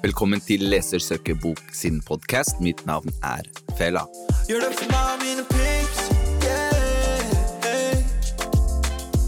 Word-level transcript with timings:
Velkommen 0.00 0.40
til 0.40 0.62
Lesersøkerbok 0.64 1.58
sin 1.76 1.98
podkast. 2.00 2.56
Mitt 2.64 2.86
navn 2.88 3.12
er 3.20 3.44
Fela. 3.76 4.06
Gjør 4.48 4.62
det 4.64 4.70
for 4.78 4.88
meg 4.94 5.18
mine 5.20 5.44
pips, 5.50 6.00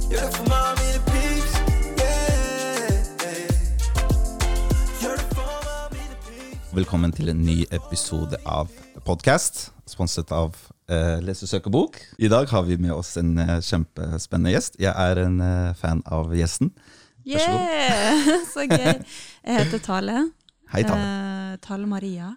Gjør 0.09 0.25
det 0.25 0.33
for 0.39 0.49
meg 0.49 0.81
mine 0.81 1.03
pips. 1.11 1.53
Gjør 5.03 5.21
det 5.21 5.29
for 5.37 5.45
meg 5.69 5.93
mine 5.99 6.17
pips. 6.25 6.73
Velkommen 6.81 7.13
til 7.21 7.29
en 7.35 7.45
ny 7.45 7.59
episode 7.69 8.41
av 8.49 8.73
podcast, 9.05 9.67
sponset 9.85 10.33
av 10.33 10.57
uh, 10.89 11.21
Lesersøkerbok. 11.21 12.01
I 12.17 12.33
dag 12.33 12.49
har 12.49 12.65
vi 12.65 12.81
med 12.81 12.97
oss 12.97 13.19
en 13.21 13.37
eh, 13.37 13.59
kjempespennende 13.61 14.57
gjest. 14.57 14.81
Jeg 14.81 14.97
er 14.97 15.27
en 15.27 15.41
eh, 15.45 15.75
fan 15.77 16.01
av 16.09 16.33
gjesten. 16.33 16.73
Vær 17.29 17.45
så 17.45 17.51
god. 17.53 17.67
Yeah, 17.69 18.39
så 18.55 18.71
gøy. 18.73 18.95
Jeg 19.45 19.67
heter 19.67 19.85
Tale. 19.85 20.31
Hei, 20.73 20.83
Tale. 20.85 21.53
Eh, 21.53 21.57
Tale 21.65 21.87
Maria. 21.87 22.31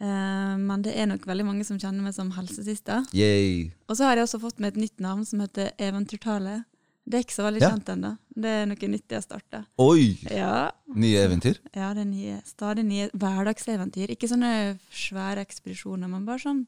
Eh, 0.00 0.56
men 0.58 0.82
det 0.82 0.94
er 0.96 1.06
nok 1.10 1.26
veldig 1.28 1.44
mange 1.44 1.64
som 1.68 1.78
kjenner 1.80 2.02
meg 2.06 2.14
som 2.16 2.30
helsesista. 2.32 3.02
Yay. 3.12 3.70
Og 3.88 3.96
så 3.98 4.06
har 4.08 4.16
jeg 4.16 4.24
også 4.28 4.40
fått 4.40 4.60
meg 4.62 4.72
et 4.74 4.80
nytt 4.86 5.00
navn 5.04 5.26
som 5.28 5.42
heter 5.44 5.72
Eventyrtale. 5.78 6.62
Det 7.10 7.18
er 7.18 7.24
ikke 7.24 7.34
så 7.36 7.44
veldig 7.48 7.60
Ja. 7.62 7.70
kjent 7.72 7.88
ennå. 7.92 8.18
Det 8.36 8.50
er 8.50 8.66
noe 8.66 8.88
nytt 8.88 9.08
jeg 9.10 9.22
starta. 9.24 9.64
Oi! 9.78 10.16
Ja, 10.30 10.70
Nye 10.94 11.18
eventyr. 11.26 11.58
ja, 11.74 11.92
det 11.92 12.02
er 12.02 12.10
nye, 12.10 12.42
stadig 12.46 12.84
nye 12.86 13.08
hverdagseventyr. 13.10 14.08
Ikke 14.14 14.28
sånne 14.28 14.78
svære 14.92 15.40
ekspedisjoner, 15.44 16.08
men 16.08 16.24
bare 16.24 16.38
sånn 16.38 16.66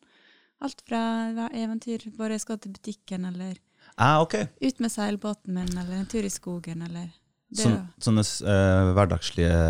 alt 0.61 0.83
fra 0.87 1.49
eventyr. 1.53 2.11
Bare 2.17 2.31
jeg 2.37 2.41
skal 2.41 2.59
til 2.59 2.73
butikken, 2.73 3.25
eller 3.27 3.57
Ah, 3.99 4.21
okay. 4.23 4.49
ut 4.61 4.81
med 4.81 4.91
seilbåten 4.91 5.53
min, 5.55 5.69
eller 5.79 5.93
en 6.01 6.07
tur 6.07 6.23
i 6.25 6.29
skogen, 6.31 6.83
eller 6.83 7.09
det 7.53 7.63
Sånn, 7.63 7.79
sånne 8.01 8.25
uh, 8.49 8.91
hverdagslige 8.97 9.61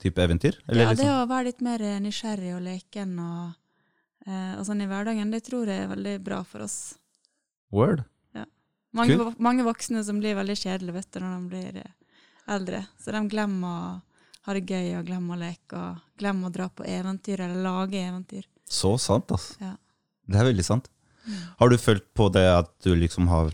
type 0.00 0.22
eventyr? 0.24 0.58
Eller 0.66 0.86
ja, 0.86 0.90
det 0.94 1.02
liksom? 1.02 1.22
å 1.22 1.30
være 1.30 1.48
litt 1.50 1.62
mer 1.64 1.84
nysgjerrig 2.00 2.52
og 2.56 2.62
leken 2.64 3.16
og, 3.20 3.56
uh, 4.26 4.52
og 4.56 4.66
sånn 4.68 4.84
i 4.84 4.90
hverdagen, 4.90 5.32
det 5.34 5.44
tror 5.46 5.68
jeg 5.68 5.84
er 5.84 5.90
veldig 5.92 6.18
bra 6.24 6.42
for 6.48 6.64
oss. 6.64 6.78
Word? 7.74 8.06
Mange, 8.96 9.16
cool. 9.18 9.32
mange 9.42 9.64
voksne 9.66 10.02
som 10.04 10.20
blir 10.22 10.36
veldig 10.38 10.56
kjedelige 10.56 10.96
vet 10.96 11.08
du, 11.12 11.20
når 11.20 11.32
de 11.36 11.48
blir 11.52 11.80
eh, 11.82 11.94
eldre. 12.54 12.82
Så 13.02 13.12
de 13.12 13.22
glemmer 13.28 13.68
å 13.68 13.94
ha 14.46 14.54
det 14.56 14.64
gøy 14.64 14.94
og 15.00 15.08
glemmer 15.08 15.36
å 15.36 15.40
leke 15.42 15.80
og 15.80 16.20
glemmer 16.20 16.48
å 16.48 16.54
dra 16.54 16.68
på 16.72 16.86
eventyr 16.88 17.42
eller 17.44 17.64
lage 17.66 18.00
eventyr. 18.00 18.46
Så 18.64 18.94
sant, 19.02 19.32
altså. 19.34 19.58
Ja. 19.60 19.74
Det 20.26 20.40
er 20.40 20.48
veldig 20.48 20.66
sant. 20.66 20.88
Har 21.60 21.70
du 21.70 21.76
følt 21.78 22.06
på 22.16 22.28
det 22.32 22.46
at 22.48 22.70
du 22.86 22.92
liksom 22.94 23.26
har 23.26 23.50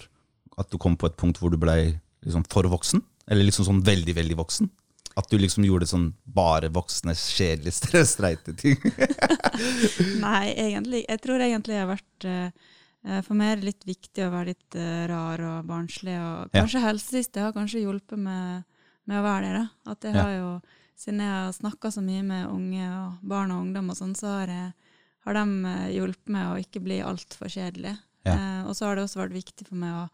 At 0.60 0.69
du 0.69 0.77
kom 0.77 0.92
på 1.00 1.08
et 1.08 1.14
punkt 1.16 1.38
hvor 1.41 1.48
du 1.48 1.56
ble 1.56 1.75
liksom 2.20 2.42
for 2.53 2.69
voksen? 2.69 3.00
Eller 3.31 3.47
liksom 3.47 3.67
sånn 3.69 3.83
veldig, 3.87 4.15
veldig 4.19 4.39
voksen? 4.39 4.70
At 5.19 5.28
du 5.28 5.37
liksom 5.37 5.65
gjorde 5.67 5.87
sånn 5.91 6.06
bare 6.25 6.70
voksne, 6.73 7.12
kjedelige, 7.19 8.05
streite 8.15 8.55
ting? 8.56 8.78
Nei, 10.25 10.53
egentlig. 10.56 11.05
Jeg 11.09 11.20
tror 11.25 11.43
egentlig 11.45 11.77
jeg 11.77 11.84
har 11.84 11.91
vært 11.93 12.28
eh, 12.28 12.69
For 13.27 13.37
meg 13.39 13.53
er 13.53 13.61
det 13.61 13.69
litt 13.69 13.87
viktig 13.89 14.25
å 14.27 14.31
være 14.33 14.55
litt 14.55 14.78
eh, 14.78 15.03
rar 15.11 15.43
og 15.50 15.67
barnslig. 15.69 16.17
Og 16.17 16.55
kanskje 16.55 16.81
ja. 16.84 16.95
det 17.34 17.45
har 17.45 17.56
kanskje 17.56 17.83
hjulpet 17.84 18.19
med, 18.20 18.65
med 19.11 19.20
å 19.20 19.27
være 19.27 19.50
det. 19.50 19.53
da. 19.61 19.93
At 19.93 20.09
jeg 20.09 20.17
Ja. 20.17 20.23
har 20.28 20.39
jo, 20.39 20.55
Siden 21.03 21.19
jeg 21.25 21.33
har 21.34 21.53
snakka 21.56 21.91
så 21.91 22.03
mye 22.05 22.23
med 22.23 22.47
unge 22.47 22.84
og 22.87 23.23
barn 23.27 23.50
og 23.50 23.62
ungdom, 23.65 23.89
og 23.91 23.97
sånn, 23.98 24.12
så 24.15 24.37
har, 24.37 24.50
jeg, 24.53 24.69
har 25.27 25.34
de 25.34 25.45
eh, 25.73 25.89
hjulpet 25.97 26.31
meg 26.31 26.50
å 26.53 26.61
ikke 26.62 26.83
bli 26.84 27.00
altfor 27.03 27.50
kjedelig. 27.50 27.97
Ja. 28.28 28.37
Eh, 28.37 28.61
og 28.69 28.77
så 28.78 28.87
har 28.87 28.97
det 28.97 29.09
også 29.09 29.19
vært 29.25 29.34
viktig 29.34 29.67
for 29.67 29.81
meg 29.83 29.97
å 29.98 30.05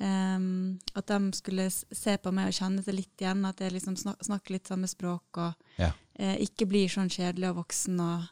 em, 0.00 0.78
at 0.94 1.06
de 1.10 1.32
skulle 1.36 1.68
se 1.72 2.16
på 2.18 2.32
meg 2.34 2.50
og 2.50 2.56
kjenne 2.58 2.84
seg 2.84 2.98
litt 2.98 3.22
igjen. 3.24 3.44
At 3.48 3.60
jeg 3.60 3.74
liksom 3.74 3.96
snak, 4.00 4.22
snakker 4.24 4.56
litt 4.56 4.70
samme 4.70 4.88
språk 4.90 5.42
og 5.42 5.80
Ja. 5.80 5.92
uh, 6.20 6.36
ikke 6.42 6.68
blir 6.68 6.88
sånn 6.92 7.12
kjedelig 7.12 7.50
og 7.50 7.62
voksen. 7.64 8.00
Og, 8.00 8.26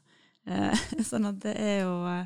uh, 0.51 0.87
sånn 1.11 1.31
at 1.31 1.41
det 1.45 1.57
er 1.61 1.83
jo 1.83 1.99
uh, 2.05 2.25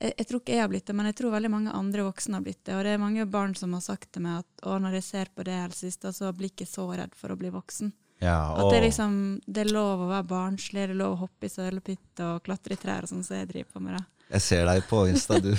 jeg, 0.00 0.12
jeg 0.14 0.26
tror 0.28 0.40
ikke 0.40 0.54
jeg 0.54 0.62
har 0.62 0.68
blitt 0.70 0.86
det, 0.86 0.94
men 0.94 1.08
jeg 1.10 1.16
tror 1.18 1.32
veldig 1.34 1.50
mange 1.50 1.72
andre 1.74 2.04
voksne 2.06 2.38
har 2.38 2.44
blitt 2.46 2.60
det. 2.64 2.74
Og 2.76 2.84
det 2.86 2.92
er 2.94 3.00
mange 3.02 3.24
barn 3.26 3.54
som 3.58 3.72
har 3.74 3.82
sagt 3.82 4.12
til 4.14 4.22
meg 4.26 4.44
at 4.44 4.66
å, 4.66 4.76
når 4.78 5.00
jeg 5.00 5.08
ser 5.08 5.32
på 5.34 5.46
det 5.46 5.56
helsesista, 5.58 6.12
så 6.14 6.30
blir 6.32 6.52
jeg 6.52 6.58
ikke 6.60 6.70
så 6.70 6.86
redd 6.92 7.16
for 7.18 7.34
å 7.34 7.38
bli 7.40 7.50
voksen. 7.54 7.92
Ja, 8.22 8.38
At 8.58 8.72
det, 8.72 8.78
er 8.80 8.86
liksom, 8.88 9.12
det 9.46 9.62
er 9.62 9.68
lov 9.70 10.00
å 10.02 10.08
være 10.10 10.26
barnslig, 10.26 10.88
det 10.88 10.94
er 10.96 10.98
lov 10.98 11.12
å 11.14 11.20
hoppe 11.20 11.46
i 11.46 11.52
sølepytt 11.52 12.22
og 12.26 12.40
klatre 12.46 12.74
i 12.74 12.80
trær 12.80 13.06
og 13.06 13.12
sånn 13.12 13.22
som 13.22 13.38
jeg 13.38 13.46
driver 13.50 13.76
på 13.76 13.82
med. 13.84 13.94
da. 13.94 14.17
Jeg 14.28 14.44
ser 14.44 14.66
deg 14.68 14.84
på 14.88 15.02
Insta. 15.08 15.38
Du, 15.40 15.52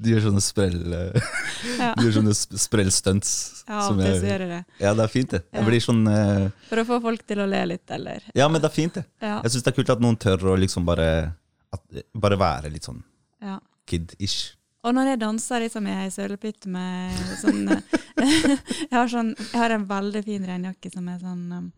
du 0.00 0.08
gjør 0.10 0.28
sånne 0.30 0.42
sprell... 0.44 0.80
Ja. 1.74 1.90
Du 1.96 2.04
gjør 2.04 2.18
sånne 2.18 2.34
sprellstunts. 2.36 3.30
Ja, 3.66 3.80
som 3.86 4.00
jeg- 4.00 4.20
gjør 4.20 4.42
det. 4.50 4.58
Ja, 4.80 4.92
det 4.96 5.04
er 5.06 5.10
fint, 5.12 5.30
det. 5.32 5.40
Jeg 5.52 5.64
blir 5.66 5.80
sånn 5.82 6.02
uh, 6.06 6.48
For 6.68 6.82
å 6.82 6.84
få 6.88 6.98
folk 7.04 7.22
til 7.26 7.40
å 7.40 7.46
le 7.48 7.62
litt, 7.72 7.84
eller 7.96 8.26
Ja, 8.36 8.46
men 8.52 8.60
det 8.62 8.68
er 8.68 8.74
fint, 8.74 8.98
det. 8.98 9.04
Ja. 9.24 9.38
Jeg 9.44 9.54
syns 9.54 9.64
det 9.64 9.72
er 9.72 9.76
kult 9.78 9.92
at 9.94 10.02
noen 10.04 10.18
tør 10.20 10.44
å 10.52 10.56
liksom 10.60 10.84
bare 10.88 11.08
at, 11.74 12.02
Bare 12.12 12.38
være 12.40 12.70
litt 12.72 12.86
sånn 12.86 13.00
ja. 13.44 13.56
kid-ish. 13.88 14.54
Og 14.84 14.92
når 14.96 15.14
jeg 15.14 15.20
danser 15.24 15.64
liksom 15.64 15.88
i 15.88 15.96
sølepytt 16.12 16.68
med 16.70 17.16
sånn 17.40 17.62
jeg, 18.20 18.92
har 18.92 19.08
sånn 19.10 19.32
jeg 19.38 19.56
har 19.58 19.74
en 19.74 19.88
veldig 19.88 20.22
fin 20.28 20.44
regnjakke 20.52 20.92
som 20.92 21.08
er 21.10 21.18
sånn 21.24 21.44
um, 21.56 21.70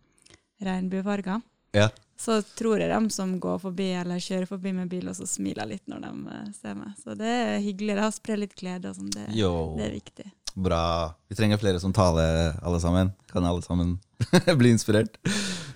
regnbuefarga. 0.67 1.39
Ja. 1.77 1.89
Så 2.17 2.39
tror 2.57 2.81
jeg 2.81 2.89
de 2.89 3.13
som 3.13 3.35
går 3.41 3.59
forbi 3.61 3.91
eller 4.01 4.23
kjører 4.23 4.49
forbi 4.49 4.73
med 4.73 4.89
bil, 4.89 5.09
også 5.11 5.29
smiler 5.29 5.69
litt 5.69 5.85
når 5.91 6.07
de 6.07 6.13
eh, 6.33 6.49
ser 6.57 6.77
meg. 6.79 6.95
Så 7.03 7.17
det 7.19 7.29
er 7.29 7.59
hyggelig. 7.61 7.97
Det 7.99 8.05
har 8.07 8.15
spredd 8.15 8.43
litt 8.43 8.57
glede 8.57 8.91
og 8.91 8.97
sånn. 8.99 9.13
Det, 9.13 9.27
det 9.37 9.85
er 9.85 9.93
viktig. 9.93 10.29
Bra. 10.57 11.13
Vi 11.29 11.37
trenger 11.37 11.61
flere 11.61 11.81
som 11.83 11.93
taler, 11.93 12.55
alle 12.65 12.81
sammen. 12.81 13.13
Kan 13.29 13.45
alle 13.45 13.61
sammen 13.65 13.99
bli 14.61 14.73
inspirert. 14.73 15.19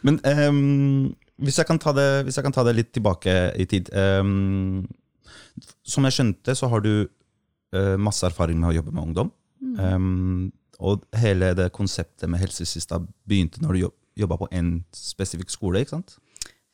Men 0.00 0.17
um, 0.25 1.11
hvis, 1.45 1.61
jeg 1.61 1.69
kan 1.69 1.81
ta 1.83 1.93
det, 1.97 2.09
hvis 2.25 2.41
jeg 2.41 2.47
kan 2.47 2.56
ta 2.56 2.65
det 2.65 2.79
litt 2.79 2.95
tilbake 2.97 3.34
i 3.61 3.67
tid 3.69 3.91
um, 3.93 4.87
Som 5.84 6.09
jeg 6.09 6.17
skjønte, 6.17 6.56
så 6.56 6.71
har 6.73 6.81
du 6.87 6.95
uh, 7.05 7.97
masse 8.00 8.25
erfaring 8.25 8.56
med 8.62 8.73
å 8.73 8.79
jobbe 8.79 8.97
med 8.97 9.11
ungdom. 9.11 9.34
Mm. 9.61 9.77
Um, 9.77 10.49
og 10.81 11.05
hele 11.21 11.53
det 11.53 11.69
konseptet 11.77 12.25
med 12.33 12.41
helsesista 12.41 13.03
begynte 13.29 13.61
når 13.61 13.77
du 13.77 13.83
jobb, 13.84 13.97
jobba 14.25 14.41
på 14.41 14.49
en 14.56 14.73
spesifikk 14.97 15.53
skole, 15.53 15.84
ikke 15.84 15.99
sant? 15.99 16.17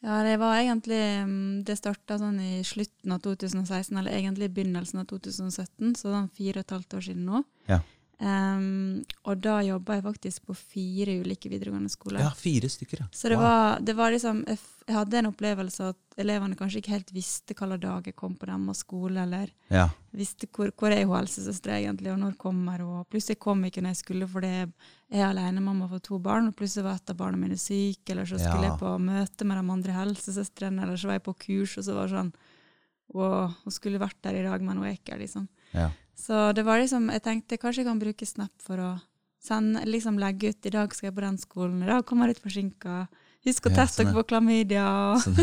Ja, 0.05 0.23
det 0.23 0.37
var 0.39 0.59
egentlig 0.61 0.99
mm, 1.25 1.65
Det 1.65 1.77
starta 1.79 2.19
sånn 2.21 2.37
i 2.41 2.63
slutten 2.65 3.13
av 3.13 3.21
2016, 3.25 3.97
eller 3.97 4.13
egentlig 4.13 4.51
i 4.51 4.55
begynnelsen 4.59 5.01
av 5.01 5.07
2017, 5.11 5.95
så 5.97 6.13
sånn 6.13 6.29
fire 6.37 6.61
og 6.61 6.67
et 6.67 6.75
halvt 6.77 6.99
år 6.99 7.07
siden 7.09 7.25
nå. 7.27 7.43
Ja. 7.71 7.81
Um, 8.17 9.03
og 9.29 9.43
da 9.45 9.59
jobba 9.61 9.99
jeg 9.99 10.05
faktisk 10.07 10.47
på 10.49 10.55
fire 10.57 11.19
ulike 11.21 11.51
videregående 11.53 11.91
skoler. 11.93 12.23
Ja, 12.25 12.31
fire 12.33 12.69
stykker, 12.73 13.03
ja. 13.03 13.09
Så 13.13 13.29
det 13.29 13.37
Wow. 13.37 13.43
var, 13.45 13.81
det 13.81 13.97
var 13.97 14.11
liksom 14.15 14.45
Jeg 14.47 14.59
jeg 14.87 14.95
hadde 14.95 15.19
en 15.19 15.27
opplevelse 15.27 15.83
at 15.91 15.97
elevene 16.23 16.55
kanskje 16.57 16.79
ikke 16.79 16.93
helt 16.95 17.09
visste 17.13 17.55
hvilke 17.59 17.81
dag 17.83 18.05
jeg 18.07 18.15
kom 18.17 18.37
på 18.39 18.47
deres 18.47 18.79
skole, 18.79 19.19
eller 19.23 19.51
Ja. 19.69 19.89
visste 20.15 20.47
hvor, 20.47 20.71
hvor 20.71 20.93
er 20.93 21.05
hun 21.05 21.17
helsesøster 21.19 21.73
egentlig, 21.75 22.13
og 22.13 22.19
når 22.21 22.37
kommer 22.39 22.79
hun. 22.79 23.01
Og 23.01 23.09
plutselig 23.11 23.39
kom 23.39 23.65
jeg 23.65 23.73
ikke 23.73 23.83
når 23.83 23.89
jeg 23.97 23.97
skulle, 23.97 24.29
fordi 24.29 24.73
jeg 25.11 25.21
er 25.23 25.29
alenemamma 25.31 25.87
for 25.89 25.99
to 26.03 26.19
barn, 26.19 26.49
og 26.49 26.57
plutselig 26.59 26.83
var 26.85 26.97
et 26.99 27.11
av 27.13 27.17
barna 27.17 27.37
mine 27.39 27.57
syke, 27.61 28.11
eller 28.11 28.25
så 28.27 28.39
skulle 28.41 28.65
Ja. 28.67 28.71
jeg 28.73 28.79
på 28.81 28.99
møte 29.01 29.45
med 29.47 29.57
de 29.63 29.73
andre 29.73 29.93
helsesøstrene, 29.93 30.83
eller 30.83 30.97
så 30.97 31.07
var 31.07 31.13
jeg 31.21 31.23
på 31.29 31.37
kurs, 31.39 31.77
og 31.79 31.85
så 31.85 31.95
var 31.95 32.09
det 32.09 32.17
sånn 32.19 32.33
Wow, 33.15 33.53
hun 33.63 33.71
skulle 33.73 34.01
vært 34.03 34.17
der 34.23 34.35
i 34.35 34.43
dag, 34.43 34.61
men 34.61 34.77
hun 34.81 34.87
er 34.89 34.97
ikke 34.97 35.13
her, 35.15 35.21
liksom. 35.23 35.49
ja. 35.73 35.91
Så 36.19 36.53
det 36.57 36.65
var 36.65 36.81
liksom, 36.81 37.11
jeg 37.13 37.23
tenkte 37.23 37.59
kanskje 37.61 37.85
jeg 37.85 37.87
kan 37.87 37.99
bruke 38.01 38.27
Snap 38.27 38.51
for 38.59 38.77
å 38.83 39.01
sende, 39.39 39.85
liksom 39.87 40.19
legge 40.19 40.49
ut 40.51 40.67
i 40.67 40.71
dag 40.71 40.93
skal 40.93 41.11
jeg 41.11 41.15
på 41.15 41.21
den 41.23 41.39
skolen, 41.39 41.83
i 41.85 41.87
dag 41.87 42.05
kommer 42.05 42.27
jeg 42.27 42.35
litt 42.35 42.43
forsinka. 42.43 43.07
Husk 43.47 43.67
å 43.69 43.71
Ja, 43.71 43.77
teste 43.85 44.03
sånn, 44.03 44.11
dere 44.11 44.25
på 44.25 44.27
klamydia. 44.27 44.87
Og 45.15 45.21
Sånn. 45.23 45.37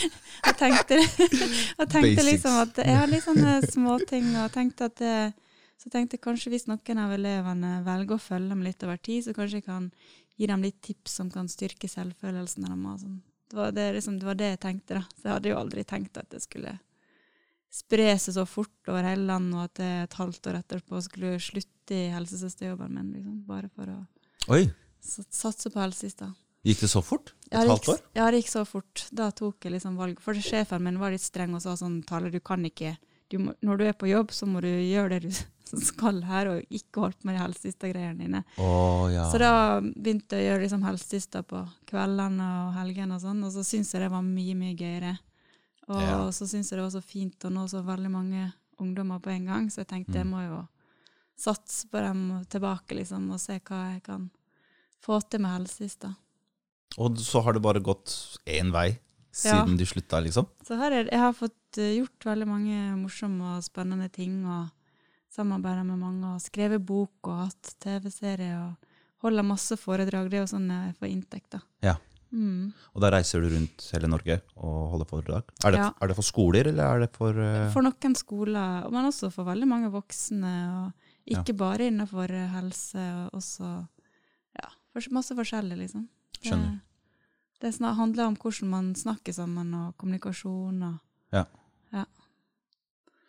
jeg 0.46 0.56
tenkte, 0.56 0.96
jeg 0.96 1.88
tenkte 1.92 2.24
liksom 2.24 2.56
at 2.62 2.76
jeg 2.80 2.96
har 2.96 3.06
litt 3.12 3.24
sånne 3.26 3.58
småting, 3.68 4.30
og 4.40 4.52
tenkte 4.54 4.88
at 4.88 4.96
det, 5.02 5.34
så 5.82 5.88
jeg 5.88 5.94
tenkte 5.96 6.18
kanskje 6.22 6.52
hvis 6.52 6.68
noen 6.70 6.98
av 7.02 7.10
elevene 7.16 7.70
velger 7.82 8.14
å 8.14 8.22
følge 8.22 8.52
dem 8.52 8.60
litt 8.62 8.84
over 8.86 9.00
tid, 9.02 9.24
så 9.26 9.32
kanskje 9.34 9.58
jeg 9.58 9.64
kan 9.66 9.88
gi 10.38 10.46
dem 10.46 10.62
litt 10.62 10.78
tips 10.86 11.16
som 11.18 11.30
kan 11.34 11.48
styrke 11.50 11.90
selvfølelsen 11.90 12.68
og 12.70 13.00
Sånn. 13.00 13.16
Det, 13.50 13.56
var 13.58 13.72
det, 13.74 13.88
liksom, 13.96 14.20
det 14.22 14.28
var 14.28 14.38
det 14.38 14.52
jeg 14.52 14.60
tenkte, 14.62 15.00
da. 15.00 15.02
Så 15.18 15.26
jeg 15.26 15.32
hadde 15.34 15.50
jo 15.50 15.58
aldri 15.58 15.82
tenkt 15.84 16.16
at 16.22 16.30
det 16.30 16.38
skulle 16.44 16.76
spre 17.72 18.12
seg 18.20 18.36
så 18.36 18.44
fort 18.46 18.88
over 18.92 19.02
hele 19.10 19.26
landet, 19.26 19.58
og 19.58 19.64
at 19.66 19.82
jeg 19.82 20.06
et 20.06 20.16
halvt 20.20 20.48
år 20.52 20.58
etterpå 20.60 21.02
skulle 21.02 21.34
slutte 21.42 21.98
i 21.98 22.08
helsesøsterjobben 22.14 22.94
min, 22.94 23.10
liksom, 23.16 23.36
bare 23.48 23.68
for 23.74 23.90
å 23.90 23.98
Oi, 24.54 24.64
satse 25.02 25.70
på 25.70 25.82
helsesista. 25.82 26.30
gikk 26.62 26.80
det 26.86 26.90
så 26.94 27.02
fort? 27.02 27.34
Et 27.50 27.58
Ja, 27.58 27.66
halvt 27.66 27.88
år? 27.96 28.00
Ja, 28.14 28.30
det 28.30 28.44
gikk 28.44 28.52
så 28.54 28.62
fort. 28.68 29.08
Da 29.10 29.30
tok 29.34 29.64
jeg 29.66 29.74
liksom 29.74 29.98
valg. 29.98 30.20
For 30.22 30.34
sjefen 30.38 30.82
min 30.86 30.98
var 31.02 31.10
litt 31.10 31.26
streng 31.26 31.54
og 31.58 31.62
sa 31.66 31.74
sånn, 31.76 32.04
Tale, 32.06 32.30
du 32.30 32.38
kan 32.40 32.62
ikke 32.64 32.94
du 33.32 33.38
må, 33.46 33.54
Når 33.62 33.78
du 33.80 33.84
er 33.88 33.96
på 33.98 34.08
jobb, 34.10 34.30
så 34.34 34.46
må 34.48 34.60
du 34.64 34.68
gjøre 34.68 35.16
det 35.18 35.22
du 35.30 35.78
skal 35.80 36.18
her, 36.28 36.48
og 36.52 36.62
ikke 36.70 37.00
holde 37.00 37.16
på 37.20 37.28
med 37.28 37.36
de 37.38 37.42
helsesista-greiene 37.42 38.18
dine. 38.26 38.42
Oh, 38.60 39.06
ja. 39.12 39.24
Så 39.32 39.38
da 39.40 39.80
begynte 39.80 40.36
jeg 40.36 40.44
å 40.44 40.48
gjøre 40.50 40.64
liksom 40.66 40.82
helsesista 40.84 41.42
på 41.48 41.62
kveldene 41.88 42.48
og 42.66 42.74
helgene 42.76 43.16
og 43.16 43.22
sånn, 43.24 43.40
og 43.46 43.52
så 43.54 43.64
syntes 43.64 43.92
jeg 43.94 44.02
det 44.04 44.10
var 44.12 44.22
mye, 44.26 44.54
mye 44.58 44.76
gøyere. 44.76 45.14
Og 45.88 46.00
Ja. 46.02 46.18
så 46.30 46.46
syntes 46.46 46.70
jeg 46.70 46.78
det 46.78 46.84
var 46.84 46.94
så 46.94 47.02
fint 47.04 47.38
å 47.48 47.50
nå 47.50 47.64
så 47.68 47.82
veldig 47.84 48.10
mange 48.10 48.52
ungdommer 48.78 49.18
på 49.20 49.30
en 49.32 49.46
gang, 49.46 49.70
så 49.70 49.80
jeg 49.82 49.88
tenkte 49.88 50.14
jeg 50.20 50.26
Mm. 50.26 50.30
må 50.30 50.42
jo 50.48 50.68
satse 51.38 51.88
på 51.90 51.98
dem 52.04 52.44
tilbake, 52.50 52.94
liksom, 52.94 53.30
og 53.32 53.40
se 53.40 53.58
hva 53.60 53.94
jeg 53.94 54.02
kan 54.04 54.30
få 55.02 55.20
til 55.28 55.40
med 55.40 55.50
helsesista. 55.58 56.14
Og 56.98 57.16
så 57.16 57.42
har 57.42 57.54
det 57.54 57.62
bare 57.62 57.80
gått 57.80 58.38
én 58.46 58.70
vei 58.70 58.98
siden 59.32 59.76
du 59.80 59.84
slutta, 59.88 60.20
liksom? 60.22 60.46
Så 60.66 60.76
her 60.80 60.92
er, 60.92 61.08
jeg 61.10 61.22
har 61.22 61.34
fått 61.36 61.80
eh, 61.80 61.96
gjort 61.98 62.28
veldig 62.28 62.48
mange 62.48 62.78
morsomme 63.00 63.56
og 63.56 63.64
spennende 63.64 64.08
ting, 64.12 64.42
og 64.44 64.68
samarbeida 65.32 65.84
med 65.88 66.00
mange, 66.00 66.34
og 66.34 66.42
skrevet 66.44 66.84
bok 66.84 67.32
og 67.32 67.46
hatt 67.46 67.74
TV-serie, 67.82 68.54
og 68.60 69.24
holder 69.24 69.46
masse 69.46 69.78
foredrag. 69.80 70.28
Det 70.30 70.40
er 70.40 70.44
jo 70.44 70.52
sånn 70.52 70.68
jeg 70.68 70.96
får 70.98 71.08
inntekt, 71.08 71.50
da. 71.56 71.62
Ja. 71.84 71.96
Mm. 72.32 72.72
Og 72.96 73.02
da 73.04 73.10
reiser 73.12 73.42
du 73.44 73.50
rundt 73.52 73.84
hele 73.92 74.08
Norge 74.08 74.38
og 74.56 74.76
holder 74.94 75.08
foredrag? 75.08 75.50
Er 75.64 75.74
det, 75.74 75.80
Ja. 75.82 75.88
er 76.00 76.08
det 76.08 76.16
for 76.16 76.24
skoler, 76.24 76.68
eller 76.68 76.84
er 76.84 77.00
det 77.04 77.10
for 77.16 77.36
uh... 77.36 77.70
For 77.72 77.84
noen 77.84 78.16
skoler, 78.16 78.88
men 78.90 79.08
også 79.08 79.30
for 79.32 79.44
veldig 79.48 79.68
mange 79.68 79.90
voksne, 79.92 80.52
og 80.76 81.36
ikke 81.36 81.54
bare 81.56 81.88
innenfor 81.90 82.32
helse, 82.54 82.98
og 82.98 83.36
også 83.40 83.68
ja, 84.58 84.70
masse 85.12 85.36
forskjellig, 85.36 85.76
liksom. 85.84 86.08
Det, 86.32 86.48
Skjønner. 86.48 86.80
Det 87.62 87.72
handler 87.80 88.26
om 88.26 88.36
hvordan 88.36 88.70
man 88.70 88.92
snakker 88.98 89.32
sammen, 89.32 89.74
og 89.74 89.96
kommunikasjon. 89.96 90.82
Og, 90.82 90.98
Ja. 91.32 91.44
ja. 91.92 92.04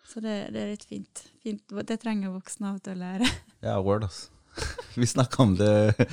Så 0.10 0.22
det, 0.22 0.52
det 0.54 0.62
er 0.62 0.72
litt 0.74 0.86
fint. 0.90 1.24
fint. 1.44 1.62
Det 1.88 2.00
trenger 2.02 2.34
voksne 2.34 2.74
av 2.74 2.80
til 2.84 2.98
å 2.98 3.02
lære. 3.04 3.30
Ja, 3.64 3.78
word, 3.80 4.04
altså. 4.04 4.30
Vi 5.00 5.08
snakka 5.08 5.42
om 5.42 5.54
det, 5.56 6.08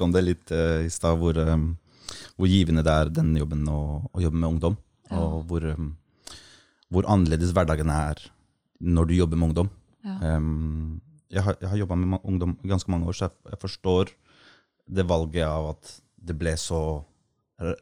om 0.00 0.12
det 0.14 0.22
litt 0.22 0.52
uh, 0.54 0.84
i 0.86 0.90
stad, 0.92 1.18
hvor, 1.18 1.36
um, 1.36 1.72
hvor 2.36 2.48
givende 2.48 2.84
det 2.86 2.92
er 2.92 3.10
den 3.10 3.34
jobben 3.36 3.66
å, 3.68 3.80
å 4.06 4.22
jobbe 4.22 4.38
med 4.38 4.50
ungdom. 4.54 4.76
Ja. 5.10 5.18
Og 5.18 5.48
hvor, 5.50 5.66
um, 5.74 5.90
hvor 6.92 7.08
annerledes 7.10 7.52
hverdagen 7.56 7.90
er 7.90 8.22
når 8.78 9.10
du 9.10 9.16
jobber 9.16 9.40
med 9.40 9.50
ungdom. 9.50 9.72
Ja. 10.06 10.36
Um, 10.36 11.00
jeg 11.32 11.42
har, 11.42 11.58
jeg 11.60 11.72
har 11.72 11.82
jobba 11.82 11.98
med 11.98 12.22
ungdom 12.22 12.54
ganske 12.62 12.90
mange 12.92 13.10
år, 13.10 13.16
så 13.18 13.26
jeg, 13.26 13.36
jeg 13.50 13.60
forstår 13.64 14.14
det 14.86 15.08
valget 15.10 15.48
av 15.48 15.72
at 15.74 15.96
det 16.26 16.36
ble 16.38 16.54
så, 16.60 16.80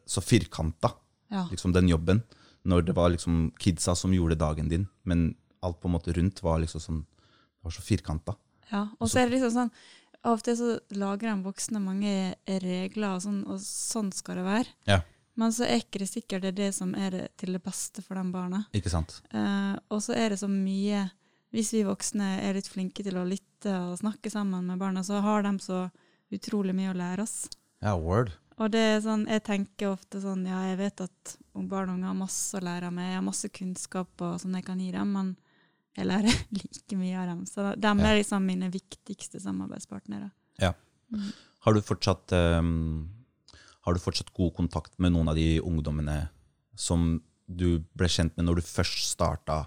så 0.07 0.21
firkanta, 0.23 0.93
Ja. 1.31 1.49
liksom 1.51 1.73
den 1.73 1.89
jobben. 1.89 2.23
Når 2.65 2.85
det 2.87 2.95
var 2.97 3.11
liksom 3.11 3.53
kidsa 3.59 3.95
som 3.97 4.13
gjorde 4.15 4.39
dagen 4.39 4.69
din, 4.69 4.87
men 5.05 5.35
alt 5.63 5.81
på 5.81 5.89
en 5.89 5.93
måte 5.97 6.13
rundt 6.17 6.43
var 6.43 6.59
liksom 6.61 6.81
sånn, 6.81 7.01
det 7.05 7.65
var 7.65 7.71
så 7.71 7.83
firkanta. 7.83 8.37
Ja, 8.71 8.89
og 9.01 9.09
så 9.09 9.21
er 9.21 9.29
det 9.29 9.39
liksom 9.41 9.53
sånn 9.53 9.71
Av 10.25 10.39
og 10.39 10.43
til 10.43 10.57
så 10.57 10.81
lager 10.97 11.29
de 11.29 11.43
voksne 11.45 11.81
mange 11.85 12.35
regler, 12.49 13.11
og 13.15 13.21
sånn, 13.21 13.43
og 13.47 13.59
sånn 13.61 14.11
skal 14.11 14.37
det 14.37 14.45
være. 14.47 14.67
Ja. 14.89 15.03
Men 15.37 15.51
så 15.53 15.67
er 15.69 15.83
ikke 15.83 15.99
det 16.01 16.09
sikkert 16.09 16.41
det 16.41 16.49
er 16.55 16.57
det 16.63 16.75
som 16.75 16.95
er 16.95 17.11
det 17.11 17.37
til 17.37 17.53
det 17.53 17.63
beste 17.63 18.01
for 18.03 18.15
de 18.17 18.23
barna. 18.33 18.63
Ikke 18.73 18.89
sant? 18.89 19.19
Eh, 19.35 19.75
og 19.91 20.01
så 20.01 20.15
er 20.17 20.31
det 20.31 20.39
så 20.41 20.49
mye 20.49 21.11
Hvis 21.53 21.71
vi 21.73 21.85
voksne 21.85 22.41
er 22.43 22.55
litt 22.55 22.67
flinke 22.67 23.05
til 23.05 23.15
å 23.15 23.23
lytte 23.29 23.71
og 23.93 23.99
snakke 24.01 24.29
sammen 24.33 24.65
med 24.67 24.79
barna, 24.79 25.05
så 25.05 25.21
har 25.23 25.43
de 25.43 25.53
så 25.63 25.91
utrolig 26.33 26.75
mye 26.75 26.91
å 26.91 26.97
lære 26.97 27.23
oss. 27.23 27.49
Ja, 27.83 27.95
word. 27.97 28.33
Og 28.63 28.71
det 28.71 28.79
er 28.81 29.01
sånn, 29.03 29.25
jeg 29.27 29.43
tenker 29.43 29.89
ofte 29.91 30.21
sånn 30.23 30.45
Ja, 30.47 30.61
jeg 30.71 30.79
vet 30.79 31.01
at 31.03 31.33
barn 31.55 31.89
og 31.91 31.97
unge 31.97 32.07
har 32.07 32.15
masse 32.19 32.55
å 32.59 32.63
lære 32.63 32.87
av 32.87 32.95
meg, 32.95 33.09
jeg 33.11 33.19
har 33.19 33.27
masse 33.27 33.49
kunnskap 33.51 34.23
og 34.23 34.37
sånn 34.43 34.55
jeg 34.59 34.67
kan 34.69 34.79
gi 34.83 34.93
dem, 34.95 35.11
men 35.17 35.33
jeg 35.97 36.07
lærer 36.07 36.39
like 36.59 36.97
mye 36.99 37.19
av 37.19 37.27
dem. 37.33 37.45
Så 37.51 37.73
de 37.75 37.91
Ja. 37.91 37.95
er 38.11 38.19
liksom 38.21 38.47
mine 38.47 38.71
viktigste 38.71 39.41
samarbeidspartnere. 39.43 40.31
Har 41.65 41.73
du 41.77 41.81
fortsatt 41.81 42.33
um, 42.59 43.09
Har 43.87 43.95
du 43.95 44.01
fortsatt 44.03 44.33
god 44.35 44.55
kontakt 44.57 44.99
med 44.99 45.13
noen 45.15 45.29
av 45.31 45.37
de 45.39 45.61
ungdommene 45.61 46.29
som 46.75 47.21
du 47.47 47.79
ble 47.95 48.09
kjent 48.09 48.35
med 48.37 48.47
når 48.49 48.57
du 48.61 48.63
først 48.67 49.13
starta 49.13 49.67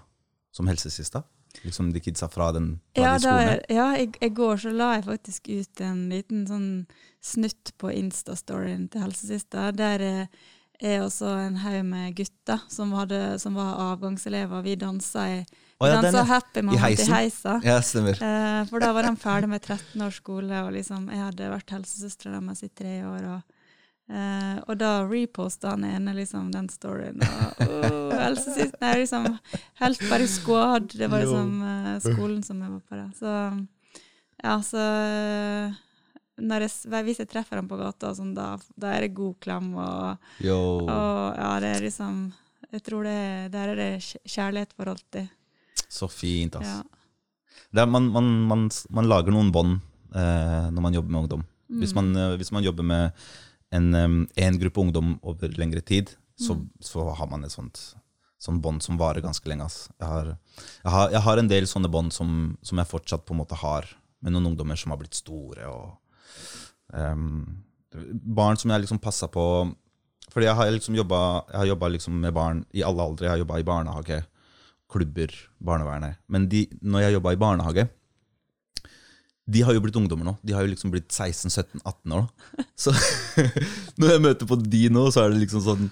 som 0.52 0.66
helsesista? 0.68 1.22
Liksom 1.64 1.92
de 1.92 2.00
kidsa 2.00 2.28
fra 2.30 2.52
den 2.52 2.80
fra 2.94 3.02
Ja, 3.02 3.14
de 3.18 3.24
da, 3.24 3.32
skolene? 3.32 3.56
er- 3.56 3.74
ja 3.74 3.88
i, 3.98 4.06
i 4.26 4.28
går 4.28 4.56
så 4.62 4.70
la 4.74 4.92
jeg 4.96 5.04
faktisk 5.08 5.48
ut 5.48 5.80
en 5.80 6.08
liten 6.12 6.46
sånn 6.46 6.68
snutt 7.20 7.72
på 7.78 7.90
Insta-storyen 7.92 8.88
til 8.92 9.02
Helsesista. 9.02 9.70
Der 9.74 10.00
eh, 10.00 10.26
er 10.80 11.00
også 11.02 11.26
en 11.48 11.56
haug 11.64 11.84
med 11.84 12.14
gutter 12.16 12.60
som, 12.70 12.92
hadde, 12.94 13.38
som 13.42 13.54
var 13.58 13.74
avgangselever. 13.92 14.62
Vi 14.62 14.76
dansa 14.78 15.24
i 15.28 15.38
oh, 15.80 15.88
ja, 15.88 15.96
dansa 16.00 16.18
ja. 16.22 16.24
Happy 16.30 16.60
i 16.62 16.78
heisen? 16.78 17.12
heisa. 17.14 17.60
Ja, 17.66 17.80
stemmer. 17.82 18.14
Eh, 18.22 18.64
for 18.70 18.78
da 18.78 18.92
var 18.94 19.02
de 19.08 19.16
ferdig 19.18 19.48
med 19.50 19.62
13 19.66 20.00
års 20.06 20.20
skole, 20.22 20.62
og 20.64 20.72
liksom, 20.78 21.08
jeg 21.10 21.18
hadde 21.24 21.50
vært 21.50 21.70
helsesøstera 21.74 22.38
deres 22.38 22.62
i 22.62 22.68
tre 22.70 23.00
år. 23.10 23.26
Og, 23.34 23.57
eh, 24.08 24.58
og 24.64 24.78
da 24.80 24.92
reposta 25.08 25.74
han 25.74 25.86
ene 25.88 26.14
liksom, 26.16 26.52
den 26.54 26.68
storyen. 26.72 27.22
Og, 27.22 27.64
oh, 27.68 28.14
helsesøster, 28.24 28.78
nei, 28.82 28.94
liksom, 29.04 29.32
Helt 29.82 30.06
bare 30.10 30.28
squad. 30.30 30.92
Det 30.98 31.08
var 31.10 31.24
liksom 31.24 31.58
uh, 31.62 31.96
skolen 32.02 32.40
som 32.46 32.62
jeg 32.64 32.72
var 32.76 32.80
på. 32.82 32.98
da. 32.98 33.10
Så 33.18 33.34
ja, 34.42 34.58
så 34.62 34.78
eh, 34.78 35.78
når 36.38 36.66
jeg, 36.66 37.04
Hvis 37.08 37.22
jeg 37.22 37.30
treffer 37.30 37.58
ham 37.58 37.70
på 37.70 37.78
gata, 37.80 38.12
sånn, 38.14 38.34
da, 38.36 38.52
da 38.78 38.92
er 38.94 39.06
det 39.06 39.16
god 39.16 39.38
klem. 39.42 39.72
Og, 39.74 40.28
og 40.46 41.34
ja, 41.34 41.50
det 41.62 41.72
er 41.74 41.88
liksom 41.88 42.20
Jeg 42.70 42.84
tror 42.86 43.08
det, 43.08 43.18
der 43.54 43.74
er 43.74 43.80
det 43.80 43.90
kjærlighet 44.04 44.76
for 44.76 44.92
alltid. 44.92 45.34
Så 45.88 46.08
fint, 46.12 46.58
altså. 46.58 46.78
Ja. 46.78 46.94
Det 47.68 47.82
er, 47.82 47.88
man, 47.90 48.06
man, 48.12 48.28
man, 48.48 48.62
man 48.94 49.08
lager 49.08 49.34
noen 49.34 49.50
bånd 49.52 49.74
eh, 50.16 50.68
når 50.72 50.84
man 50.84 50.94
jobber 50.94 51.12
med 51.12 51.20
ungdom. 51.24 51.42
Mm. 51.68 51.80
Hvis, 51.82 51.92
man, 51.96 52.14
hvis 52.40 52.52
man 52.54 52.64
jobber 52.64 52.86
med 52.86 53.26
en, 53.74 53.94
en 54.36 54.58
gruppe 54.58 54.80
ungdom 54.80 55.18
over 55.22 55.48
lengre 55.58 55.80
tid, 55.84 56.14
så, 56.38 56.54
Mm. 56.54 56.68
så 56.80 57.08
har 57.18 57.26
man 57.26 57.44
et 57.44 57.50
sånt, 57.52 57.94
sånn 58.38 58.60
bånd 58.62 58.82
som 58.82 58.96
varer 58.98 59.20
ganske 59.20 59.48
lenge. 59.50 59.66
Jeg 59.98 60.06
har, 60.08 60.28
jeg, 60.84 60.92
har, 60.92 61.10
jeg 61.10 61.20
har 61.26 61.38
en 61.38 61.48
del 61.50 61.66
sånne 61.66 61.90
bånd 61.90 62.12
som, 62.14 62.56
som 62.62 62.78
jeg 62.78 62.86
fortsatt 62.86 63.24
på 63.26 63.34
en 63.34 63.40
måte 63.42 63.58
har 63.58 63.88
med 64.22 64.32
noen 64.32 64.52
ungdommer 64.52 64.78
som 64.78 64.90
har 64.94 65.00
blitt 65.00 65.18
store. 65.18 65.66
og 65.66 65.98
um, 66.94 67.64
Barn 68.38 68.56
som 68.56 68.70
jeg 68.70 68.84
liksom 68.84 68.98
passa 69.00 69.26
på 69.32 69.42
Fordi 70.30 70.44
jeg 70.46 70.54
har 70.54 70.70
liksom 70.70 70.94
jobba 70.94 71.88
liksom 71.88 72.20
med 72.20 72.34
barn 72.36 72.64
i 72.76 72.82
alle 72.84 73.02
aldre. 73.02 73.24
Jeg 73.26 73.30
har 73.32 73.38
jobba 73.38 73.58
i 73.58 73.64
barnehage, 73.64 74.18
klubber, 74.88 75.32
barnevernet. 75.58 76.18
Men 76.28 76.48
de, 76.48 76.66
når 76.82 77.00
jeg 77.06 77.14
jobba 77.16 77.32
i 77.32 77.40
barnehage 77.40 77.88
de 79.48 79.62
har 79.64 79.72
jo 79.72 79.80
blitt 79.80 79.96
ungdommer 79.96 80.26
nå. 80.28 80.34
De 80.44 80.52
har 80.52 80.64
jo 80.66 80.72
liksom 80.74 80.90
blitt 80.92 81.08
16-17-18 81.08 82.14
år. 82.18 82.26
nå. 82.28 82.64
Så 82.76 82.92
når 84.00 84.10
jeg 84.14 84.24
møter 84.24 84.48
på 84.50 84.58
de 84.60 84.82
nå, 84.92 85.06
så 85.14 85.24
er 85.24 85.32
det 85.32 85.42
liksom 85.46 85.62
sånn 85.64 85.86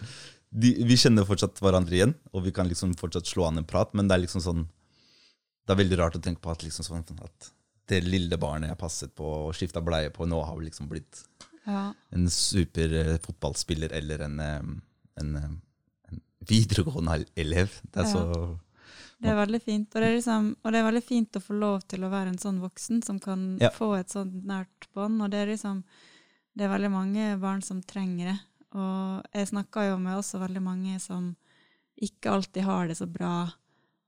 de, 0.52 0.72
Vi 0.86 0.96
kjenner 1.00 1.26
fortsatt 1.28 1.58
hverandre 1.64 1.96
igjen, 1.96 2.12
og 2.36 2.44
vi 2.46 2.52
kan 2.54 2.68
liksom 2.68 2.92
fortsatt 3.00 3.28
slå 3.28 3.48
an 3.48 3.62
en 3.62 3.68
prat, 3.68 3.94
men 3.96 4.08
det 4.08 4.16
er 4.16 4.22
liksom 4.26 4.44
sånn 4.44 4.66
Det 5.66 5.74
er 5.74 5.80
veldig 5.80 5.98
rart 6.02 6.18
å 6.18 6.22
tenke 6.22 6.42
på 6.44 6.52
at, 6.52 6.62
liksom 6.66 6.86
sånn, 6.86 7.06
at 7.24 7.50
det 7.90 8.02
lille 8.04 8.36
barnet 8.42 8.72
jeg 8.72 8.80
passet 8.80 9.12
på 9.16 9.26
og 9.46 9.54
skifta 9.56 9.80
bleie 9.84 10.10
på, 10.14 10.26
nå 10.26 10.40
har 10.44 10.58
liksom 10.62 10.88
blitt 10.90 11.24
Ja. 11.66 11.92
en 12.14 12.28
super 12.30 12.92
eh, 12.94 13.16
fotballspiller 13.22 13.92
eller 13.94 14.22
en, 14.26 14.36
eh, 14.42 14.68
en, 15.22 15.32
eh, 15.38 15.48
en 16.12 16.20
videregående 16.46 17.24
elev. 17.38 17.80
Det 17.90 18.04
er 18.04 18.10
så 18.12 18.24
Det 19.20 19.30
er 19.32 19.36
veldig 19.38 19.62
fint. 19.64 19.88
Og 19.94 20.02
det 20.02 20.08
er, 20.10 20.16
liksom, 20.18 20.56
og 20.62 20.72
det 20.72 20.78
er 20.80 20.84
veldig 20.90 21.02
fint 21.04 21.36
å 21.38 21.40
få 21.40 21.54
lov 21.58 21.80
til 21.88 22.04
å 22.04 22.10
være 22.12 22.28
en 22.34 22.38
sånn 22.38 22.58
voksen 22.60 23.02
som 23.04 23.18
kan 23.18 23.58
Ja. 23.60 23.70
få 23.70 23.94
et 23.98 24.08
sånt 24.12 24.44
nært 24.44 24.88
bånd. 24.94 25.22
Og 25.22 25.30
det 25.30 25.38
er 25.44 25.46
liksom 25.54 25.82
Det 26.56 26.64
er 26.64 26.72
veldig 26.78 26.90
mange 26.90 27.38
barn 27.40 27.60
som 27.62 27.82
trenger 27.82 28.30
det. 28.32 28.38
Og 28.74 29.22
jeg 29.34 29.48
snakker 29.48 29.90
jo 29.90 29.98
med 29.98 30.16
også 30.16 30.38
veldig 30.40 30.62
mange 30.62 30.98
som 31.00 31.36
ikke 32.00 32.30
alltid 32.32 32.62
har 32.64 32.88
det 32.88 32.96
så 32.96 33.06
bra 33.06 33.50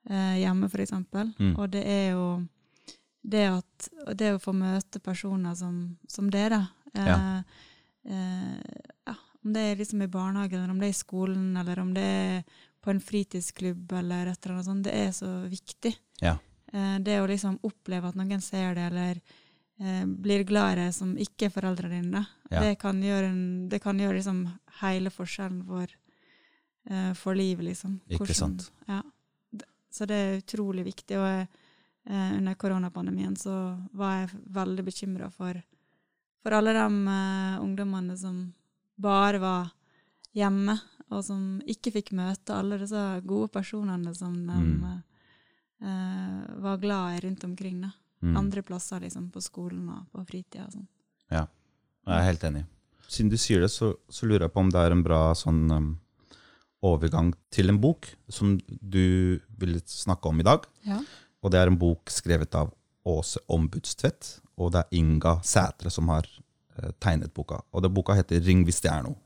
eh, 0.08 0.38
hjemme, 0.40 0.64
f.eks. 0.70 0.92
Mm. 1.38 1.58
Og 1.58 1.70
det 1.70 1.84
er 1.86 2.10
jo 2.12 2.48
det 3.22 3.46
at 3.52 3.88
det 4.16 4.30
å 4.34 4.40
få 4.40 4.54
møte 4.56 4.98
personer 5.00 5.54
som, 5.54 5.98
som 6.08 6.30
dere 6.30 6.68
eh, 6.94 7.04
Ja. 7.06 7.42
eh, 8.06 8.60
ja, 9.06 9.14
Om 9.44 9.52
det 9.52 9.60
er 9.60 9.76
liksom 9.76 10.02
i 10.02 10.06
barnehagen, 10.08 10.62
eller 10.62 10.70
om 10.70 10.78
det 10.80 10.86
er 10.88 10.96
i 10.96 11.02
skolen, 11.04 11.56
eller 11.56 11.78
om 11.80 11.92
det 11.94 12.02
er 12.02 12.44
på 12.85 12.90
en 12.90 13.00
fritidsklubb 13.02 13.92
eller 13.99 14.26
et 14.30 14.38
eller 14.47 14.54
annet 14.54 14.68
sånt, 14.68 14.85
det 14.87 14.94
er 14.94 15.12
så 15.12 15.28
viktig. 15.50 15.94
Ja. 16.23 16.37
Eh, 16.73 16.99
det 17.02 17.18
å 17.20 17.26
liksom 17.28 17.58
oppleve 17.66 18.08
at 18.08 18.18
noen 18.18 18.40
ser 18.44 18.75
det, 18.78 18.87
eller 18.92 19.20
eh, 19.80 20.04
blir 20.06 20.44
glad 20.44 20.73
i 20.76 20.80
det 20.85 20.92
som 20.94 21.14
ikke 21.18 21.49
er 21.49 21.54
foreldrene 21.54 22.02
dine, 22.02 22.25
Ja. 22.50 22.61
det 22.64 22.78
kan 22.80 23.00
gjøre, 23.02 23.28
en, 23.32 23.68
det 23.68 23.80
kan 23.82 23.99
gjøre 23.99 24.16
liksom 24.20 24.44
hele 24.80 25.11
forskjellen 25.11 25.64
for, 25.66 25.87
eh, 26.90 27.12
for 27.14 27.35
livet, 27.35 27.64
liksom. 27.64 28.00
Ikke 28.08 28.35
sant. 28.35 28.70
Ja. 28.88 29.02
Så 29.90 30.06
det 30.06 30.14
er 30.16 30.38
utrolig 30.38 30.85
viktig. 30.85 31.16
Og 31.18 31.26
jeg, 31.26 31.49
eh, 32.06 32.37
under 32.38 32.54
koronapandemien 32.54 33.35
så 33.37 33.54
var 33.92 34.20
jeg 34.20 34.38
veldig 34.54 34.85
bekymra 34.85 35.30
for, 35.32 35.58
for 36.42 36.54
alle 36.54 36.73
de 36.76 36.85
ungdommene 37.64 38.16
som 38.16 38.52
bare 38.99 39.38
var 39.42 39.73
hjemme, 40.35 40.78
og 41.10 41.24
som 41.24 41.60
ikke 41.66 41.92
fikk 41.94 42.12
møte 42.12 42.54
alle 42.54 42.78
disse 42.78 43.02
gode 43.26 43.48
personene 43.54 44.14
som 44.14 44.34
de 44.46 44.58
Mm. 44.58 45.02
eh, 45.82 46.60
var 46.62 46.78
glad 46.78 47.16
i 47.16 47.20
rundt 47.26 47.44
omkring. 47.44 47.80
da. 47.82 47.90
mm. 48.22 48.36
Andre 48.36 48.62
plasser, 48.62 49.00
liksom, 49.00 49.30
på 49.30 49.40
skolen 49.40 49.88
og 49.88 50.06
på 50.12 50.24
fritida 50.26 50.64
og 50.66 50.72
sånn. 50.72 50.88
Jeg 51.30 52.16
er 52.16 52.24
helt 52.24 52.44
enig. 52.44 52.64
Siden 53.08 53.28
du 53.30 53.36
sier 53.36 53.60
det, 53.60 53.68
så, 53.70 53.90
så 54.08 54.24
lurer 54.26 54.46
jeg 54.46 54.52
på 54.54 54.60
om 54.60 54.70
det 54.70 54.80
er 54.80 54.92
en 54.94 55.02
bra 55.04 55.34
sånn 55.36 55.70
um, 55.70 55.88
overgang 56.82 57.34
til 57.52 57.68
en 57.68 57.78
bok 57.82 58.08
som 58.32 58.54
du 58.80 59.38
vil 59.60 59.80
snakke 59.84 60.28
om 60.30 60.40
i 60.40 60.46
dag. 60.46 60.64
Ja. 60.88 61.02
Og 61.42 61.52
det 61.52 61.60
er 61.60 61.66
en 61.68 61.76
bok 61.78 62.08
skrevet 62.08 62.54
av 62.56 62.72
Åse 63.04 63.40
Ombudstvedt, 63.52 64.40
og 64.56 64.72
det 64.72 64.80
er 64.86 64.96
Inga 64.96 65.36
Sætre 65.44 65.90
som 65.92 66.08
har 66.08 66.24
eh, 66.78 66.90
tegnet 67.00 67.34
boka. 67.36 67.60
Og 67.72 67.82
det 67.84 67.92
boka 67.92 68.16
heter 68.16 68.40
'Ring 68.40 68.64
hvis 68.64 68.80
det 68.80 68.90
er 68.90 69.02
noe'. 69.02 69.16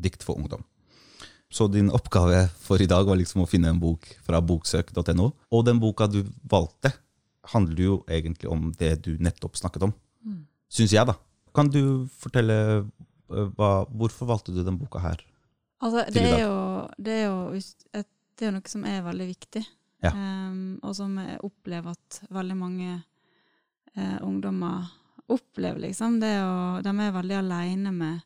dikt 0.00 0.22
for 0.22 0.36
ungdom. 0.38 0.62
Så 1.50 1.66
din 1.66 1.90
oppgave 1.90 2.44
for 2.62 2.80
i 2.82 2.86
dag 2.86 3.08
var 3.08 3.18
liksom 3.18 3.42
å 3.42 3.48
finne 3.50 3.72
en 3.72 3.80
bok 3.82 4.06
fra 4.22 4.38
boksøk.no. 4.44 5.32
Og 5.50 5.64
den 5.66 5.80
boka 5.82 6.06
du 6.06 6.22
valgte, 6.50 6.92
handler 7.50 7.82
jo 7.82 7.96
egentlig 8.06 8.50
om 8.50 8.68
det 8.78 8.92
du 9.06 9.16
nettopp 9.18 9.58
snakket 9.58 9.88
om. 9.88 9.94
Mm. 10.22 10.44
Syns 10.70 10.94
jeg, 10.94 11.08
da. 11.08 11.16
Kan 11.56 11.70
du 11.72 12.06
fortelle 12.20 12.56
eh, 12.78 13.50
hva, 13.58 13.72
hvorfor 13.90 14.30
valgte 14.30 14.54
du 14.54 14.62
den 14.62 14.78
boka 14.78 15.02
her? 15.02 15.24
Altså, 15.80 16.04
det 16.12 16.22
er, 16.22 16.40
jo, 16.44 16.56
det, 17.00 17.12
er 17.16 17.26
jo, 17.26 18.00
det 18.36 18.44
er 18.44 18.50
jo 18.50 18.56
noe 18.58 18.70
som 18.70 18.86
er 18.86 19.04
veldig 19.06 19.28
viktig, 19.32 19.62
Ja. 20.04 20.12
um, 20.12 20.78
og 20.84 20.94
som 20.96 21.16
jeg 21.18 21.40
opplever 21.44 21.96
at 21.96 22.18
veldig 22.32 22.56
mange 22.56 22.90
uh, 23.96 24.18
ungdommer 24.24 24.90
opplever, 25.30 25.80
liksom. 25.86 26.18
Det 26.20 26.34
å, 26.44 26.80
de 26.84 26.92
er 26.92 27.16
veldig 27.16 27.38
aleine 27.38 27.94
med 27.96 28.20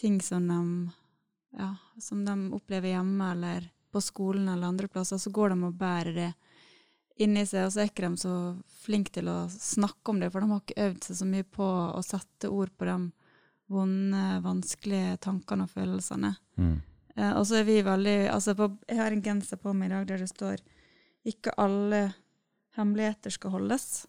ting 0.00 0.18
som 0.24 0.46
de, 0.50 0.58
ja, 1.58 1.74
som 1.98 2.24
de 2.24 2.36
opplever 2.56 2.94
hjemme 2.94 3.32
eller 3.32 3.70
på 3.90 4.00
skolen 4.00 4.48
eller 4.48 4.70
andre 4.70 4.88
plasser, 4.88 5.18
så 5.18 5.30
går 5.34 5.54
de 5.54 5.64
og 5.66 5.78
bærer 5.78 6.14
det 6.14 6.30
inni 7.20 7.42
seg, 7.46 7.66
og 7.66 7.72
så 7.74 7.82
er 7.82 7.90
ikke 7.90 8.06
de 8.06 8.20
så 8.20 8.34
flinke 8.84 9.12
til 9.12 9.28
å 9.28 9.38
snakke 9.52 10.12
om 10.12 10.20
det, 10.22 10.30
for 10.32 10.40
de 10.40 10.52
har 10.52 10.62
ikke 10.62 10.86
øvd 10.86 11.08
seg 11.08 11.18
så 11.18 11.26
mye 11.28 11.48
på 11.58 11.66
å 11.66 12.04
sette 12.06 12.52
ord 12.52 12.70
på 12.78 12.88
de 12.88 12.96
vonde, 13.70 14.22
vanskelige 14.44 15.18
tankene 15.26 15.66
og 15.66 15.74
følelsene. 15.74 16.32
Mm. 16.58 16.78
Eh, 17.16 17.32
og 17.34 17.44
så 17.46 17.60
er 17.60 17.66
vi 17.68 17.80
veldig 17.86 18.16
altså 18.32 18.56
på, 18.58 18.70
Jeg 18.88 18.98
har 18.98 19.14
en 19.14 19.22
genser 19.22 19.60
på 19.60 19.74
meg 19.76 19.90
i 19.90 19.94
dag 19.94 20.06
der 20.08 20.24
det 20.24 20.30
står 20.30 20.62
'Ikke 21.26 21.52
alle 21.58 22.14
hemmeligheter 22.76 23.30
skal 23.30 23.50
holdes'. 23.50 24.06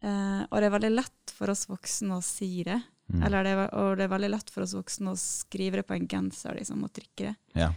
Eh, 0.00 0.42
og 0.48 0.56
det 0.56 0.66
er 0.66 0.76
veldig 0.78 0.94
lett 0.94 1.34
for 1.34 1.50
oss 1.50 1.66
voksne 1.66 2.16
å 2.16 2.22
si 2.22 2.62
det. 2.64 2.80
Mm. 3.10 3.22
Eller 3.26 3.44
det 3.44 3.54
og 3.74 3.96
det 3.98 4.04
er 4.06 4.12
veldig 4.12 4.30
lett 4.30 4.50
for 4.54 4.62
oss 4.62 4.74
voksne 4.76 5.10
å 5.12 5.18
skrive 5.18 5.80
det 5.80 5.86
på 5.88 5.96
en 5.96 6.08
genser 6.08 6.54
liksom, 6.60 6.84
og 6.86 6.92
trykke 6.94 7.24
det. 7.30 7.34
Ja. 7.58 7.70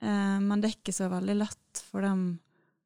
Eh, 0.00 0.38
men 0.40 0.60
det 0.60 0.70
er 0.70 0.76
ikke 0.78 0.94
så 0.96 1.10
veldig 1.12 1.36
lett 1.36 1.82
for 1.90 2.00
dem 2.06 2.22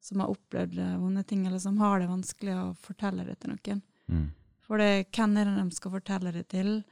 som 0.05 0.19
har 0.21 0.29
opplevd 0.33 0.75
vonde 1.01 1.23
ting, 1.25 1.45
eller 1.47 1.59
som 1.59 1.77
har 1.81 1.99
det 1.99 2.07
vanskelig 2.11 2.53
å 2.61 2.65
fortelle 2.77 3.23
det 3.25 3.39
til 3.41 3.55
noen. 3.55 3.79
Mm. 4.11 4.25
For 4.67 4.77
det, 4.81 5.07
hvem 5.15 5.37
er 5.37 5.45
det 5.49 5.55
de 5.63 5.77
skal 5.77 5.93
fortelle 5.95 6.33
det 6.35 6.43
til? 6.51 6.83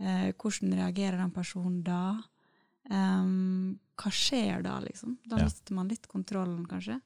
Eh, 0.00 0.30
hvordan 0.32 0.72
reagerer 0.78 1.18
den 1.20 1.30
personen 1.34 1.82
da? 1.84 2.22
Em, 2.90 3.78
hva 3.96 4.10
skjer 4.12 4.62
da, 4.64 4.78
liksom? 4.84 5.18
Da 5.26 5.38
Ja. 5.38 5.44
mister 5.44 5.74
man 5.74 5.88
litt 5.88 6.06
kontrollen, 6.08 6.66
kanskje. 6.66 7.00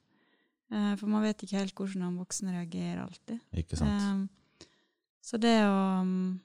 Eh, 0.71 0.95
for 0.95 1.07
man 1.07 1.23
vet 1.23 1.37
ikke 1.43 1.57
helt 1.59 1.73
hvordan 1.75 2.01
de 2.07 2.19
voksne 2.23 2.51
reagerer 2.53 3.01
alltid. 3.03 3.39
Ikke 3.53 3.77
sant? 3.77 4.01
Em, 4.01 4.29
så 5.21 5.39
det 5.39 5.57
å 5.65 6.01
um, 6.01 6.39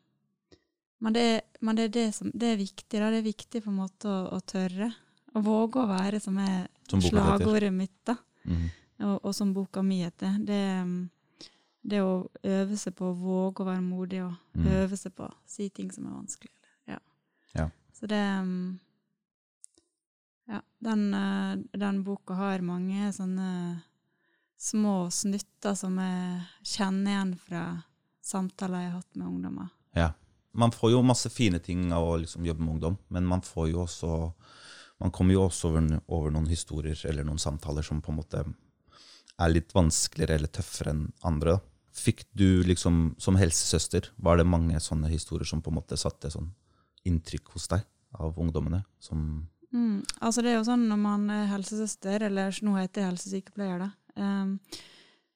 Men 1.04 1.12
det, 1.12 1.25
men 1.61 1.76
det 1.76 1.84
er 1.84 1.92
det 1.94 2.04
som 2.16 2.30
Det 2.32 2.52
er 2.54 2.56
viktig, 2.56 2.99
da. 3.00 3.11
Det 3.12 3.18
er 3.20 3.26
viktig 3.26 3.61
på 3.64 3.70
en 3.70 3.76
måte 3.82 4.08
å, 4.08 4.20
å 4.32 4.40
tørre. 4.40 4.88
Å 5.34 5.42
våge 5.44 5.82
å 5.82 5.88
være, 5.90 6.20
som 6.23 6.38
er 6.40 6.68
Som 6.88 7.02
slagordet 7.04 7.73
mitt, 7.75 7.96
da 8.08 8.16
Mhm. 8.44 8.70
og, 9.00 9.25
og 9.25 9.34
som 9.34 9.52
boka 9.56 9.82
mi 9.82 10.02
heter, 10.04 10.34
det, 10.44 10.61
det 11.82 12.00
å 12.04 12.28
øve 12.44 12.76
seg 12.76 12.94
på 12.94 13.08
å 13.11 13.16
våge 13.16 13.62
å 13.64 13.66
være 13.70 13.82
modig 13.82 14.20
og 14.25 14.34
Mm. 14.54 14.66
øve 14.70 14.96
seg 14.96 15.12
på 15.16 15.25
å 15.26 15.32
si 15.46 15.68
ting 15.70 15.90
som 15.90 16.06
er 16.06 16.11
vanskelig. 16.14 16.52
Ja. 16.87 16.99
Ja. 17.56 17.68
Så 17.92 18.06
det 18.06 18.20
Ja, 20.46 20.61
den, 20.78 21.14
uh, 21.14 21.56
den 21.78 22.02
boka 22.04 22.34
har 22.37 22.61
mange 22.61 23.08
sånne 23.16 23.80
små 24.61 25.11
snutter 25.11 25.75
som 25.75 25.96
jeg 25.99 26.42
kjenner 26.62 27.11
igjen 27.14 27.32
fra 27.40 27.62
samtaler 28.25 28.84
jeg 28.84 28.90
har 28.92 28.99
hatt 29.00 29.16
med 29.16 29.26
ungdommer. 29.28 29.70
Ja. 29.96 30.11
Man 30.54 30.73
får 30.75 30.92
jo 30.94 31.02
masse 31.06 31.30
fine 31.32 31.58
ting 31.62 31.88
av 31.92 32.06
å 32.06 32.16
liksom 32.23 32.46
jobbe 32.46 32.62
med 32.62 32.76
ungdom, 32.76 32.99
men 33.08 33.26
man 33.26 33.42
får 33.42 33.70
jo 33.73 33.84
også 33.87 34.11
Man 35.02 35.11
kommer 35.11 35.34
jo 35.34 35.40
også 35.42 35.73
over, 35.73 35.87
over 36.06 36.30
noen 36.30 36.46
historier 36.46 37.00
eller 37.11 37.26
noen 37.26 37.40
samtaler 37.42 37.82
som 37.82 37.99
på 38.00 38.12
en 38.12 38.18
måte 38.20 38.44
er 38.44 39.50
litt 39.50 39.75
vanskeligere 39.75 40.37
eller 40.38 40.52
tøffere 40.54 40.92
enn 40.94 41.08
andre. 41.26 41.56
Fikk 41.92 42.23
du 42.30 42.62
liksom, 42.62 43.16
som 43.18 43.34
helsesøster, 43.37 44.12
var 44.16 44.38
det 44.38 44.46
mange 44.46 44.78
sånne 44.80 45.11
historier 45.11 45.50
som 45.50 45.61
på 45.61 45.73
en 45.73 45.80
måte 45.80 45.99
satte 45.99 46.30
sånn 46.30 46.52
inntrykk 47.11 47.56
hos 47.56 47.66
deg 47.75 47.82
av 48.23 48.38
ungdommene? 48.38 48.84
Som, 49.02 49.49
Mm. 49.75 50.04
Altså 50.23 50.42
det 50.44 50.52
er 50.52 50.61
jo 50.61 50.66
sånn 50.68 50.87
når 50.87 51.00
man 51.02 51.30
er 51.34 51.49
helsesøster, 51.50 52.23
eller 52.28 52.54
nå 52.62 52.76
heter 52.78 53.02
jeg 53.02 53.11
helsesykepleier, 53.11 53.82
da, 53.82 53.88
um, 54.23 54.58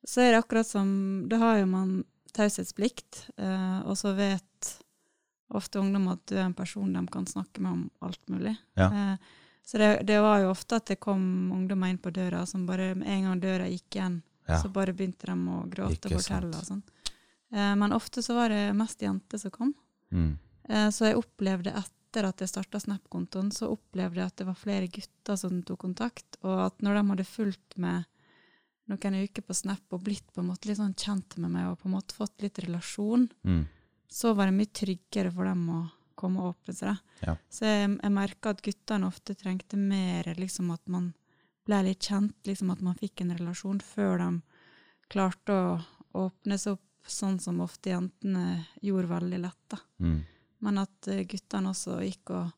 så 0.07 0.23
er 0.23 0.31
det 0.33 0.43
akkurat 0.45 0.69
som 0.69 0.91
Da 1.29 1.41
har 1.43 1.57
jo 1.59 1.67
man 1.67 1.97
taushetsplikt, 2.37 3.25
uh, 3.41 3.83
og 3.83 3.99
så 3.99 4.15
vet 4.15 4.71
ofte 5.51 5.79
ungdom 5.81 6.09
at 6.13 6.25
du 6.27 6.37
er 6.37 6.45
en 6.47 6.55
person 6.55 6.93
de 6.93 7.07
kan 7.13 7.27
snakke 7.27 7.61
med 7.65 7.73
om 7.73 7.91
alt 8.05 8.29
mulig. 8.29 8.57
Ja. 8.77 8.89
Eh, 9.13 9.17
så 9.69 9.79
det, 9.79 9.89
det 10.09 10.19
var 10.25 10.41
jo 10.41 10.51
ofte 10.51 10.77
at 10.77 10.87
det 10.87 10.97
kom 11.01 11.53
ungdommer 11.53 11.89
inn 11.93 11.99
på 12.01 12.11
døra 12.11 12.47
som 12.47 12.67
bare 12.67 12.95
med 12.97 13.09
en 13.09 13.23
gang 13.29 13.41
døra 13.41 13.67
gikk 13.69 13.97
igjen, 13.99 14.23
ja. 14.49 14.63
så 14.63 14.69
bare 14.73 14.95
begynte 14.97 15.27
de 15.29 15.37
å 15.37 15.59
gråte 15.69 16.09
og 16.09 16.17
fortelle. 16.23 16.57
og 16.57 16.65
sånn. 16.65 16.83
Eh, 17.53 17.75
men 17.77 17.93
ofte 17.93 18.23
så 18.25 18.35
var 18.35 18.49
det 18.53 18.75
mest 18.77 19.01
jenter 19.05 19.39
som 19.39 19.51
kom. 19.51 19.75
Mm. 20.13 20.39
Eh, 20.69 20.89
Så 20.91 21.05
jeg 21.09 21.17
opplevde 21.21 21.73
etter 21.77 22.25
at 22.25 22.41
jeg 22.41 22.49
starta 22.49 22.81
Snap-kontoen, 22.81 23.51
så 23.53 23.69
opplevde 23.73 24.21
jeg 24.23 24.27
at 24.33 24.37
det 24.41 24.47
var 24.49 24.57
flere 24.57 24.89
gutter 24.89 25.37
som 25.37 25.63
tok 25.63 25.79
kontakt, 25.85 26.39
og 26.43 26.61
at 26.67 26.81
når 26.83 26.95
de 27.03 27.09
hadde 27.11 27.25
fulgt 27.29 27.77
med 27.77 28.05
noen 28.89 29.19
uker 29.21 29.43
på 29.45 29.55
Snap 29.55 29.93
og 29.93 30.01
blitt 30.07 30.25
på 30.33 30.41
en 30.41 30.49
måte 30.49 30.69
litt 30.71 30.79
sånn 30.81 30.95
kjent 30.97 31.37
med 31.37 31.51
meg 31.53 31.67
og 31.69 31.77
på 31.83 31.89
en 31.91 31.95
måte 31.99 32.17
fått 32.17 32.41
litt 32.41 32.57
relasjon, 32.65 33.29
Mm. 33.45 33.67
Så 34.11 34.35
var 34.35 34.49
det 34.49 34.57
mye 34.57 34.73
tryggere 34.73 35.31
for 35.35 35.45
dem 35.49 35.65
å 35.71 35.79
komme 36.19 36.41
og 36.43 36.55
åpne 36.57 36.75
seg. 36.75 36.97
Ja. 37.23 37.37
Så 37.53 37.65
jeg, 37.69 37.91
jeg 38.03 38.13
merka 38.15 38.51
at 38.55 38.63
guttene 38.65 39.07
ofte 39.07 39.37
trengte 39.39 39.79
mer 39.79 40.33
liksom 40.39 40.73
at 40.75 40.83
man 40.91 41.13
ble 41.69 41.83
litt 41.85 42.09
kjent, 42.09 42.35
liksom 42.49 42.73
at 42.73 42.81
man 42.83 42.97
fikk 42.99 43.21
en 43.23 43.35
relasjon 43.37 43.81
før 43.85 44.19
de 44.23 44.29
klarte 45.13 45.53
å 45.53 45.79
åpne 46.27 46.59
seg 46.59 46.79
opp 46.79 47.09
sånn 47.09 47.39
som 47.41 47.61
ofte 47.65 47.93
jentene 47.93 48.65
gjorde 48.85 49.09
veldig 49.13 49.39
lett. 49.45 49.63
da. 49.71 49.79
Mm. 50.03 50.19
Men 50.65 50.79
at 50.83 51.09
eh, 51.09 51.23
guttene 51.29 51.71
også 51.71 52.01
gikk 52.05 52.33
og 52.37 52.51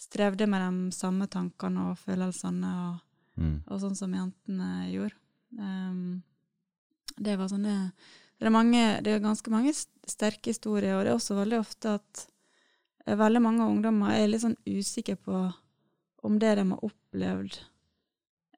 strevde 0.00 0.46
med 0.48 0.62
de 0.62 0.92
samme 0.96 1.26
tankene 1.28 1.90
og 1.90 1.98
følelsene, 2.04 2.74
og, 2.90 3.06
Mm. 3.40 3.62
og 3.70 3.78
sånn 3.80 3.94
som 3.96 4.12
jentene 4.12 4.90
gjorde. 4.92 5.14
Um, 5.56 6.22
det 7.16 7.38
var 7.38 7.48
sånn 7.48 7.64
det, 8.40 8.48
er 8.48 8.54
mange, 8.54 8.82
det 9.04 9.12
er 9.14 9.22
ganske 9.22 9.52
mange 9.52 9.72
sterke 9.76 10.50
historier, 10.50 10.96
og 10.96 11.04
det 11.04 11.12
er 11.12 11.18
også 11.18 11.36
veldig 11.38 11.58
ofte 11.60 11.94
at 12.00 12.26
eh, 13.06 13.16
veldig 13.20 13.42
mange 13.44 13.66
ungdommer 13.68 14.16
er 14.16 14.30
litt 14.32 14.42
sånn 14.42 14.56
usikre 14.66 15.16
på 15.20 15.42
om 16.26 16.38
det 16.40 16.54
de 16.58 16.64
har 16.72 16.82
opplevd, 16.84 17.58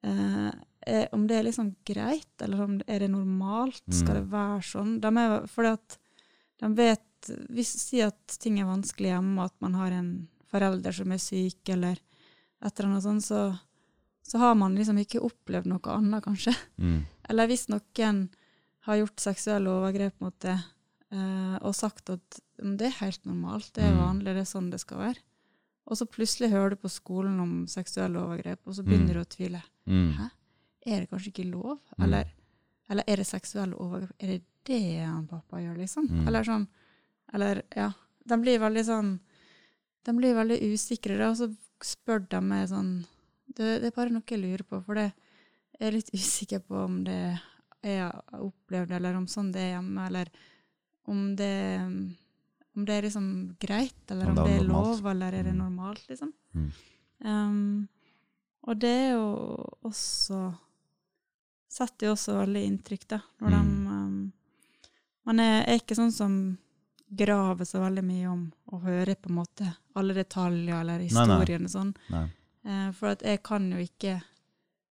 eh, 0.03 0.53
er, 0.87 1.09
om 1.15 1.27
det 1.31 1.37
er 1.39 1.45
liksom 1.47 1.75
greit, 1.87 2.33
eller 2.43 2.63
om 2.65 2.79
det, 2.81 2.87
er 2.91 3.05
det 3.05 3.11
normalt? 3.13 3.83
Skal 3.95 4.17
Mm. 4.17 4.19
det 4.23 4.31
være 4.33 4.63
sånn? 4.67 5.01
De 5.01 5.07
er, 5.23 5.47
fordi 5.47 5.73
at 5.79 5.99
de 6.63 6.75
vet 6.75 7.01
Hvis 7.55 7.69
Si 7.79 8.01
at 8.03 8.35
ting 8.43 8.57
er 8.59 8.65
vanskelig 8.67 9.13
hjemme, 9.13 9.45
at 9.45 9.53
man 9.61 9.75
har 9.75 9.93
en 9.93 10.27
forelder 10.51 10.91
som 10.93 11.13
er 11.13 11.19
syk, 11.23 11.69
eller 11.71 11.93
et 11.95 12.81
eller 12.81 12.89
annet 12.89 13.03
sånt, 13.05 13.23
så, 13.23 13.59
så 14.27 14.39
har 14.39 14.57
man 14.59 14.75
liksom 14.75 14.99
ikke 14.99 15.23
opplevd 15.23 15.67
noe 15.71 15.79
annet, 15.87 16.25
kanskje. 16.25 16.51
Mm. 16.83 17.05
Eller 17.31 17.47
hvis 17.47 17.69
noen 17.71 18.25
har 18.87 18.97
gjort 18.99 19.21
seksuelle 19.23 19.71
overgrep 19.71 20.21
mot 20.21 20.35
det, 20.43 20.57
eh, 21.13 21.57
og 21.63 21.75
sagt 21.75 22.11
at 22.11 22.41
det 22.59 22.89
er 22.89 22.97
helt 23.01 23.25
normalt, 23.27 23.73
det 23.75 23.85
er 23.85 23.93
Mm. 23.95 24.01
vanlig, 24.03 24.25
det 24.35 24.43
er 24.43 24.51
sånn 24.53 24.71
det 24.71 24.81
skal 24.81 24.99
være. 24.99 25.19
Og 25.87 25.97
så 25.99 26.07
plutselig 26.07 26.51
hører 26.51 26.71
du 26.71 26.77
på 26.77 26.89
skolen 26.91 27.41
om 27.41 27.67
seksuelle 27.67 28.17
overgrep, 28.19 28.61
og 28.67 28.75
så 28.75 28.83
begynner 28.85 29.15
Mm. 29.15 29.15
du 29.15 29.21
å 29.21 29.29
tvile. 29.37 29.63
Mm. 29.87 30.13
Hæ? 30.15 30.31
Er 30.87 31.01
det 31.01 31.11
kanskje 31.11 31.33
ikke 31.33 31.51
lov? 31.51 31.79
Eller, 32.01 32.25
eller 32.91 33.05
er 33.07 33.17
det 33.17 33.27
seksuelle 33.27 33.75
overgrep? 33.75 34.13
Er 34.21 34.27
det 34.27 34.43
det 34.65 35.05
han 35.05 35.27
pappa 35.27 35.57
gjør, 35.59 35.77
liksom? 35.79 36.27
Eller 36.27 36.43
sånn 36.45 36.69
Eller, 37.35 37.63
ja. 37.77 37.93
De 38.27 38.37
blir 38.37 38.59
veldig 38.59 38.85
sånn 38.85 39.21
De 40.05 40.13
blir 40.13 40.35
veldig 40.35 40.61
usikre, 40.75 41.31
og 41.31 41.37
så 41.37 41.57
spør 41.81 42.29
de 42.29 42.41
meg 42.41 42.69
sånn 42.69 43.05
det, 43.55 43.81
det 43.81 43.85
er 43.87 43.91
bare 43.91 44.11
noe 44.11 44.23
jeg 44.27 44.41
lurer 44.41 44.63
på, 44.65 44.85
for 44.85 44.95
det 44.95 45.13
jeg 45.81 45.89
er 45.89 45.93
litt 45.93 46.11
usikker 46.15 46.59
på 46.61 46.85
om 46.85 47.05
det 47.05 47.41
jeg 47.83 48.01
har 48.03 48.41
opplevd, 48.41 48.91
eller 48.97 49.17
om 49.19 49.27
sånn 49.27 49.53
det 49.53 49.61
er 49.61 49.73
hjemme, 49.77 50.07
eller 50.07 50.29
om 51.07 51.37
det 51.37 51.53
om 52.75 52.85
det 52.89 52.95
er 52.95 53.03
liksom 53.03 53.57
greit, 53.61 54.11
eller 54.11 54.31
Om 54.31 54.39
om 54.39 54.45
det 54.47 54.53
er 54.57 54.63
normalt. 54.65 55.03
lov, 55.03 55.07
eller 55.11 55.33
er 55.35 55.43
det 55.43 55.53
Mm. 55.53 55.59
normalt, 55.59 56.07
liksom. 56.09 56.33
Mm. 56.55 56.71
Um, 57.25 57.89
og 58.67 58.79
det 58.79 58.89
er 58.89 59.11
jo 59.13 59.67
også 59.85 60.55
Setter 61.73 62.07
jo 62.07 62.13
også 62.13 62.35
veldig 62.37 62.63
inntrykk, 62.69 63.07
da. 63.09 63.19
Når 63.41 63.51
Mm. 63.51 63.53
de 63.85 63.91
um, 63.91 64.33
Man 65.25 65.39
er, 65.41 65.63
er 65.69 65.79
ikke 65.79 65.95
sånn 65.97 66.13
som 66.13 66.59
graver 67.15 67.65
så 67.65 67.79
veldig 67.81 68.03
mye 68.05 68.27
om 68.29 68.53
å 68.73 68.81
høre 68.83 69.15
på 69.15 69.29
en 69.31 69.37
måte 69.37 69.77
alle 69.95 70.15
detaljer 70.15 70.81
eller 70.81 70.99
historiene 70.99 71.69
sånn. 71.69 71.95
Nei. 72.11 72.25
Eh, 72.65 72.91
for 72.93 73.09
at 73.09 73.21
jeg 73.23 73.43
kan 73.43 73.71
jo 73.71 73.79
ikke 73.79 74.23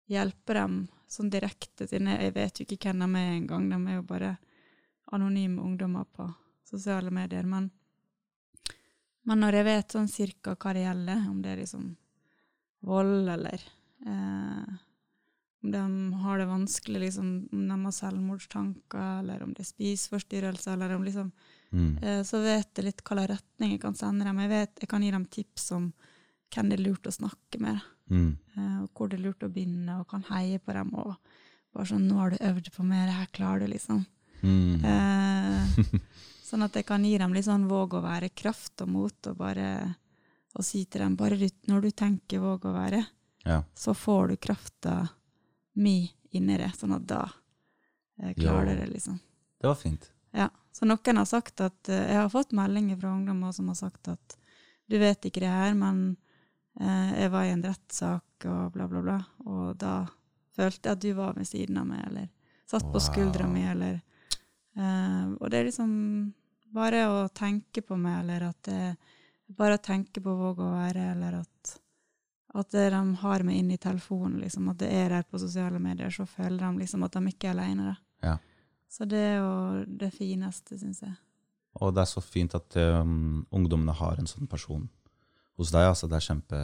hjelpe 0.09 0.53
dem 0.53 0.87
sånn 1.09 1.31
direkte, 1.33 1.87
siden 1.89 2.07
jeg 2.11 2.27
jeg 2.27 2.33
vet 2.35 2.59
jo 2.59 2.65
ikke 2.65 2.91
hvem 2.93 2.99
de 3.05 3.19
er 3.19 3.31
engang. 3.37 3.69
De 3.69 3.79
er 3.91 3.95
jo 3.99 4.05
bare 4.09 4.37
anonyme 5.11 5.61
ungdommer 5.61 6.05
på 6.13 6.27
sosiale 6.69 7.09
medier. 7.11 7.43
Men, 7.49 7.71
Men 9.25 9.41
når 9.43 9.53
jeg 9.59 9.65
vet 9.67 9.93
sånn 9.93 10.07
cirka 10.09 10.55
hva 10.55 10.73
det 10.73 10.85
gjelder, 10.85 11.25
om 11.29 11.41
det 11.41 11.51
er 11.51 11.57
liksom 11.63 11.89
vold 12.87 13.27
eller 13.29 13.59
eh, 14.07 14.77
om 15.61 15.71
de 15.73 15.81
har 16.23 16.37
det 16.39 16.45
vanskelig, 16.47 16.99
liksom, 17.03 17.49
om 17.51 17.65
de 17.67 17.77
har 17.83 17.91
selvmordstanker, 17.91 19.19
eller 19.19 19.43
om 19.43 19.51
det 19.53 19.65
er 19.65 19.73
spiseforstyrrelser, 19.73 20.73
eller 20.77 20.95
om 20.95 21.03
liksom 21.03 21.31
Mm. 21.71 21.99
eh, 22.03 22.23
Så 22.23 22.39
vet 22.41 22.73
jeg 22.75 22.85
litt 22.85 23.01
hvilken 23.03 23.27
retning 23.29 23.71
jeg 23.75 23.81
kan 23.81 23.93
sende 23.93 24.25
dem. 24.25 24.39
Jeg 24.39 24.49
vet, 24.49 24.79
jeg 24.81 24.89
kan 24.89 25.03
gi 25.03 25.11
dem 25.11 25.25
tips 25.25 25.71
om 25.71 25.93
hvem 26.49 26.69
det 26.69 26.79
er 26.79 26.83
lurt 26.83 27.05
å 27.05 27.11
snakke 27.13 27.59
med, 27.61 27.79
Mm. 28.09 28.37
og 28.81 28.89
hvor 28.97 29.09
det 29.09 29.19
er 29.19 29.23
lurt 29.27 29.43
å 29.45 29.51
begynne, 29.53 29.99
og 29.99 30.07
kan 30.09 30.23
heie 30.31 30.57
på 30.59 30.73
dem. 30.73 30.89
og 30.95 31.15
bare 31.73 31.85
sånn 31.85 32.07
'Nå 32.07 32.17
har 32.17 32.29
du 32.31 32.37
øvd 32.37 32.71
på 32.73 32.83
mer, 32.83 33.11
her 33.11 33.27
klarer 33.27 33.59
du', 33.59 33.73
liksom. 33.73 34.05
Mm. 34.41 34.83
Eh, 34.85 35.99
sånn 36.49 36.63
at 36.65 36.73
jeg 36.73 36.85
kan 36.85 37.03
gi 37.05 37.17
dem 37.17 37.33
litt 37.33 37.45
sånn 37.45 37.67
våg 37.69 37.93
å 37.93 38.01
være, 38.01 38.29
kraft 38.33 38.81
og 38.81 38.89
mot, 38.89 39.27
og 39.27 39.37
bare 39.37 39.95
og 40.57 40.65
si 40.65 40.85
til 40.85 41.01
dem 41.03 41.15
bare 41.15 41.37
når 41.69 41.81
du 41.81 41.91
tenker 41.91 42.41
våg 42.41 42.65
å 42.65 42.73
være, 42.73 43.05
Ja. 43.45 43.63
så 43.75 43.93
får 43.93 44.27
du 44.29 44.37
krafta 44.37 45.09
mi 45.75 46.11
inni 46.33 46.57
det, 46.57 46.71
sånn 46.75 46.95
at 46.95 47.05
da 47.07 47.31
eh, 48.21 48.33
klarer 48.33 48.73
du 48.73 48.81
det, 48.81 48.89
liksom. 48.93 49.19
Det 49.61 49.67
var 49.67 49.75
fint. 49.75 50.09
Ja. 50.33 50.49
Så 50.71 50.85
noen 50.85 51.17
har 51.17 51.25
sagt 51.25 51.59
at 51.61 51.87
Jeg 51.87 52.15
har 52.15 52.29
fått 52.29 52.51
meldinger 52.53 52.95
fra 52.99 53.09
ungdommer 53.09 53.51
som 53.51 53.67
har 53.67 53.75
sagt 53.75 54.07
at 54.07 54.37
du 54.89 54.97
vet 54.97 55.21
ikke 55.25 55.41
det 55.41 55.49
her, 55.49 55.73
men 55.73 56.17
jeg 56.79 57.31
var 57.33 57.43
i 57.43 57.51
en 57.51 57.63
rettssak 57.65 58.45
og 58.47 58.73
bla, 58.73 58.87
bla, 58.87 59.01
bla, 59.03 59.17
og 59.45 59.73
da 59.81 59.93
følte 60.55 60.89
jeg 60.89 60.97
at 60.97 61.01
du 61.03 61.09
var 61.17 61.33
ved 61.35 61.47
siden 61.47 61.77
av 61.81 61.87
meg, 61.89 62.05
eller 62.07 62.29
satt 62.69 62.85
på 62.87 62.95
Wow. 62.99 63.03
skuldra 63.03 63.47
mi, 63.51 63.65
eller 63.67 64.01
eh, 64.77 65.25
Og 65.39 65.49
det 65.49 65.59
er 65.59 65.67
liksom 65.67 66.33
bare 66.71 67.03
å 67.09 67.27
tenke 67.35 67.81
på 67.81 67.97
meg, 67.97 68.21
eller 68.23 68.49
at 68.51 68.63
det 68.63 68.97
Bare 69.49 69.79
å 69.79 69.81
tenke 69.81 70.21
på 70.21 70.29
våg 70.37 70.59
å 70.61 70.71
være, 70.75 71.11
eller 71.15 71.39
at 71.41 71.79
at 72.53 72.71
de 72.73 73.15
har 73.21 73.43
meg 73.45 73.57
inn 73.59 73.71
i 73.71 73.77
telefonen, 73.77 74.39
liksom, 74.41 74.69
at 74.71 74.79
det 74.81 74.87
er 74.93 75.09
der 75.09 75.25
på 75.29 75.37
sosiale 75.41 75.79
medier, 75.79 76.09
så 76.09 76.25
føler 76.25 76.57
de 76.57 76.79
liksom 76.83 77.03
at 77.05 77.13
de 77.13 77.21
ikke 77.29 77.47
er 77.49 77.51
alene. 77.57 77.95
Ja. 78.25 78.37
Så 78.89 79.05
det 79.05 79.19
er 79.21 79.35
jo 79.37 79.85
det 79.85 80.09
fineste, 80.15 80.77
syns 80.81 81.03
jeg. 81.05 81.13
Og 81.77 81.93
det 81.93 82.01
er 82.01 82.09
så 82.09 82.21
fint 82.25 82.55
at 82.57 82.77
um, 82.81 83.45
ungdommene 83.53 83.93
har 83.93 84.17
en 84.17 84.29
sånn 84.29 84.49
person 84.49 84.87
hos 85.59 85.73
deg. 85.75 85.89
Altså, 85.91 86.07
det 86.09 86.19
er 86.19 86.27
kjempe, 86.29 86.61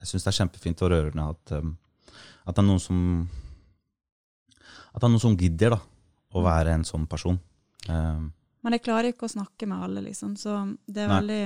jeg 0.00 0.10
syns 0.10 0.24
det 0.24 0.32
er 0.32 0.38
kjempefint 0.40 0.84
og 0.84 0.92
rørende 0.92 1.26
at, 1.34 1.52
um, 1.60 1.74
at 2.46 2.56
det 2.56 2.62
er 2.62 2.68
noen 2.70 2.82
som 2.82 2.98
At 4.94 5.02
det 5.02 5.06
er 5.08 5.12
noen 5.12 5.24
som 5.26 5.36
gidder 5.36 5.76
da, 5.76 5.80
å 6.32 6.42
være 6.44 6.72
en 6.72 6.84
sånn 6.88 7.04
person. 7.10 7.36
Um, 7.88 8.30
Men 8.64 8.76
jeg 8.76 8.86
klarer 8.86 9.12
ikke 9.12 9.28
å 9.28 9.34
snakke 9.34 9.68
med 9.68 9.82
alle, 9.84 10.02
liksom, 10.08 10.34
så 10.40 10.62
det 10.88 11.04
er 11.04 11.10
Nei. 11.12 11.18
veldig 11.20 11.42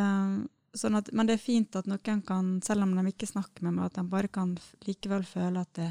eh, 0.00 0.38
sånn 0.80 0.96
at, 0.98 1.10
Men 1.12 1.28
det 1.28 1.36
er 1.36 1.42
fint 1.42 1.76
at 1.76 1.88
noen 1.90 2.22
kan, 2.26 2.48
selv 2.64 2.86
om 2.86 2.94
de 2.96 3.12
ikke 3.12 3.28
snakker 3.28 3.66
med 3.68 3.76
meg, 3.76 3.90
at 3.90 4.00
de 4.00 4.06
bare 4.08 4.32
kan 4.32 4.56
likevel 4.86 5.26
føle 5.28 5.62
at 5.62 5.74
det 5.78 5.90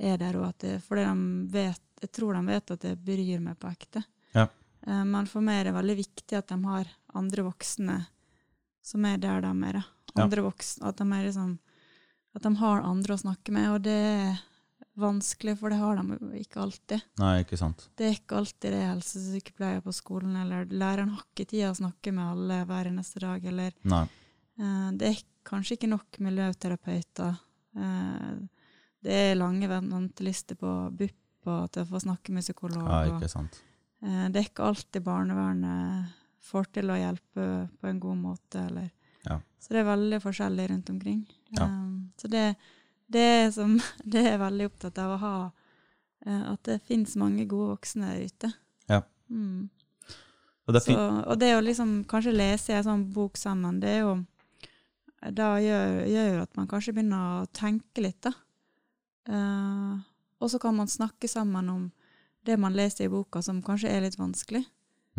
er 0.00 0.20
der, 0.20 0.36
og 0.40 0.50
at 0.52 0.60
det, 0.64 0.76
fordi 0.84 1.04
de 1.08 1.56
vet, 1.56 1.82
jeg 2.04 2.12
tror 2.16 2.36
de 2.36 2.44
vet 2.46 2.74
at 2.76 2.84
det 2.84 2.94
bryr 3.04 3.42
meg 3.44 3.58
på 3.60 3.72
ekte. 3.72 4.04
Ja. 4.36 4.46
Eh, 4.86 5.04
men 5.04 5.28
for 5.28 5.44
meg 5.44 5.60
er 5.60 5.70
det 5.70 5.76
veldig 5.80 5.98
viktig 5.98 6.38
at 6.38 6.52
de 6.52 6.60
har 6.68 6.92
andre 7.16 7.48
voksne 7.48 7.98
som 8.82 9.04
er 9.04 9.18
der 9.22 9.42
de 9.44 9.50
er. 9.70 9.82
Andre 10.18 10.42
voksne, 10.42 10.88
at 10.90 10.98
de 10.98 11.06
er 11.06 11.26
liksom 11.28 11.58
at 12.34 12.42
de 12.46 12.50
har 12.60 12.84
andre 12.86 13.14
å 13.16 13.20
snakke 13.20 13.52
med, 13.54 13.68
og 13.74 13.82
det 13.82 13.96
er 13.96 14.40
vanskelig, 15.00 15.56
for 15.58 15.72
det 15.72 15.80
har 15.80 15.98
de 15.98 16.16
jo 16.18 16.30
ikke 16.38 16.60
alltid. 16.62 17.02
nei, 17.18 17.32
ikke 17.42 17.58
sant. 17.58 17.88
Det 17.98 18.06
er 18.06 18.16
ikke 18.18 18.38
alltid 18.38 18.74
det 18.74 18.80
er 18.80 18.92
helsesykepleier 18.92 19.82
på 19.84 19.94
skolen, 19.96 20.36
eller 20.38 20.68
læreren 20.70 21.14
har 21.14 21.24
ikke 21.24 21.48
tid 21.50 21.66
å 21.70 21.76
snakke 21.78 22.12
med 22.14 22.26
alle 22.34 22.60
hver 22.68 22.90
eneste 22.92 23.22
dag, 23.24 23.44
eller 23.44 23.74
Nei. 23.90 24.04
eh, 24.60 24.90
det 25.00 25.08
er 25.10 25.22
kanskje 25.50 25.78
ikke 25.78 25.90
nok 25.90 26.20
miljøterapeuter. 26.26 27.40
Eh, 27.76 28.30
det 29.00 29.18
er 29.30 29.38
lange 29.40 29.70
ventelister 29.70 30.58
på 30.60 30.74
BUP 30.92 31.48
og 31.50 31.70
til 31.72 31.82
å 31.86 31.88
få 31.88 32.02
snakke 32.04 32.34
med 32.36 32.44
psykolog. 32.44 32.84
Ja, 32.84 33.16
ikke 33.16 33.30
sant. 33.32 33.62
eh, 34.04 34.26
det 34.28 34.42
er 34.42 34.50
ikke 34.50 34.68
alltid 34.70 35.02
barnevernet 35.02 36.19
får 36.40 36.70
til 36.76 36.90
å 36.90 36.98
hjelpe 36.98 37.46
på 37.80 37.90
en 37.90 38.00
god 38.02 38.24
måte, 38.24 38.66
eller 38.66 38.90
Ja. 39.26 39.40
Så 39.60 39.74
det 39.74 39.82
er 39.82 39.90
veldig 39.90 40.22
forskjellig 40.22 40.70
rundt 40.70 40.90
omkring. 40.90 41.24
Ja. 41.52 41.66
Um, 41.66 42.12
så 42.16 42.28
det, 42.32 42.54
det, 43.06 43.20
er 43.20 43.50
som, 43.52 43.74
det 44.04 44.22
er 44.22 44.30
jeg 44.32 44.40
veldig 44.40 44.68
opptatt 44.70 44.98
av 45.02 45.12
å 45.12 45.20
ha, 45.20 45.34
uh, 46.26 46.44
at 46.54 46.64
det 46.64 46.80
finnes 46.88 47.18
mange 47.20 47.44
gode 47.50 47.74
voksne 47.74 48.14
der 48.14 48.24
ute. 48.24 48.52
Ja. 48.88 49.02
Mm. 49.28 49.68
Og 50.66 50.74
det 50.74 50.82
Så, 50.86 50.94
og 50.96 51.38
det 51.40 51.54
å 51.56 51.62
liksom 51.64 52.04
kanskje 52.08 52.36
lese 52.36 52.76
en 52.78 52.86
sånn 52.86 53.06
bok 53.12 53.36
sammen, 53.40 53.80
det 53.82 53.96
er 53.96 54.04
jo 54.04 54.18
Da 55.20 55.58
gjør, 55.60 56.06
gjør 56.08 56.36
at 56.46 56.54
man 56.56 56.68
kanskje 56.68 56.94
begynner 56.96 57.42
å 57.42 57.48
tenke 57.52 58.00
litt, 58.00 58.24
da. 58.24 58.32
Uh, 59.28 60.00
og 60.40 60.48
så 60.48 60.58
kan 60.58 60.72
man 60.78 60.88
snakke 60.88 61.28
sammen 61.28 61.68
om 61.68 61.82
det 62.48 62.56
man 62.56 62.72
leser 62.72 63.04
i 63.04 63.12
boka 63.12 63.42
som 63.44 63.60
kanskje 63.62 63.90
er 63.92 64.00
litt 64.06 64.16
vanskelig. 64.16 64.64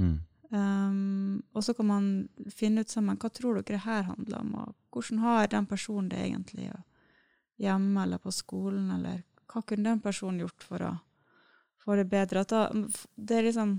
Mm. 0.01 0.17
Um, 0.51 1.41
og 1.55 1.63
så 1.63 1.73
kan 1.73 1.87
man 1.87 2.07
finne 2.51 2.83
ut 2.83 2.91
sammen 2.91 3.15
hva 3.15 3.29
tror 3.31 3.61
dere 3.61 3.79
her 3.85 4.03
handler 4.09 4.41
om, 4.41 4.55
og 4.59 4.73
hvordan 4.91 5.21
har 5.23 5.47
den 5.47 5.67
personen 5.69 6.09
det 6.11 6.19
egentlig 6.25 6.67
hjemme 7.61 8.03
eller 8.03 8.19
på 8.19 8.33
skolen, 8.35 8.89
eller 8.91 9.21
hva 9.47 9.61
kunne 9.63 9.87
den 9.87 10.01
personen 10.03 10.41
gjort 10.43 10.65
for 10.67 10.83
å 10.83 10.91
få 11.79 11.95
det 11.99 12.09
bedre? 12.11 12.43
Da, 12.43 12.65
det 13.15 13.37
er 13.37 13.47
liksom 13.47 13.77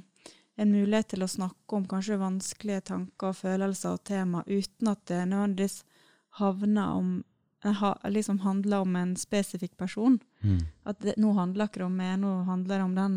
en 0.61 0.73
mulighet 0.73 1.13
til 1.13 1.25
å 1.25 1.31
snakke 1.31 1.77
om 1.77 1.85
kanskje 1.89 2.21
vanskelige 2.21 2.87
tanker 2.93 3.37
følelser 3.37 3.97
og 3.97 4.05
tema 4.09 4.43
uten 4.47 4.93
at 4.93 5.05
det 5.11 5.23
nødvendigvis 5.29 5.79
havner 6.41 6.97
om 6.97 7.13
eh, 7.65 7.77
ha, 7.81 7.95
liksom 8.09 8.43
handler 8.47 8.85
om 8.87 8.97
en 8.97 9.15
spesifikk 9.17 9.77
person. 9.81 10.19
Mm. 10.41 10.61
At 10.89 11.01
det, 11.05 11.17
nå 11.21 11.33
handler 11.37 11.69
ikke 11.69 11.83
det 11.83 11.89
om 11.89 12.01
meg, 12.01 12.19
nå 12.25 12.35
handler 12.49 12.79
det 12.81 12.89
om 12.89 12.99
den. 12.99 13.17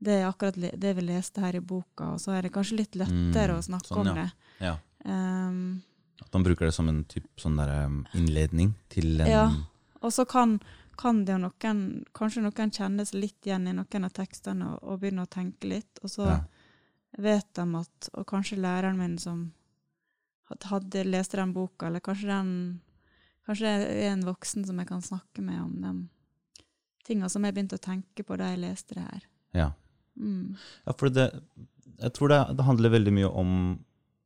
Det 0.00 0.12
er 0.20 0.28
akkurat 0.28 0.54
det 0.80 0.92
vi 0.96 1.02
leste 1.02 1.40
her 1.42 1.56
i 1.58 1.60
boka, 1.60 2.12
og 2.14 2.20
så 2.22 2.36
er 2.36 2.42
det 2.46 2.52
kanskje 2.54 2.76
litt 2.78 2.94
lettere 2.94 3.54
Mm, 3.54 3.58
å 3.58 3.62
snakke 3.66 3.88
sånn, 3.88 4.06
om 4.06 4.16
ja. 4.16 4.22
det. 4.22 4.32
Ja. 4.60 4.76
Um, 5.04 5.82
At 6.22 6.32
man 6.34 6.44
bruker 6.44 6.66
det 6.66 6.74
som 6.74 6.88
en 6.88 7.04
typ 7.04 7.26
sånn 7.36 7.56
der, 7.56 7.88
innledning 8.14 8.74
til 8.88 9.20
en 9.20 9.26
Ja. 9.30 9.50
og 10.02 10.12
så 10.12 10.24
kan, 10.26 10.60
kan 10.96 11.24
det 11.24 11.32
jo 11.32 11.38
noen, 11.38 12.04
kanskje 12.14 12.42
noen 12.42 12.70
kjennes 12.70 13.12
litt 13.14 13.40
igjen 13.46 13.66
i 13.68 13.72
noen 13.72 14.04
av 14.04 14.12
tekstene 14.12 14.74
og, 14.74 14.78
og 14.82 15.00
begynne 15.00 15.22
å 15.26 15.30
tenke 15.30 15.68
litt, 15.68 15.98
og 16.02 16.10
så 16.10 16.26
Ja. 16.26 16.40
vet 17.18 17.52
de 17.54 17.62
at 17.76 18.08
Og 18.14 18.26
kanskje 18.26 18.58
læreren 18.58 18.96
min 18.98 19.18
som 19.18 19.52
hadde 20.64 21.04
lest 21.04 21.32
den 21.32 21.52
boka, 21.52 21.86
eller 21.86 22.00
kanskje 22.00 22.26
den 22.28 22.80
Kanskje 23.46 23.64
det 23.64 24.04
er 24.04 24.12
en 24.12 24.22
voksen 24.26 24.66
som 24.66 24.76
jeg 24.78 24.86
kan 24.88 25.00
snakke 25.00 25.40
med 25.40 25.58
om 25.62 25.80
de 25.80 26.08
tinga 27.06 27.30
som 27.30 27.42
jeg 27.44 27.54
begynte 27.54 27.78
å 27.78 27.80
tenke 27.80 28.22
på 28.22 28.36
da 28.36 28.50
jeg 28.50 28.58
leste 28.60 28.94
det 28.94 29.04
her. 29.06 29.22
Ja. 29.54 29.70
Mm. 30.18 30.56
Ja, 30.84 30.94
for 30.98 31.14
det, 31.14 31.30
jeg 31.98 32.14
tror 32.16 32.32
det, 32.32 32.40
det 32.58 32.66
handler 32.66 32.96
veldig 32.96 33.14
mye 33.20 33.30
om 33.42 33.52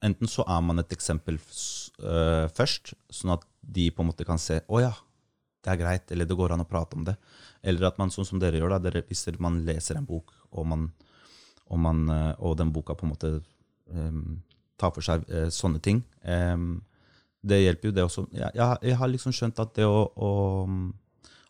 Enten 0.02 0.26
så 0.26 0.42
er 0.50 0.62
man 0.66 0.82
et 0.82 0.90
eksempel 0.90 1.36
øh, 1.38 2.48
først, 2.50 2.90
sånn 3.14 3.36
at 3.36 3.44
de 3.62 3.84
på 3.94 4.02
en 4.02 4.08
måte 4.08 4.26
kan 4.26 4.40
se 4.42 4.56
å 4.66 4.80
ja, 4.82 4.90
det 5.62 5.70
er 5.70 5.78
greit, 5.78 6.10
eller 6.10 6.26
det 6.26 6.36
går 6.38 6.54
an 6.54 6.64
å 6.64 6.66
prate 6.66 6.98
om 6.98 7.04
det. 7.06 7.14
Eller 7.62 7.86
at 7.86 8.00
man, 8.00 8.10
sånn 8.10 8.26
som 8.26 8.40
dere 8.42 8.58
gjør, 8.58 8.74
da, 8.74 8.80
dere, 8.82 9.04
hvis 9.06 9.28
man 9.38 9.60
leser 9.66 10.00
en 10.00 10.08
bok, 10.08 10.34
og, 10.50 10.66
man, 10.66 10.88
og, 11.68 11.78
man, 11.78 12.02
uh, 12.10 12.32
og 12.42 12.56
den 12.58 12.72
boka 12.74 12.96
på 12.98 13.06
en 13.06 13.12
måte 13.12 13.30
um, 13.94 14.40
tar 14.80 14.90
for 14.90 15.06
seg 15.06 15.22
uh, 15.30 15.46
sånne 15.54 15.78
ting, 15.78 16.02
um, 16.26 16.80
det 17.46 17.60
hjelper 17.62 17.90
jo 17.90 17.94
det 17.94 18.06
også. 18.08 18.26
Jeg, 18.34 18.50
jeg, 18.58 18.82
jeg 18.90 18.98
har 18.98 19.10
liksom 19.10 19.34
skjønt 19.38 19.62
at 19.62 19.74
det 19.78 19.86
å, 19.86 20.02
å, 20.18 20.32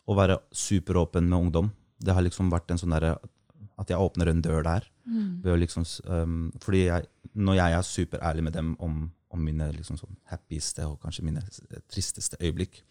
å 0.05 0.17
være 0.17 0.37
superåpen 0.53 1.25
med 1.25 1.39
ungdom, 1.39 1.73
det 1.97 2.13
har 2.13 2.25
liksom 2.25 2.53
vært 2.53 2.69
en 2.73 2.81
sånn 2.81 2.93
derre 2.93 3.15
At 3.79 3.89
jeg 3.89 3.97
åpner 3.97 4.29
en 4.29 4.41
dør 4.41 4.63
der. 4.63 4.83
Mm. 5.09 5.41
Liksom, 5.59 5.85
um, 6.05 6.51
fordi 6.61 6.85
jeg, 6.85 7.07
når 7.33 7.55
jeg 7.57 7.73
er 7.73 7.81
superærlig 7.81 8.43
med 8.43 8.53
dem 8.53 8.75
om, 8.79 9.11
om 9.33 9.39
mine 9.39 9.71
liksom 9.73 9.97
sånn 9.97 10.15
happieste 10.29 10.85
og 10.85 10.99
kanskje 11.01 11.23
mine 11.25 11.41
tristeste 11.89 12.37
øyeblikk, 12.39 12.83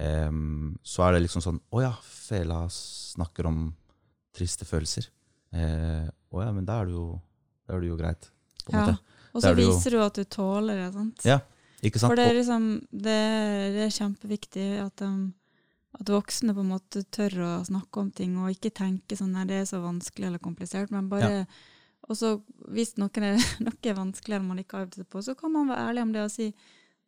um, 0.00 0.78
så 0.82 1.04
er 1.08 1.12
det 1.16 1.22
liksom 1.26 1.42
sånn 1.44 1.60
Å 1.72 1.82
ja, 1.84 1.92
Fela 2.02 2.64
snakker 2.72 3.46
om 3.50 3.68
triste 4.36 4.64
følelser. 4.68 5.08
Eh, 5.52 6.08
Å 6.28 6.42
ja, 6.44 6.50
men 6.52 6.66
da 6.68 6.80
er 6.82 6.90
det 6.90 6.92
jo, 6.92 7.06
er 7.72 7.80
det 7.80 7.88
jo 7.88 7.96
greit. 7.96 8.26
På 8.64 8.72
en 8.72 8.78
Ja. 8.78 8.84
måte. 8.86 8.98
Og 9.34 9.42
så 9.42 9.48
er 9.48 9.56
jo- 9.56 9.72
viser 9.72 9.90
du 9.90 10.00
at 10.02 10.14
du 10.14 10.24
tåler 10.24 10.76
det. 10.76 10.92
sant? 10.92 11.24
Ja, 11.24 11.40
ikke 11.82 11.98
sant? 11.98 12.10
For 12.10 12.16
det 12.16 12.26
er 12.28 12.34
liksom 12.34 12.80
det, 12.92 13.72
det 13.74 13.82
er 13.86 13.96
kjempeviktig 13.96 14.84
at, 14.84 14.96
de, 14.96 15.32
at 16.00 16.10
voksne 16.12 16.54
på 16.54 16.62
en 16.62 16.70
måte 16.72 17.02
tør 17.10 17.34
å 17.42 17.50
snakke 17.66 18.00
om 18.00 18.10
ting, 18.14 18.36
og 18.38 18.52
ikke 18.54 18.70
tenke 18.74 19.16
sånn 19.18 19.32
nei, 19.34 19.44
det 19.50 19.62
er 19.62 19.64
så 19.66 19.80
vanskelig 19.82 20.28
eller 20.28 20.38
komplisert, 20.42 20.90
men 20.94 21.08
bare 21.10 21.46
Og 22.08 22.16
så 22.16 22.28
hvis 22.72 22.94
noe 22.96 23.10
er, 23.20 23.36
noe 23.66 23.74
er 23.84 23.94
vanskeligere 23.98 24.44
man 24.46 24.58
ikke 24.62 24.78
har 24.78 24.86
øvd 24.86 24.94
seg 25.00 25.08
på, 25.12 25.20
så 25.26 25.34
kan 25.36 25.52
man 25.52 25.68
være 25.68 25.88
ærlig 25.90 26.02
om 26.06 26.12
det 26.14 26.22
og 26.22 26.30
si 26.32 26.46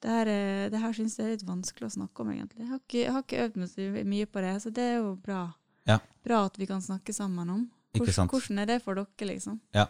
det 0.02 0.10
her, 0.10 0.26
er- 0.32 0.70
det 0.72 0.80
her 0.82 0.92
syns 0.96 1.16
jeg 1.16 1.26
er 1.26 1.30
litt 1.36 1.46
vanskelig 1.48 1.86
å 1.86 1.94
snakke 1.94 2.20
om, 2.24 2.30
egentlig. 2.34 2.60
Jeg 2.64 2.68
har 2.68 2.78
ikke, 2.82 2.98
jeg 3.04 3.12
har 3.14 3.22
ikke 3.24 3.40
øvd 3.46 3.56
meg 3.62 3.68
så 3.70 4.04
mye 4.10 4.26
på 4.26 4.40
det, 4.44 4.52
så 4.64 4.70
det 4.76 4.84
er 4.90 4.94
jo 4.98 5.14
bra. 5.16 5.40
Ja. 5.88 5.98
Bra 6.24 6.42
at 6.50 6.56
vi 6.60 6.66
kan 6.68 6.80
snakke 6.84 7.12
sammen 7.16 7.50
om. 7.52 7.62
Hvordan, 7.96 8.28
hvordan 8.32 8.58
er 8.62 8.66
det 8.70 8.78
for 8.84 8.94
dere, 9.00 9.28
liksom? 9.30 9.58
Ja. 9.76 9.86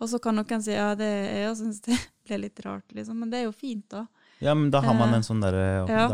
Og 0.00 0.08
så 0.12 0.20
kan 0.22 0.36
noen 0.38 0.62
si 0.64 0.72
ja, 0.72 0.94
det, 0.94 1.08
jeg 1.08 1.56
syns 1.60 1.80
det 1.86 1.96
ble 2.28 2.38
litt 2.44 2.60
rart, 2.66 2.88
liksom. 2.96 3.16
Men 3.20 3.30
det 3.32 3.40
er 3.40 3.48
jo 3.48 3.52
fint, 3.56 3.86
da. 3.92 4.04
Ja, 4.40 4.54
men 4.54 4.70
da 4.72 4.80
har 4.80 4.94
man 4.96 5.10
Eh, 5.10 5.16
en 5.20 5.22
sånn 5.26 5.40
derre 5.42 5.86
ja. 5.88 6.06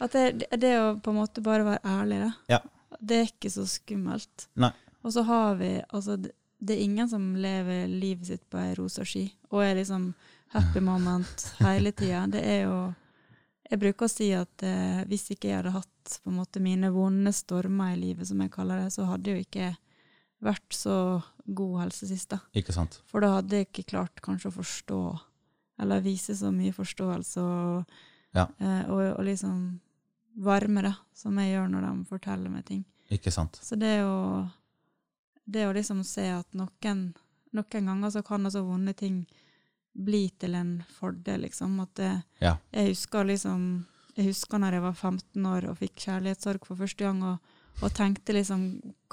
At 0.00 0.12
det, 0.12 0.46
det- 0.60 0.74
å 0.80 1.00
på 1.00 1.10
en 1.12 1.16
måte 1.20 1.42
bare 1.44 1.64
være 1.64 1.82
ærlig, 1.84 2.20
da. 2.24 2.32
Ja. 2.48 2.60
Det 3.00 3.16
er 3.20 3.26
ikke 3.28 3.50
så 3.52 3.66
skummelt. 3.68 4.48
Nei. 4.56 4.72
Og 5.04 5.12
så 5.12 5.22
har 5.24 5.54
vi 5.60 5.82
Altså, 5.92 6.16
det, 6.20 6.32
det 6.60 6.76
er 6.76 6.82
ingen 6.84 7.08
som 7.08 7.34
lever 7.36 7.86
livet 7.88 8.26
sitt 8.26 8.48
på 8.50 8.58
ei 8.58 8.74
rosa 8.74 9.04
ski 9.04 9.26
og 9.52 9.62
er 9.62 9.76
liksom 9.76 10.14
happy 10.54 10.80
moment 10.80 11.44
hele 11.60 11.92
tida. 11.92 12.26
Det 12.26 12.42
er 12.42 12.62
jo 12.64 12.94
Jeg 13.70 13.80
bruker 13.80 14.06
å 14.06 14.08
si 14.10 14.30
at 14.32 14.62
eh, 14.64 15.04
hvis 15.04 15.26
ikke 15.34 15.48
jeg 15.50 15.56
hadde 15.58 15.74
hatt 15.74 16.20
på 16.24 16.30
en 16.30 16.38
måte 16.38 16.58
mine 16.58 16.88
vonde 16.90 17.32
stormer 17.36 17.92
i 17.92 17.98
livet, 18.00 18.26
som 18.26 18.40
jeg 18.40 18.50
kaller 18.50 18.80
det, 18.86 18.92
så 18.94 19.04
hadde 19.04 19.28
jo 19.34 19.42
ikke 19.44 19.76
vært 20.40 20.72
så 20.72 21.22
god 21.44 21.80
helse 21.82 22.06
sist, 22.08 22.30
da. 22.30 22.38
Ikke 22.56 22.72
sant? 22.72 23.02
For 23.10 23.20
da 23.20 23.34
hadde 23.34 23.58
jeg 23.60 23.68
ikke 23.68 23.84
klart 23.90 24.22
kanskje 24.24 24.48
å 24.48 24.56
forstå, 24.56 25.00
eller 25.78 26.00
vise 26.04 26.34
så 26.36 26.50
mye 26.54 26.72
forståelse 26.76 27.40
og, 27.42 27.98
Ja. 28.34 28.46
eh, 28.60 28.84
og, 28.90 29.18
og 29.18 29.24
liksom 29.24 29.80
varme, 30.36 30.82
da, 30.82 30.92
som 31.14 31.38
jeg 31.38 31.54
gjør 31.54 31.68
når 31.72 31.86
de 31.86 32.04
forteller 32.10 32.50
meg 32.50 32.64
ting. 32.68 32.84
Ikke 33.10 33.32
sant? 33.32 33.56
Så 33.62 33.76
det 33.80 34.02
å, 34.04 34.48
det 35.48 35.64
å 35.66 35.72
liksom 35.74 36.04
se 36.04 36.26
at 36.30 36.46
noen, 36.54 37.14
noen 37.56 37.86
ganger 37.88 38.10
så 38.12 38.22
kan 38.22 38.44
altså 38.46 38.62
vonde 38.66 38.92
ting 38.94 39.22
bli 39.98 40.28
til 40.38 40.54
en 40.54 40.76
fordel, 40.98 41.40
liksom. 41.46 41.80
At 41.82 41.94
det, 41.98 42.22
Ja. 42.40 42.56
jeg 42.72 42.92
husker 42.94 43.24
liksom 43.24 43.86
Jeg 44.18 44.26
husker 44.32 44.58
når 44.58 44.72
jeg 44.72 44.82
var 44.82 44.92
15 44.98 45.46
år 45.46 45.64
og 45.70 45.76
fikk 45.78 45.94
kjærlighetssorg 46.04 46.64
for 46.66 46.74
første 46.76 47.04
gang, 47.04 47.22
og, 47.22 47.38
og 47.82 47.92
tenkte 47.94 48.34
liksom 48.34 48.64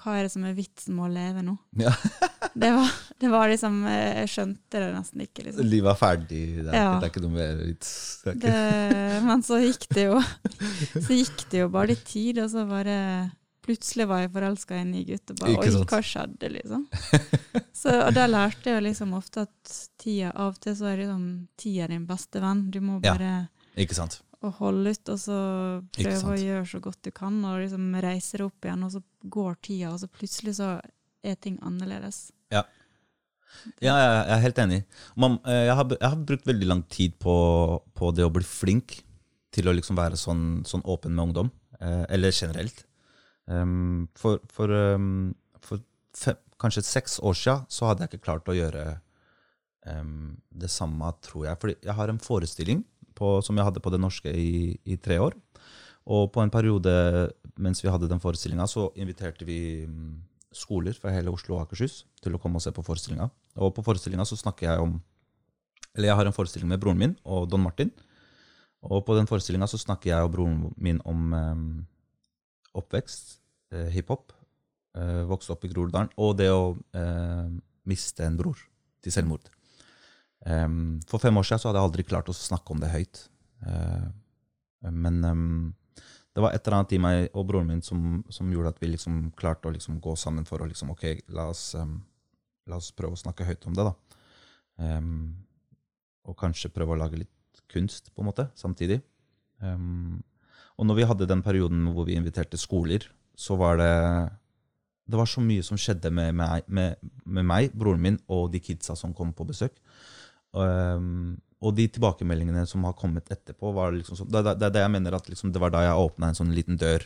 Hva 0.02 0.16
er 0.18 0.24
det 0.26 0.32
som 0.34 0.44
er 0.46 0.54
vitsen 0.58 0.96
med 0.98 1.06
å 1.06 1.14
leve 1.14 1.42
nå? 1.46 1.58
Ja. 1.78 1.92
Det 2.56 2.72
var, 2.72 2.92
det 3.20 3.30
var 3.34 3.50
liksom 3.52 3.82
Jeg 3.84 4.30
skjønte 4.32 4.80
det 4.80 4.92
nesten 4.96 5.24
ikke, 5.26 5.44
liksom. 5.44 5.66
Livet 5.68 5.92
er 5.92 6.00
ferdig. 6.00 6.44
Det 6.64 6.70
er, 6.70 6.76
Ja. 6.78 6.84
ikke, 6.88 7.00
det 7.02 7.08
er 7.08 7.12
ikke 7.12 7.24
noe 7.26 7.36
mer 7.36 7.56
vits. 7.66 7.92
Men 9.28 9.44
så 9.44 9.58
gikk 9.60 9.88
det 9.96 10.06
jo 10.08 10.22
Så 11.02 11.18
gikk 11.18 11.44
det 11.52 11.60
jo 11.66 11.70
bare 11.74 11.92
litt 11.92 12.06
tid, 12.08 12.40
og 12.44 12.50
så 12.54 12.64
bare 12.70 12.98
Plutselig 13.66 14.06
var 14.06 14.20
jeg 14.22 14.30
forelska 14.30 14.76
i 14.78 14.82
en 14.84 14.92
ny 14.94 15.00
gutt, 15.08 15.32
og 15.34 15.40
bare 15.42 15.56
Oi, 15.58 15.70
hva 15.90 16.00
skjedde, 16.06 16.50
liksom? 16.54 16.84
Så, 17.74 17.90
og 18.06 18.12
da 18.14 18.28
lærte 18.30 18.76
jeg 18.76 18.84
liksom 18.86 19.16
ofte 19.18 19.48
at 19.48 19.72
tida 19.98 20.30
Av 20.36 20.52
og 20.54 20.60
til 20.62 20.76
så 20.78 20.92
er 20.92 21.02
liksom 21.02 21.24
tida 21.58 21.88
din 21.90 22.06
beste 22.06 22.40
venn. 22.44 22.68
Du 22.70 22.78
må 22.86 23.00
Ja. 23.04 23.16
bare 23.16 23.32
Ikke 23.76 23.98
sant? 23.98 24.20
og 24.46 24.54
holde 24.60 24.92
ut, 24.94 25.10
og 25.10 25.18
så 25.18 25.38
prøve 25.98 26.36
å 26.36 26.38
gjøre 26.38 26.68
så 26.70 26.80
godt 26.80 27.02
du 27.02 27.10
kan, 27.12 27.40
og 27.50 27.58
liksom 27.64 27.88
deg 27.98 28.42
opp 28.46 28.62
igjen, 28.68 28.84
og 28.86 28.92
så 28.94 29.02
går 29.34 29.56
tida, 29.66 29.90
og 29.96 30.00
så 30.00 30.08
plutselig 30.14 30.54
så 30.60 30.68
er 31.26 31.36
ting 31.42 31.58
annerledes. 31.66 32.32
Ja, 32.54 32.62
jeg, 33.82 33.90
jeg 33.90 34.34
er 34.36 34.42
helt 34.44 34.60
enig. 34.62 34.80
Man, 35.18 35.40
eh, 35.50 35.64
jeg, 35.70 35.76
har, 35.80 35.88
jeg 35.96 36.12
har 36.12 36.26
brukt 36.30 36.48
veldig 36.48 36.68
lang 36.70 36.84
tid 36.92 37.16
på, 37.22 37.36
på 37.98 38.12
det 38.16 38.26
å 38.28 38.34
bli 38.34 38.46
flink 38.46 39.00
til 39.56 39.70
å 39.72 39.74
liksom 39.76 39.98
være 39.98 40.20
sånn, 40.20 40.62
sånn 40.68 40.84
åpen 40.86 41.16
med 41.16 41.30
ungdom. 41.30 41.50
eh, 41.80 42.04
Eller 42.14 42.36
generelt. 42.36 42.84
Um, 43.48 44.08
for 44.18 44.40
for, 44.50 44.72
um, 44.74 45.36
for 45.62 45.82
fem, 46.18 46.38
kanskje 46.62 46.82
seks 46.86 47.20
år 47.22 47.36
siden 47.38 47.66
så 47.70 47.86
hadde 47.90 48.06
jeg 48.06 48.14
ikke 48.16 48.26
klart 48.26 48.50
å 48.50 48.56
gjøre 48.58 48.86
um, 49.86 50.36
det 50.50 50.70
samme, 50.74 51.12
tror 51.26 51.48
jeg. 51.50 51.60
Fordi 51.62 51.76
jeg 51.82 51.98
har 51.98 52.10
en 52.14 52.22
forestilling 52.22 52.84
på, 53.16 53.38
som 53.46 53.58
jeg 53.58 53.68
hadde 53.68 53.84
på 53.84 53.94
Det 53.94 54.02
Norske 54.02 54.34
i, 54.34 54.76
i 54.86 54.98
tre 54.98 55.20
år. 55.22 55.36
Og 56.06 56.30
på 56.34 56.42
en 56.44 56.54
periode 56.54 56.94
mens 57.58 57.82
vi 57.82 57.90
hadde 57.90 58.10
den 58.12 58.22
forestillinga, 58.22 58.68
så 58.70 58.90
inviterte 59.00 59.46
vi 59.48 59.60
skoler 60.56 60.96
fra 60.98 61.14
hele 61.14 61.34
Oslo 61.34 61.58
og 61.58 61.66
Akershus 61.66 62.04
til 62.24 62.36
å 62.36 62.42
komme 62.42 62.60
og 62.60 62.66
se 62.66 62.74
på 62.76 62.84
forestillinga. 62.86 63.28
Og 63.62 63.74
på 63.76 63.84
forestillinga 63.86 64.26
så 64.28 64.38
snakker 64.40 64.70
jeg 64.72 64.88
om 64.88 64.98
Eller 65.96 66.10
jeg 66.10 66.18
har 66.20 66.28
en 66.28 66.36
forestilling 66.36 66.68
med 66.68 66.80
broren 66.84 67.00
min 67.00 67.14
og 67.24 67.48
Don 67.48 67.62
Martin. 67.64 67.92
Og 68.84 69.06
på 69.08 69.16
den 69.16 69.28
forestillinga 69.30 69.68
så 69.72 69.80
snakker 69.80 70.10
jeg 70.10 70.26
og 70.26 70.34
broren 70.34 70.58
min 70.76 71.00
om 71.08 71.34
eh, 71.34 71.62
oppvekst, 72.76 73.38
eh, 73.72 73.88
hiphop, 73.94 74.34
eh, 74.98 75.24
vokste 75.30 75.56
opp 75.56 75.64
i 75.64 75.72
Groruddalen, 75.72 76.12
og 76.20 76.36
det 76.38 76.50
å 76.52 76.76
eh, 77.00 77.48
miste 77.88 78.26
en 78.28 78.36
bror 78.36 78.60
til 79.06 79.16
selvmord. 79.16 79.48
Em, 80.46 81.00
for 81.10 81.24
fem 81.24 81.38
år 81.40 81.48
siden 81.48 81.64
så 81.64 81.70
hadde 81.70 81.80
jeg 81.80 81.90
aldri 81.90 82.08
klart 82.12 82.30
å 82.30 82.36
snakke 82.36 82.76
om 82.76 82.84
det 82.84 82.92
høyt. 82.92 83.24
Eh, 83.66 84.06
men 84.92 85.24
em, 85.26 85.48
det 86.36 86.44
var 86.44 86.52
et 86.52 86.66
eller 86.68 86.82
annet 86.82 86.94
i 86.98 87.00
meg 87.00 87.30
og 87.32 87.46
broren 87.48 87.70
min 87.70 87.82
som, 87.86 88.20
som 88.34 88.50
gjorde 88.52 88.74
at 88.74 88.82
vi 88.84 88.92
liksom 88.92 89.30
klarte 89.40 89.70
å 89.70 89.74
liksom 89.76 90.02
gå 90.04 90.18
sammen 90.20 90.44
for 90.48 90.60
å 90.60 90.68
liksom, 90.68 90.92
ok, 90.92 91.06
la 91.32 91.48
oss, 91.54 91.70
um, 91.80 92.02
la 92.68 92.80
oss 92.82 92.92
prøve 92.96 93.16
å 93.16 93.22
snakke 93.22 93.48
høyt 93.48 93.64
om 93.70 93.78
det. 93.78 93.86
da. 93.88 94.22
Um, 94.84 95.14
og 96.28 96.36
kanskje 96.42 96.74
prøve 96.76 96.92
å 96.96 97.00
lage 97.00 97.22
litt 97.22 97.62
kunst 97.72 98.12
på 98.12 98.24
en 98.24 98.28
måte, 98.28 98.50
samtidig. 98.60 99.00
Um, 99.64 100.20
og 100.76 100.90
når 100.90 101.00
vi 101.00 101.08
hadde 101.08 101.30
den 101.30 101.44
perioden 101.46 101.88
hvor 101.96 102.10
vi 102.10 102.18
inviterte 102.20 102.60
skoler, 102.60 103.08
så 103.40 103.56
var 103.60 103.80
det 103.80 103.94
det 105.06 105.20
var 105.20 105.30
så 105.30 105.40
mye 105.44 105.64
som 105.64 105.78
skjedde 105.78 106.10
med 106.10 106.34
meg, 106.36 106.66
med, 106.68 107.00
med 107.24 107.46
meg, 107.46 107.74
broren 107.78 108.02
min 108.02 108.20
og 108.28 108.50
de 108.52 108.60
kidsa 108.60 108.96
som 108.98 109.14
kom 109.16 109.32
på 109.38 109.46
besøk. 109.48 109.78
Um, 110.52 111.38
og 111.64 111.76
de 111.78 111.88
tilbakemeldingene 111.88 112.66
som 112.68 112.84
har 112.88 112.98
kommet 113.00 113.30
etterpå, 113.32 113.72
var 113.76 113.96
liksom 113.96 114.20
sånn, 114.20 114.32
det, 114.32 114.44
det, 114.60 114.70
det, 114.76 114.82
jeg 114.84 114.92
mener 114.92 115.16
at 115.18 115.30
liksom, 115.32 115.54
det 115.56 115.62
var 115.62 115.72
da 115.74 115.86
jeg 115.86 116.04
åpna 116.08 116.30
en 116.30 116.38
sånn 116.38 116.54
liten 116.56 116.78
dør 116.80 117.06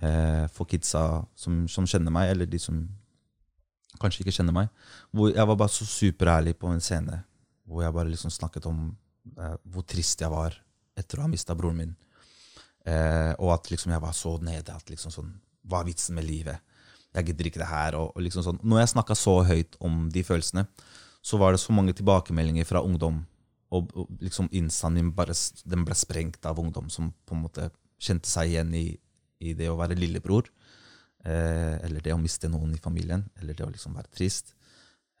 eh, 0.00 0.46
for 0.54 0.70
kidsa 0.70 1.24
som, 1.38 1.64
som 1.68 1.88
kjenner 1.88 2.14
meg, 2.14 2.30
eller 2.32 2.48
de 2.50 2.60
som 2.62 2.78
kanskje 4.00 4.24
ikke 4.24 4.36
kjenner 4.38 4.56
meg. 4.56 4.70
Hvor 5.10 5.32
jeg 5.34 5.50
var 5.50 5.58
bare 5.58 5.74
så 5.74 5.86
superærlig 5.88 6.56
på 6.60 6.70
en 6.70 6.82
scene 6.84 7.24
hvor 7.70 7.84
jeg 7.84 7.94
bare 7.94 8.10
liksom 8.10 8.32
snakket 8.34 8.66
om 8.66 8.88
eh, 9.38 9.56
hvor 9.70 9.84
trist 9.86 10.22
jeg 10.22 10.32
var 10.32 10.56
etter 10.98 11.20
å 11.20 11.26
ha 11.26 11.30
mista 11.30 11.54
broren 11.54 11.78
min. 11.78 11.92
Eh, 12.88 13.32
og 13.38 13.52
at 13.54 13.70
liksom 13.70 13.92
jeg 13.94 14.02
var 14.02 14.16
så 14.16 14.34
nede 14.42 14.74
at 14.74 14.88
liksom 14.90 15.12
sånn 15.12 15.34
Hva 15.68 15.82
er 15.82 15.90
vitsen 15.90 16.16
med 16.16 16.24
livet? 16.24 16.62
Jeg 17.12 17.28
gidder 17.28 17.46
ikke 17.50 17.60
det 17.60 17.68
her. 17.68 17.94
Og, 17.98 18.14
og 18.16 18.24
liksom 18.24 18.42
sånn. 18.46 18.58
Når 18.64 18.80
jeg 18.80 18.92
snakka 18.94 19.14
så 19.18 19.34
høyt 19.46 19.76
om 19.84 20.06
de 20.10 20.22
følelsene, 20.24 20.64
så 21.20 21.38
var 21.38 21.52
det 21.52 21.60
så 21.60 21.74
mange 21.76 21.92
tilbakemeldinger 21.94 22.64
fra 22.64 22.80
ungdom. 22.82 23.20
Og, 23.76 23.92
og 23.94 24.22
liksom 24.22 24.48
instaen 24.56 25.12
bare, 25.14 25.36
den 25.64 25.84
ble 25.86 25.96
sprengt 25.98 26.46
av 26.48 26.58
ungdom 26.58 26.88
som 26.90 27.12
på 27.26 27.36
en 27.36 27.44
måte 27.44 27.68
kjente 28.00 28.30
seg 28.30 28.50
igjen 28.50 28.72
i, 28.74 28.86
i 29.44 29.54
det 29.54 29.68
å 29.70 29.78
være 29.78 29.98
lillebror. 29.98 30.48
Eh, 31.22 31.76
eller 31.84 32.02
det 32.02 32.14
å 32.14 32.20
miste 32.20 32.50
noen 32.50 32.74
i 32.74 32.82
familien. 32.82 33.26
Eller 33.40 33.56
det 33.56 33.66
å 33.66 33.70
liksom 33.70 33.94
være 33.98 34.10
trist. 34.14 34.54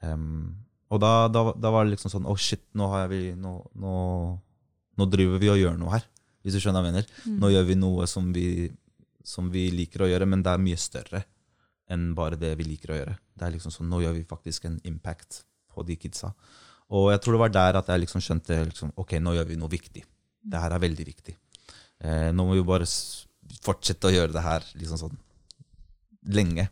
Um, 0.02 0.56
og 0.90 1.02
da, 1.02 1.28
da, 1.30 1.50
da 1.54 1.70
var 1.70 1.84
det 1.84 1.92
liksom 1.92 2.08
sånn 2.08 2.24
Å, 2.24 2.32
shit, 2.40 2.62
nå, 2.72 2.86
har 2.88 3.10
vi, 3.12 3.34
nå, 3.36 3.52
nå, 3.78 3.96
nå 4.96 5.06
driver 5.12 5.42
vi 5.42 5.50
og 5.52 5.60
gjør 5.60 5.76
noe 5.80 5.98
her. 5.98 6.06
Hvis 6.40 6.56
du 6.56 6.62
skjønner 6.62 6.82
hva 6.82 6.88
jeg 6.90 6.96
mener. 6.96 7.36
Nå 7.42 7.50
gjør 7.52 7.68
vi 7.68 7.76
noe 7.78 8.06
som 8.10 8.30
vi, 8.34 8.46
som 9.26 9.50
vi 9.52 9.68
liker 9.74 10.06
å 10.06 10.08
gjøre, 10.08 10.28
men 10.30 10.42
det 10.42 10.54
er 10.54 10.64
mye 10.64 10.80
større 10.80 11.22
enn 11.90 12.12
bare 12.14 12.38
det 12.38 12.54
vi 12.58 12.68
liker 12.68 12.94
å 12.94 12.98
gjøre. 13.00 13.14
Det 13.34 13.46
er 13.46 13.54
liksom 13.56 13.74
sånn, 13.74 13.88
Nå 13.90 14.00
gjør 14.04 14.14
vi 14.16 14.26
faktisk 14.28 14.66
en 14.68 14.78
impact 14.86 15.42
på 15.70 15.84
de 15.86 15.96
kidsa. 15.98 16.32
Og 16.96 17.10
jeg 17.12 17.22
tror 17.22 17.36
det 17.36 17.42
var 17.44 17.54
der 17.54 17.78
at 17.80 17.90
jeg 17.92 18.02
liksom 18.02 18.22
skjønte 18.24 18.58
liksom, 18.66 18.92
ok, 18.98 19.16
nå 19.22 19.36
gjør 19.36 19.48
vi 19.50 19.58
noe 19.60 19.70
viktig. 19.70 20.02
Det 20.50 20.60
her 20.62 20.74
er 20.74 20.82
veldig 20.82 21.06
viktig. 21.06 21.36
Eh, 22.02 22.30
nå 22.34 22.46
må 22.46 22.56
vi 22.56 22.66
bare 22.66 22.88
fortsette 23.62 24.08
å 24.08 24.14
gjøre 24.14 24.34
det 24.34 24.42
her 24.42 24.66
liksom 24.80 24.98
sånn 24.98 25.18
lenge. 26.34 26.66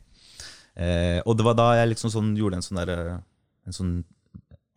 Eh, 0.79 1.19
og 1.25 1.39
det 1.39 1.47
var 1.47 1.59
da 1.59 1.73
jeg 1.79 1.93
liksom 1.93 2.13
sånn 2.15 2.33
gjorde 2.39 2.59
en 2.59 2.67
sånn, 2.67 2.81
der, 2.83 2.95
eh, 2.99 3.21
en 3.69 3.77
sånn 3.77 3.93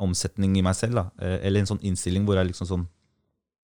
omsetning 0.01 0.57
i 0.57 0.65
meg 0.65 0.75
selv. 0.75 0.95
da, 0.95 1.05
eh, 1.19 1.39
Eller 1.45 1.61
en 1.61 1.69
sånn 1.69 1.83
innstilling 1.85 2.25
hvor 2.25 2.35
jeg 2.35 2.51
liksom 2.53 2.67
sånn 2.67 2.87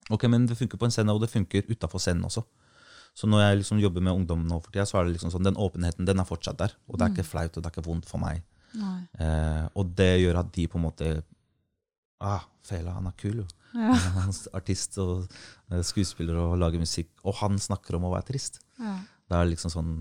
Ok, 0.09 0.23
men 0.31 0.45
det 0.45 0.55
funker 0.55 0.77
på 0.79 0.85
en 0.85 0.91
scene, 0.91 1.11
og 1.11 1.19
det 1.19 1.27
funker 1.29 1.67
utafor 1.67 1.99
scenen 1.99 2.23
også. 2.23 2.45
Så 3.13 3.27
når 3.27 3.41
jeg 3.41 3.57
liksom 3.59 3.81
jobber 3.81 3.99
med 3.99 4.13
ungdom 4.13 4.45
nå 4.47 4.61
for 4.63 4.71
tida, 4.71 4.85
så 4.85 5.01
er 5.01 5.05
det 5.05 5.17
liksom 5.17 5.33
sånn, 5.33 5.43
den 5.43 5.59
åpenheten 5.59 6.05
den 6.05 6.21
er 6.21 6.23
fortsatt 6.23 6.57
der. 6.61 6.71
Og 6.87 6.95
det 6.97 7.03
er 7.03 7.11
ikke 7.11 7.25
flaut, 7.27 7.57
og 7.57 7.63
det 7.63 7.65
er 7.65 7.73
ikke 7.75 7.89
vondt 7.89 8.07
for 8.07 8.21
meg. 8.21 8.41
Eh, 9.19 9.65
og 9.75 9.95
det 9.97 10.21
gjør 10.21 10.39
at 10.39 10.53
de 10.53 10.67
på 10.71 10.79
en 10.79 10.85
måte 10.85 11.09
Ah, 12.19 12.43
Fela, 12.65 12.95
han 12.97 13.08
er 13.08 13.13
kul, 13.19 13.43
jo. 13.43 13.47
Ja. 13.77 13.93
Han 14.17 14.32
er 14.32 14.56
artist 14.58 14.95
og 15.03 15.27
eh, 15.71 15.82
skuespiller 15.86 16.38
og 16.41 16.56
lager 16.58 16.82
musikk. 16.82 17.12
Og 17.23 17.36
han 17.41 17.60
snakker 17.62 17.97
om 17.97 18.08
å 18.08 18.13
være 18.15 18.32
trist. 18.32 18.62
Ja. 18.80 18.95
Det 19.27 19.36
er 19.38 19.49
liksom 19.51 19.73
sånn 19.73 19.91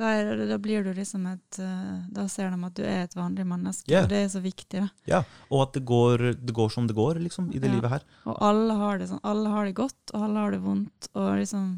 Da, 0.00 0.12
er, 0.16 0.44
da 0.48 0.56
blir 0.62 0.84
du 0.86 0.92
liksom 0.94 1.24
et 1.26 1.58
eh, 1.60 1.96
Da 2.14 2.24
ser 2.30 2.52
de 2.54 2.64
at 2.68 2.76
du 2.78 2.84
er 2.86 3.02
et 3.04 3.16
vanlig 3.18 3.44
menneske, 3.50 3.90
yeah. 3.90 4.04
og 4.06 4.12
det 4.12 4.20
er 4.22 4.28
så 4.32 4.40
viktig. 4.40 4.84
da. 4.86 4.88
Ja, 5.10 5.20
og 5.50 5.64
at 5.66 5.74
det 5.76 5.82
går, 5.90 6.24
det 6.38 6.54
går 6.56 6.70
som 6.72 6.86
det 6.88 6.96
går, 6.96 7.18
liksom, 7.20 7.50
i 7.52 7.58
det 7.58 7.68
Ja. 7.68 7.74
livet 7.74 7.90
her. 7.90 8.06
Og 8.30 8.38
alle 8.46 8.78
har 8.80 8.98
det 9.02 9.10
sånn. 9.10 9.20
Alle 9.26 9.52
har 9.52 9.66
det 9.68 9.74
godt, 9.76 10.00
og 10.14 10.22
alle 10.28 10.38
har 10.46 10.54
det 10.56 10.62
vondt, 10.64 11.10
og 11.14 11.30
liksom 11.42 11.68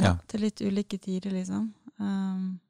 ja, 0.00 0.04
Ja. 0.06 0.16
Til 0.32 0.40
litt 0.46 0.60
ulike 0.64 0.96
tider, 0.96 1.30
liksom. 1.34 1.74
Um, 2.00 2.60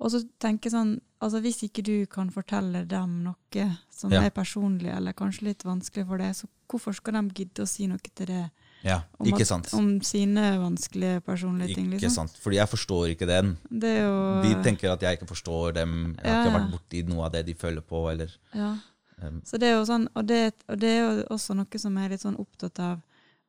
og 0.00 0.10
så 0.10 0.22
tenker 0.40 0.70
jeg 0.70 0.72
sånn 0.78 1.00
altså 1.24 1.40
Hvis 1.40 1.62
ikke 1.64 1.82
du 1.82 2.04
kan 2.06 2.28
fortelle 2.30 2.82
dem 2.86 3.22
noe 3.24 3.76
som 3.90 4.10
Ja. 4.12 4.20
er 4.26 4.30
personlig, 4.30 4.90
eller 4.94 5.12
kanskje 5.14 5.42
litt 5.46 5.62
vanskelig 5.64 6.06
for 6.06 6.18
deg, 6.18 6.34
så 6.34 6.46
hvorfor 6.68 6.92
skal 6.94 7.14
de 7.14 7.30
gidde 7.34 7.62
å 7.62 7.66
si 7.68 7.86
noe 7.86 7.96
til 8.14 8.26
deg 8.26 8.50
Ja, 8.84 8.98
om, 9.18 9.26
ikke 9.26 9.40
at- 9.54 9.72
om 9.72 10.00
sine 10.02 10.58
vanskelige 10.60 11.22
personlige 11.24 11.74
ting? 11.74 11.86
Ikke 11.92 12.00
liksom? 12.02 12.28
sant, 12.28 12.36
Fordi 12.42 12.56
jeg 12.56 12.68
forstår 12.68 13.08
ikke 13.16 13.26
den. 13.26 13.56
Det 13.70 13.84
er 13.96 14.02
jo 14.02 14.42
De 14.42 14.62
tenker 14.62 14.92
at 14.92 15.00
jeg 15.00 15.18
ikke 15.18 15.28
forstår 15.32 15.72
dem. 15.74 16.14
Jeg 16.22 16.26
har 16.26 16.44
Ja, 16.44 16.44
ikke 16.44 16.52
ja. 16.52 16.58
vært 16.58 16.70
borti 16.72 17.08
noe 17.08 17.24
av 17.24 17.32
det 17.32 17.46
de 17.46 17.54
føler 17.54 17.80
på. 17.80 18.10
Eller, 18.12 18.28
ja. 18.54 18.76
Um, 19.22 19.40
Så 19.44 19.52
det 19.58 19.62
er 19.68 19.78
jo 19.78 19.84
sånn, 19.86 20.08
og 20.14 20.26
det, 20.26 20.52
og 20.68 20.78
det 20.78 20.88
er 20.90 21.00
jo 21.16 21.24
også 21.30 21.54
noe 21.56 21.78
som 21.78 21.96
er 21.96 22.08
litt 22.10 22.20
sånn 22.20 22.36
opptatt 22.38 22.78
av 22.80 23.00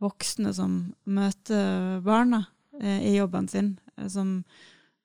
voksne 0.01 0.53
som 0.53 0.93
møter 1.05 2.01
barna 2.01 2.47
eh, 2.81 3.01
i 3.11 3.17
jobben 3.17 3.49
sin. 3.49 3.79
eh, 3.97 4.07
Som, 4.07 4.45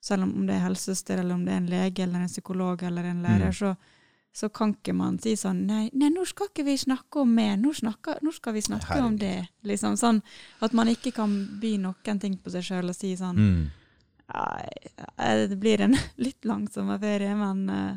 selv 0.00 0.22
om 0.24 0.46
det 0.46 0.54
er 0.56 0.64
helsesøster, 0.68 1.18
eller 1.20 1.34
om 1.34 1.44
det 1.44 1.52
er 1.52 1.56
en 1.60 1.66
lege, 1.70 2.02
eller 2.06 2.20
en 2.24 2.28
psykolog 2.32 2.82
eller 2.82 3.04
en 3.04 3.22
lærer, 3.22 3.50
Mm. 3.50 3.58
så, 3.58 3.76
så 4.32 4.48
kan 4.48 4.72
ikke 4.74 4.94
man 4.94 5.18
si 5.18 5.34
sånn 5.36 5.66
nei, 5.66 5.90
nei, 5.92 6.08
nå 6.08 6.24
skal 6.26 6.46
ikke 6.48 6.64
vi 6.64 6.76
snakke 6.78 7.20
om 7.20 7.34
meg, 7.34 7.58
nå, 7.60 7.72
nå 8.22 8.32
skal 8.32 8.52
vi 8.54 8.60
snakke 8.62 9.00
om 9.02 9.16
det. 9.18 9.48
Liksom 9.66 9.96
sånn 9.98 10.22
At 10.62 10.72
man 10.72 10.86
ikke 10.88 11.12
kan 11.12 11.34
by 11.60 11.76
noen 11.82 12.20
ting 12.20 12.36
på 12.38 12.50
seg 12.50 12.62
sjøl 12.62 12.88
og 12.88 12.94
si 12.96 13.16
sånn 13.16 13.36
mm. 13.36 13.66
Det 15.48 15.56
blir 15.58 15.80
en 15.80 15.96
litt 16.24 16.44
langsommere 16.44 17.00
ferie, 17.02 17.34
men 17.36 17.64
uh, 17.70 17.96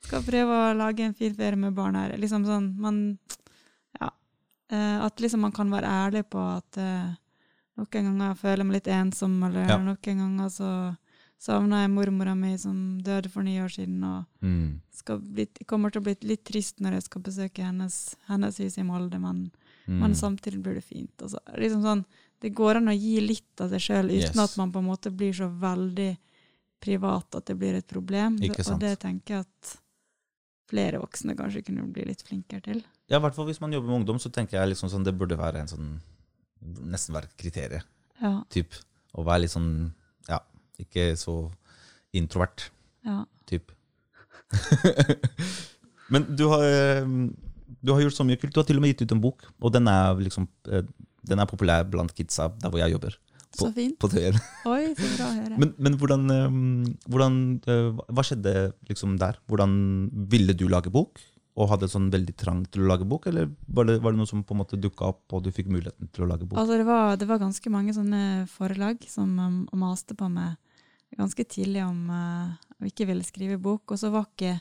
skal 0.00 0.22
prøve 0.24 0.58
å 0.70 0.74
lage 0.78 1.04
en 1.04 1.14
fin 1.14 1.34
ferie 1.34 1.56
med 1.58 1.74
barn 1.76 1.94
her. 1.98 2.16
Liksom 2.18 2.44
sånn, 2.46 2.70
man 2.80 3.18
Ja. 4.00 4.10
uh, 4.72 5.04
at 5.06 5.20
liksom 5.20 5.40
man 5.44 5.52
kan 5.52 5.70
være 5.70 5.86
ærlig 6.06 6.24
på 6.30 6.40
at 6.56 6.78
uh, 6.78 7.12
noen 7.78 7.90
ganger 8.08 8.34
føler 8.38 8.62
jeg 8.64 8.66
meg 8.66 8.78
litt 8.80 8.88
ensom, 8.94 9.42
eller 9.44 9.68
Ja. 9.68 9.76
noen 9.78 10.00
ganger 10.02 10.48
så 10.48 10.96
savna 11.38 11.82
jeg 11.84 11.90
mormora 11.94 12.34
mi 12.36 12.56
som 12.58 12.98
døde 13.04 13.30
for 13.30 13.42
ni 13.46 13.58
år 13.62 13.68
siden, 13.70 14.02
og 14.04 14.24
Mm. 14.42 14.80
bli, 15.34 15.46
kommer 15.66 15.90
til 15.92 16.00
å 16.00 16.04
bli 16.04 16.16
litt 16.22 16.44
trist 16.44 16.80
når 16.80 16.92
jeg 16.98 17.02
skal 17.04 17.22
besøke 17.22 17.62
hennes, 17.64 18.16
hennes 18.28 18.58
hus 18.58 18.78
i 18.78 18.82
Molde, 18.82 19.18
men, 19.20 19.50
Mm. 19.86 20.00
men 20.00 20.12
samtidig 20.14 20.62
blir 20.62 20.74
det 20.74 20.84
fint. 20.84 21.16
Altså, 21.22 21.38
liksom 21.56 21.82
sånn, 21.82 22.04
det 22.40 22.54
går 22.54 22.76
an 22.76 22.88
å 22.88 22.98
gi 23.00 23.20
litt 23.20 23.60
av 23.60 23.70
seg 23.70 23.80
sjøl 23.80 24.06
uten 24.10 24.36
Yes. 24.36 24.38
at 24.38 24.56
man 24.58 24.72
på 24.72 24.78
en 24.80 24.84
måte 24.86 25.10
blir 25.16 25.32
så 25.32 25.48
veldig 25.48 26.18
privat 26.80 27.34
at 27.34 27.46
det 27.46 27.58
blir 27.58 27.74
et 27.74 27.86
problem. 27.86 28.34
Og 28.36 28.80
det 28.80 28.98
tenker 29.00 29.26
jeg 29.34 29.40
at 29.40 29.78
flere 30.68 31.00
voksne 31.00 31.34
kanskje 31.36 31.64
kunne 31.64 31.86
bli 31.92 32.04
litt 32.04 32.22
flinkere 32.22 32.62
til. 32.62 32.82
Ja, 33.08 33.18
i 33.18 33.20
hvert 33.20 33.34
fall 33.34 33.46
hvis 33.46 33.60
man 33.60 33.72
jobber 33.72 33.88
med 33.88 34.00
ungdom, 34.02 34.18
så 34.20 34.30
tenker 34.30 34.58
jeg 34.60 34.68
liksom 34.74 34.90
sånn, 34.90 35.04
det 35.04 35.16
burde 35.16 35.36
være 35.38 35.56
en 35.60 35.66
sånn 35.68 36.00
Nesten 36.60 37.14
være 37.14 37.24
et 37.28 37.36
kriterium. 37.36 37.82
Ja, 38.20 38.42
Typ. 38.50 38.72
Å 39.14 39.24
være 39.24 39.42
litt 39.42 39.50
sånn 39.52 39.92
Ja, 40.28 40.40
ikke 40.78 41.10
så 41.18 41.40
introvert. 42.16 42.70
ja. 43.06 43.24
Typ. 43.48 43.72
Men 46.12 46.24
du 46.36 46.44
har, 46.48 46.64
eh, 46.64 47.06
du 47.80 47.92
har 47.92 48.02
gjort 48.02 48.16
så 48.16 48.26
mye 48.28 48.36
kult. 48.40 48.52
Du 48.54 48.60
har 48.60 48.66
til 48.68 48.76
og 48.80 48.84
med 48.84 48.94
gitt 48.94 49.06
ut 49.06 49.14
en 49.16 49.22
bok, 49.22 49.46
og 49.60 49.72
den 49.74 49.88
er, 49.88 50.20
liksom, 50.20 50.48
eh, 50.72 50.84
den 51.28 51.40
er 51.40 51.48
populær 51.48 51.86
blant 51.88 52.14
kidsa 52.16 52.48
der 52.60 52.72
hvor 52.72 52.80
jeg 52.82 52.94
jobber. 52.96 53.16
På, 53.48 53.64
Så 53.64 53.72
fint. 53.72 53.96
på 53.98 54.08
Oi, 54.74 54.92
så 54.92 55.08
bra 55.16 55.26
å 55.30 55.36
høre. 55.38 55.56
Men, 55.56 55.72
men 55.80 55.96
hvordan, 55.96 56.28
eh, 56.34 56.58
hvordan 57.08 57.38
Hva 57.64 58.24
skjedde 58.24 58.54
liksom 58.90 59.16
der? 59.20 59.40
Hvordan 59.48 59.72
ville 60.28 60.52
du 60.52 60.68
lage 60.68 60.92
bok? 60.92 61.20
Og 61.58 61.72
hadde 61.72 61.88
sånn 61.90 62.10
veldig 62.12 62.36
trang 62.38 62.60
til 62.70 62.84
å 62.84 62.90
lage 62.92 63.08
bok, 63.08 63.26
eller 63.26 63.48
var 63.66 63.88
det, 63.88 63.96
var 64.04 64.12
det 64.12 64.20
noe 64.20 64.30
som 64.30 64.44
på 64.46 64.54
en 64.54 64.60
måte 64.60 64.78
dukka 64.78 65.08
opp, 65.08 65.24
og 65.34 65.42
du 65.42 65.50
fikk 65.50 65.72
muligheten 65.72 66.06
til 66.12 66.22
å 66.22 66.28
lage 66.30 66.46
bok? 66.46 66.60
Altså, 66.60 66.76
det, 66.78 66.86
var, 66.86 67.16
det 67.18 67.26
var 67.26 67.40
ganske 67.42 67.72
mange 67.74 67.96
sånne 67.96 68.20
forlag 68.52 69.02
som 69.10 69.32
um, 69.40 69.56
maste 69.74 70.14
på 70.14 70.28
meg 70.30 70.54
ganske 71.16 71.44
tidlig 71.48 71.84
om 71.86 72.10
uh, 72.10 72.56
ikke 72.84 73.06
ville 73.08 73.24
skrive 73.26 73.58
bok, 73.62 73.90
og 73.92 73.98
så 74.00 74.10
var 74.12 74.28
ikke 74.28 74.58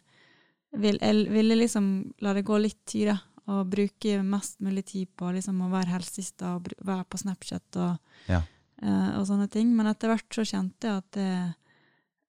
vil, 0.78 0.98
Jeg 1.02 1.32
ville 1.32 1.56
liksom 1.58 2.14
la 2.22 2.34
det 2.36 2.46
gå 2.46 2.58
litt 2.60 2.80
tid, 2.86 3.08
da, 3.12 3.18
og 3.48 3.70
bruke 3.72 4.18
mest 4.24 4.60
mulig 4.60 4.86
tid 4.86 5.08
på 5.16 5.32
liksom 5.32 5.62
å 5.64 5.70
være 5.72 5.94
helsesista 5.96 6.56
og 6.58 6.68
være 6.84 7.06
på 7.08 7.18
Snapchat 7.22 7.80
og, 7.80 8.00
Ja. 8.28 8.42
uh, 8.84 9.20
og 9.20 9.28
sånne 9.30 9.48
ting. 9.50 9.76
Men 9.76 9.88
etter 9.88 10.12
hvert 10.12 10.28
så 10.34 10.44
kjente 10.46 10.88
jeg 10.88 10.98
at, 11.04 11.12
det, 11.16 11.56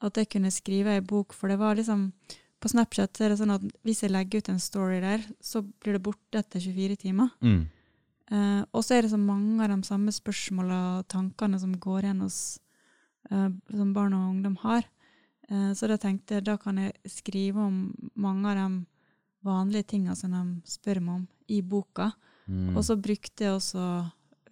at 0.00 0.14
jeg 0.22 0.30
kunne 0.30 0.50
skrive 0.54 0.94
ei 0.94 1.00
bok, 1.00 1.34
for 1.34 1.48
det 1.48 1.58
var 1.58 1.74
liksom 1.76 2.12
På 2.58 2.66
Snapchat 2.66 3.14
så 3.14 3.22
er 3.24 3.28
det 3.30 3.38
sånn 3.38 3.54
at 3.54 3.62
hvis 3.86 4.00
jeg 4.02 4.10
legger 4.10 4.40
ut 4.40 4.48
en 4.50 4.58
story 4.58 4.96
der, 4.98 5.22
så 5.38 5.60
blir 5.62 5.94
det 5.94 6.02
borte 6.02 6.40
etter 6.40 6.58
24 6.58 6.96
timer. 6.96 7.28
Mm. 7.38 7.68
Eh, 8.34 8.62
og 8.74 8.82
så 8.82 8.96
er 8.96 9.02
det 9.06 9.12
så 9.12 9.20
mange 9.20 9.62
av 9.62 9.70
de 9.70 9.86
samme 9.86 10.10
spørsmåla 10.10 10.78
og 10.98 11.06
tankene 11.06 11.60
som 11.62 11.76
går 11.78 12.08
igjen 12.08 12.24
hos 12.26 12.58
som 13.28 13.92
barn 13.92 14.14
og 14.16 14.30
ungdom 14.30 14.56
har. 14.62 14.86
Eh, 15.48 15.72
så 15.74 15.88
da 15.88 15.96
tenkte 16.00 16.38
jeg 16.38 16.46
da 16.48 16.56
kan 16.60 16.78
jeg 16.80 16.94
skrive 17.08 17.64
om 17.64 17.80
mange 18.14 18.50
av 18.52 18.56
de 18.60 18.86
vanlige 19.48 19.94
tinga 19.94 20.16
som 20.16 20.34
de 20.34 20.68
spør 20.68 21.00
meg 21.00 21.14
om, 21.22 21.26
i 21.48 21.62
boka. 21.62 22.10
Mm. 22.46 22.76
Og 22.76 22.84
så 22.84 22.96
brukte 22.96 23.44
jeg 23.44 23.56
også 23.56 23.84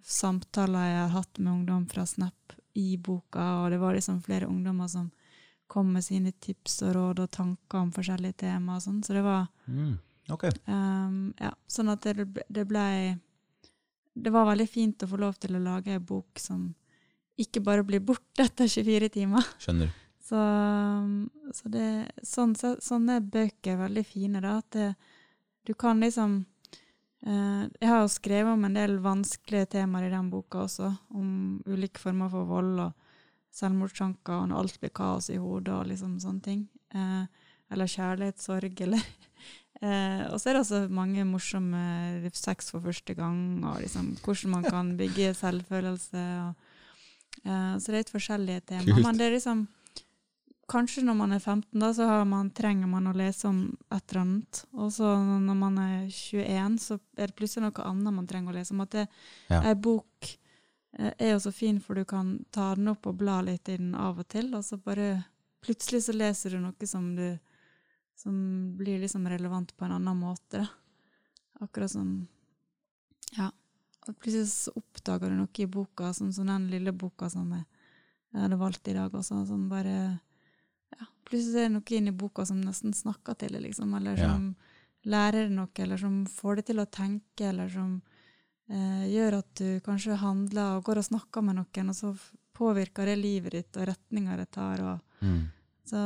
samtaler 0.06 0.86
jeg 0.86 1.00
har 1.02 1.14
hatt 1.16 1.38
med 1.38 1.52
ungdom 1.52 1.86
fra 1.90 2.06
Snap 2.06 2.56
i 2.76 2.96
boka, 2.96 3.62
og 3.62 3.70
det 3.72 3.80
var 3.80 3.96
liksom 3.96 4.20
flere 4.22 4.46
ungdommer 4.46 4.88
som 4.88 5.10
kom 5.66 5.88
med 5.92 6.04
sine 6.04 6.30
tips 6.30 6.82
og 6.86 6.92
råd 6.94 7.24
og 7.24 7.30
tanker 7.34 7.80
om 7.80 7.88
forskjellige 7.92 8.44
tema 8.44 8.76
og 8.76 8.84
sånn. 8.84 9.02
Så 9.02 9.16
det 9.16 9.24
var 9.26 9.48
Mm. 9.66 9.98
okay. 10.30 10.50
Um, 10.66 11.34
ja, 11.40 11.50
sånn 11.66 11.88
at 11.90 12.02
det, 12.02 12.44
det 12.48 12.64
blei 12.68 13.18
Det 14.14 14.30
var 14.32 14.46
veldig 14.46 14.68
fint 14.68 15.02
å 15.02 15.08
få 15.10 15.18
lov 15.20 15.34
til 15.36 15.56
å 15.56 15.60
lage 15.60 15.92
ei 15.92 15.98
bok 15.98 16.38
som 16.38 16.74
ikke 17.40 17.62
bare 17.64 17.84
blir 17.86 18.02
borte 18.04 18.46
etter 18.46 18.68
24 18.70 19.10
timer. 19.18 19.46
Skjønner. 19.62 19.92
Så, 20.26 20.36
um, 20.36 21.28
så 21.54 21.70
det, 21.70 21.86
sånn, 22.26 22.56
så, 22.58 22.74
sånne 22.82 23.20
bøker 23.22 23.76
er 23.76 23.82
veldig 23.84 24.04
fine, 24.08 24.42
da. 24.42 24.56
At 24.58 24.74
det, 24.74 24.88
du 25.66 25.74
kan 25.74 26.02
liksom 26.02 26.44
eh, 27.26 27.62
Jeg 27.80 27.88
har 27.90 28.04
jo 28.04 28.10
skrevet 28.10 28.54
om 28.54 28.64
en 28.66 28.76
del 28.78 28.98
vanskelige 29.02 29.72
temaer 29.76 30.08
i 30.08 30.14
den 30.14 30.30
boka 30.30 30.64
også, 30.66 30.92
om 31.14 31.60
ulike 31.66 32.02
former 32.02 32.30
for 32.32 32.48
vold 32.48 32.84
og 32.88 32.92
selvmordstanker, 33.56 34.42
og 34.42 34.50
når 34.50 34.62
alt 34.62 34.80
blir 34.82 34.94
kaos 34.94 35.30
i 35.32 35.38
hodet 35.40 35.74
og 35.74 35.88
liksom 35.90 36.18
sånne 36.22 36.44
ting. 36.44 36.66
Eh, 36.94 37.46
eller 37.74 37.90
kjærlighetssorg, 37.90 38.82
eller 38.86 39.02
eh, 39.82 40.22
Og 40.30 40.38
så 40.38 40.50
er 40.50 40.56
det 40.56 40.62
også 40.64 40.82
mange 40.90 41.26
morsomme 41.26 42.30
sex 42.34 42.70
for 42.74 42.82
første 42.82 43.14
gang, 43.14 43.64
og 43.64 43.82
liksom 43.82 44.16
hvordan 44.22 44.58
man 44.58 44.66
kan 44.66 44.96
bygge 44.98 45.34
selvfølelse. 45.38 46.26
Og, 46.46 46.65
eh, 47.44 47.72
så 47.78 47.86
det 47.86 47.94
er 47.94 48.02
litt 48.02 48.12
forskjellige 48.14 48.66
temaer. 48.72 49.02
Men 49.02 49.18
det 49.18 49.26
er 49.30 49.36
liksom 49.38 49.66
Kanskje 50.66 51.04
når 51.06 51.14
man 51.14 51.30
er 51.30 51.38
15, 51.38 51.78
da, 51.78 51.92
så 51.94 52.08
har 52.10 52.24
man, 52.26 52.48
trenger 52.50 52.88
man 52.90 53.04
å 53.06 53.12
lese 53.14 53.46
om 53.46 53.60
et 53.94 54.02
eller 54.10 54.20
annet. 54.24 54.64
Og 54.74 54.88
så 54.96 55.12
når 55.22 55.54
man 55.60 55.76
er 55.78 56.08
21, 56.10 56.78
så 56.82 56.96
er 57.14 57.30
det 57.30 57.36
plutselig 57.38 57.68
noe 57.68 57.84
annet 57.86 58.16
man 58.16 58.26
trenger 58.26 58.50
å 58.50 58.56
lese 58.56 58.74
om. 58.74 58.80
At 58.82 58.96
det, 58.96 59.04
Ja. 59.46 59.60
ei 59.62 59.76
bok 59.78 60.26
uh, 60.98 61.12
er 61.22 61.30
jo 61.36 61.38
så 61.44 61.52
fin, 61.54 61.78
for 61.78 61.94
du 61.94 62.02
kan 62.04 62.32
ta 62.50 62.74
den 62.74 62.88
opp 62.90 63.06
og 63.06 63.14
bla 63.20 63.36
litt 63.46 63.68
i 63.68 63.76
den 63.78 63.94
av 63.94 64.18
og 64.18 64.26
til, 64.26 64.50
og 64.58 64.64
så 64.66 64.74
bare 64.82 65.24
plutselig 65.62 66.02
så 66.02 66.16
leser 66.18 66.50
du 66.50 66.58
noe 66.58 66.90
som 66.90 67.14
du 67.14 67.38
som 68.16 68.76
blir 68.76 68.98
liksom 68.98 69.28
relevant 69.28 69.76
på 69.76 69.84
en 69.84 69.92
annen 70.00 70.18
måte. 70.18 70.64
Da. 70.64 70.66
Akkurat 71.60 71.90
som 71.90 72.26
Ja. 73.36 73.52
Og 74.08 74.16
plutselig 74.20 74.48
så 74.52 74.72
oppdager 74.78 75.30
du 75.32 75.36
noe 75.40 75.62
i 75.62 75.66
boka, 75.66 76.12
sånn 76.14 76.32
som 76.34 76.46
den 76.46 76.68
lille 76.70 76.92
boka 76.92 77.28
som 77.32 77.50
jeg, 77.52 77.64
hadde 78.36 78.58
valgt 78.60 78.88
i 78.88 78.94
dag 78.94 79.14
også, 79.14 79.44
som 79.48 79.68
bare 79.70 79.94
ja, 80.98 81.06
Plutselig 81.26 81.58
er 81.62 81.68
det 81.68 81.74
noe 81.74 81.96
inni 81.96 82.12
boka 82.12 82.44
som 82.46 82.60
nesten 82.60 82.92
snakker 82.94 83.34
til 83.40 83.52
deg, 83.56 83.62
liksom, 83.68 83.94
eller 83.98 84.16
Ja. 84.18 84.28
som 84.34 84.54
lærer 85.06 85.46
deg 85.48 85.56
noe, 85.56 85.68
eller 85.78 85.96
som 85.98 86.24
får 86.26 86.56
deg 86.60 86.66
til 86.66 86.80
å 86.82 86.86
tenke, 86.90 87.48
eller 87.48 87.68
som 87.68 88.02
eh, 88.68 89.06
gjør 89.10 89.38
at 89.38 89.54
du 89.54 89.80
kanskje 89.80 90.16
handler 90.18 90.76
og 90.76 90.84
går 90.84 90.98
og 90.98 91.04
snakker 91.10 91.42
med 91.42 91.56
noen, 91.56 91.88
og 91.90 91.94
så 91.96 92.14
påvirker 92.56 93.06
det 93.06 93.18
livet 93.18 93.52
ditt 93.52 93.76
og 93.76 93.86
retninga 93.88 94.36
det 94.36 94.50
tar. 94.50 94.80
og 94.82 95.00
Mm. 95.22 95.48
så, 95.84 96.00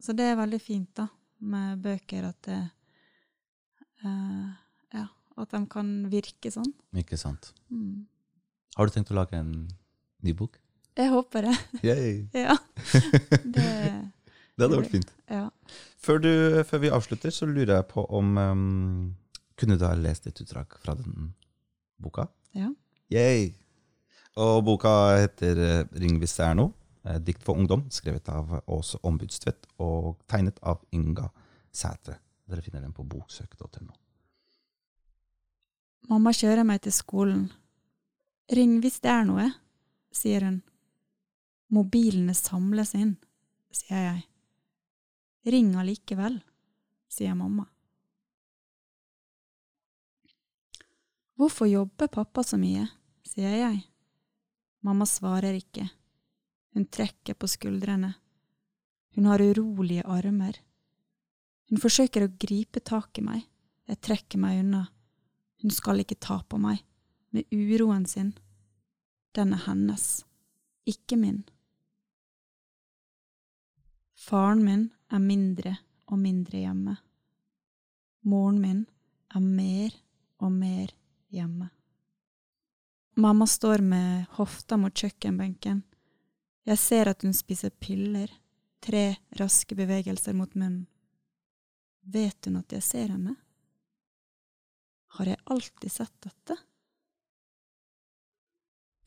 så 0.00 0.12
det 0.16 0.24
er 0.32 0.36
veldig 0.36 0.60
fint 0.60 0.94
da, 0.94 1.08
med 1.40 1.78
bøker, 1.82 2.24
at 2.28 2.42
det 2.42 2.70
eh, 4.04 4.06
Ja, 4.06 4.52
at 5.36 5.50
de 5.52 5.60
kan 5.70 5.88
virke 6.12 6.50
sånn. 6.52 6.70
Ikke 6.96 7.18
sant. 7.20 7.52
Mm. 7.70 8.06
Har 8.76 8.86
du 8.88 8.92
tenkt 8.94 9.10
å 9.12 9.16
lage 9.18 9.36
en 9.38 9.52
ny 10.24 10.32
bok? 10.36 10.58
Jeg 10.96 11.10
håper 11.12 11.44
det. 11.50 11.56
Yay. 11.84 12.14
ja. 12.46 12.56
Det, 13.44 13.66
Det 14.56 14.64
hadde 14.64 14.78
vært 14.80 14.90
fint. 14.94 15.10
ja. 15.28 15.48
Før, 16.06 16.20
du, 16.22 16.30
før 16.64 16.78
vi 16.84 16.90
avslutter, 16.94 17.32
så 17.34 17.48
lurer 17.50 17.74
jeg 17.80 17.86
på 17.90 18.04
om 18.14 18.36
um, 18.38 19.14
Kunne 19.58 19.74
du 19.80 19.82
ha 19.84 19.92
lest 19.98 20.28
et 20.30 20.38
utdrag 20.44 20.76
fra 20.80 20.94
den 20.94 21.32
boka? 22.00 22.28
Ja. 22.54 22.68
Yay! 23.12 23.50
Og 24.36 24.60
boka 24.66 24.92
heter 25.16 25.56
eh, 25.64 25.84
'Ring 25.96 26.18
hvis 26.20 26.36
det 26.36 26.44
er 26.46 26.54
noe'. 26.58 26.72
eh, 27.08 27.18
Dikt 27.24 27.42
for 27.42 27.56
ungdom, 27.56 27.86
skrevet 27.90 28.28
av 28.28 28.50
Åse 28.68 28.98
Ombudstvedt 29.02 29.66
og 29.80 30.18
tegnet 30.28 30.58
av 30.62 30.82
Inga 30.92 31.28
Sætre. 31.72 32.18
Dere 32.48 32.62
finner 32.62 32.80
den 32.84 32.92
på 32.92 33.02
boksøk.no. 33.02 33.92
Mamma 36.06 36.30
kjører 36.30 36.62
meg 36.66 36.84
til 36.84 36.94
skolen. 36.94 37.46
Ring 38.54 38.76
hvis 38.82 39.00
det 39.02 39.10
er 39.10 39.24
noe, 39.26 39.46
sier 40.14 40.44
hun. 40.46 40.60
Mobilene 41.74 42.34
samles 42.38 42.94
inn, 42.94 43.16
sier 43.74 44.04
jeg. 44.04 44.20
Ring 45.50 45.72
allikevel, 45.78 46.38
sier 47.10 47.34
mamma. 47.34 47.66
Hvorfor 51.36 51.66
jobber 51.68 52.08
pappa 52.08 52.46
så 52.46 52.56
mye, 52.56 52.86
sier 53.26 53.58
jeg. 53.58 53.82
Mamma 54.86 55.04
svarer 55.10 55.58
ikke. 55.58 55.88
Hun 56.72 56.86
trekker 56.86 57.34
på 57.34 57.50
skuldrene. 57.50 58.14
Hun 59.16 59.26
har 59.26 59.42
urolige 59.42 60.06
armer. 60.06 60.54
Hun 61.66 61.82
forsøker 61.82 62.24
å 62.24 62.34
gripe 62.38 62.80
tak 62.80 63.18
i 63.18 63.26
meg, 63.26 63.42
Jeg 63.86 64.00
trekker 64.02 64.38
meg 64.42 64.64
unna. 64.64 64.80
Hun 65.62 65.70
skal 65.70 66.02
ikke 66.02 66.18
ta 66.20 66.40
på 66.48 66.58
meg. 66.60 66.82
Med 67.30 67.44
uroen 67.52 68.06
sin. 68.06 68.32
Den 69.36 69.52
er 69.52 69.64
hennes, 69.66 70.24
ikke 70.88 71.18
min. 71.20 71.42
Faren 74.16 74.64
min 74.64 74.86
er 75.12 75.20
mindre 75.20 75.76
og 76.08 76.18
mindre 76.18 76.62
hjemme. 76.62 76.96
Moren 78.24 78.60
min 78.62 78.86
er 79.34 79.44
mer 79.44 79.92
og 80.40 80.52
mer 80.52 80.94
hjemme. 81.28 81.68
Mamma 83.16 83.46
står 83.46 83.84
med 83.84 84.24
hofta 84.38 84.76
mot 84.76 84.92
kjøkkenbenken. 84.92 85.82
Jeg 86.66 86.78
ser 86.78 87.08
at 87.12 87.22
hun 87.22 87.36
spiser 87.36 87.70
piller, 87.70 88.32
tre 88.82 89.16
raske 89.38 89.76
bevegelser 89.78 90.34
mot 90.36 90.52
munnen. 90.54 90.86
Vet 92.02 92.48
hun 92.48 92.58
at 92.60 92.72
jeg 92.72 92.82
ser 92.82 93.12
henne? 93.14 93.36
Har 95.16 95.26
jeg 95.26 95.40
alltid 95.44 95.92
sett 95.92 96.12
dette? 96.20 96.56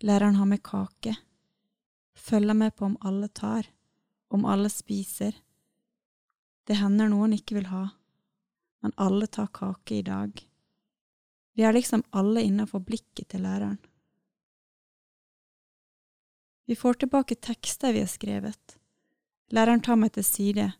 Læreren 0.02 0.36
har 0.36 0.46
med 0.46 0.64
kake. 0.64 1.14
Følger 2.18 2.54
med 2.54 2.76
på 2.76 2.86
om 2.86 2.98
alle 3.02 3.28
tar, 3.28 3.68
om 4.28 4.46
alle 4.46 4.72
spiser. 4.74 5.38
Det 6.66 6.80
hender 6.82 7.12
noen 7.14 7.36
ikke 7.38 7.60
vil 7.60 7.70
ha, 7.70 7.84
men 8.82 8.96
alle 8.98 9.28
tar 9.28 9.52
kake 9.54 10.00
i 10.00 10.08
dag. 10.08 10.34
Vi 11.54 11.68
er 11.68 11.78
liksom 11.78 12.02
alle 12.10 12.42
innafor 12.42 12.82
blikket 12.82 13.30
til 13.30 13.46
læreren. 13.46 13.78
Vi 16.66 16.76
får 16.76 17.04
tilbake 17.04 17.36
tekster 17.36 17.94
vi 17.94 18.02
har 18.02 18.10
skrevet. 18.10 18.80
Læreren 19.54 19.82
tar 19.86 19.98
meg 19.98 20.18
til 20.18 20.26
side. 20.26 20.72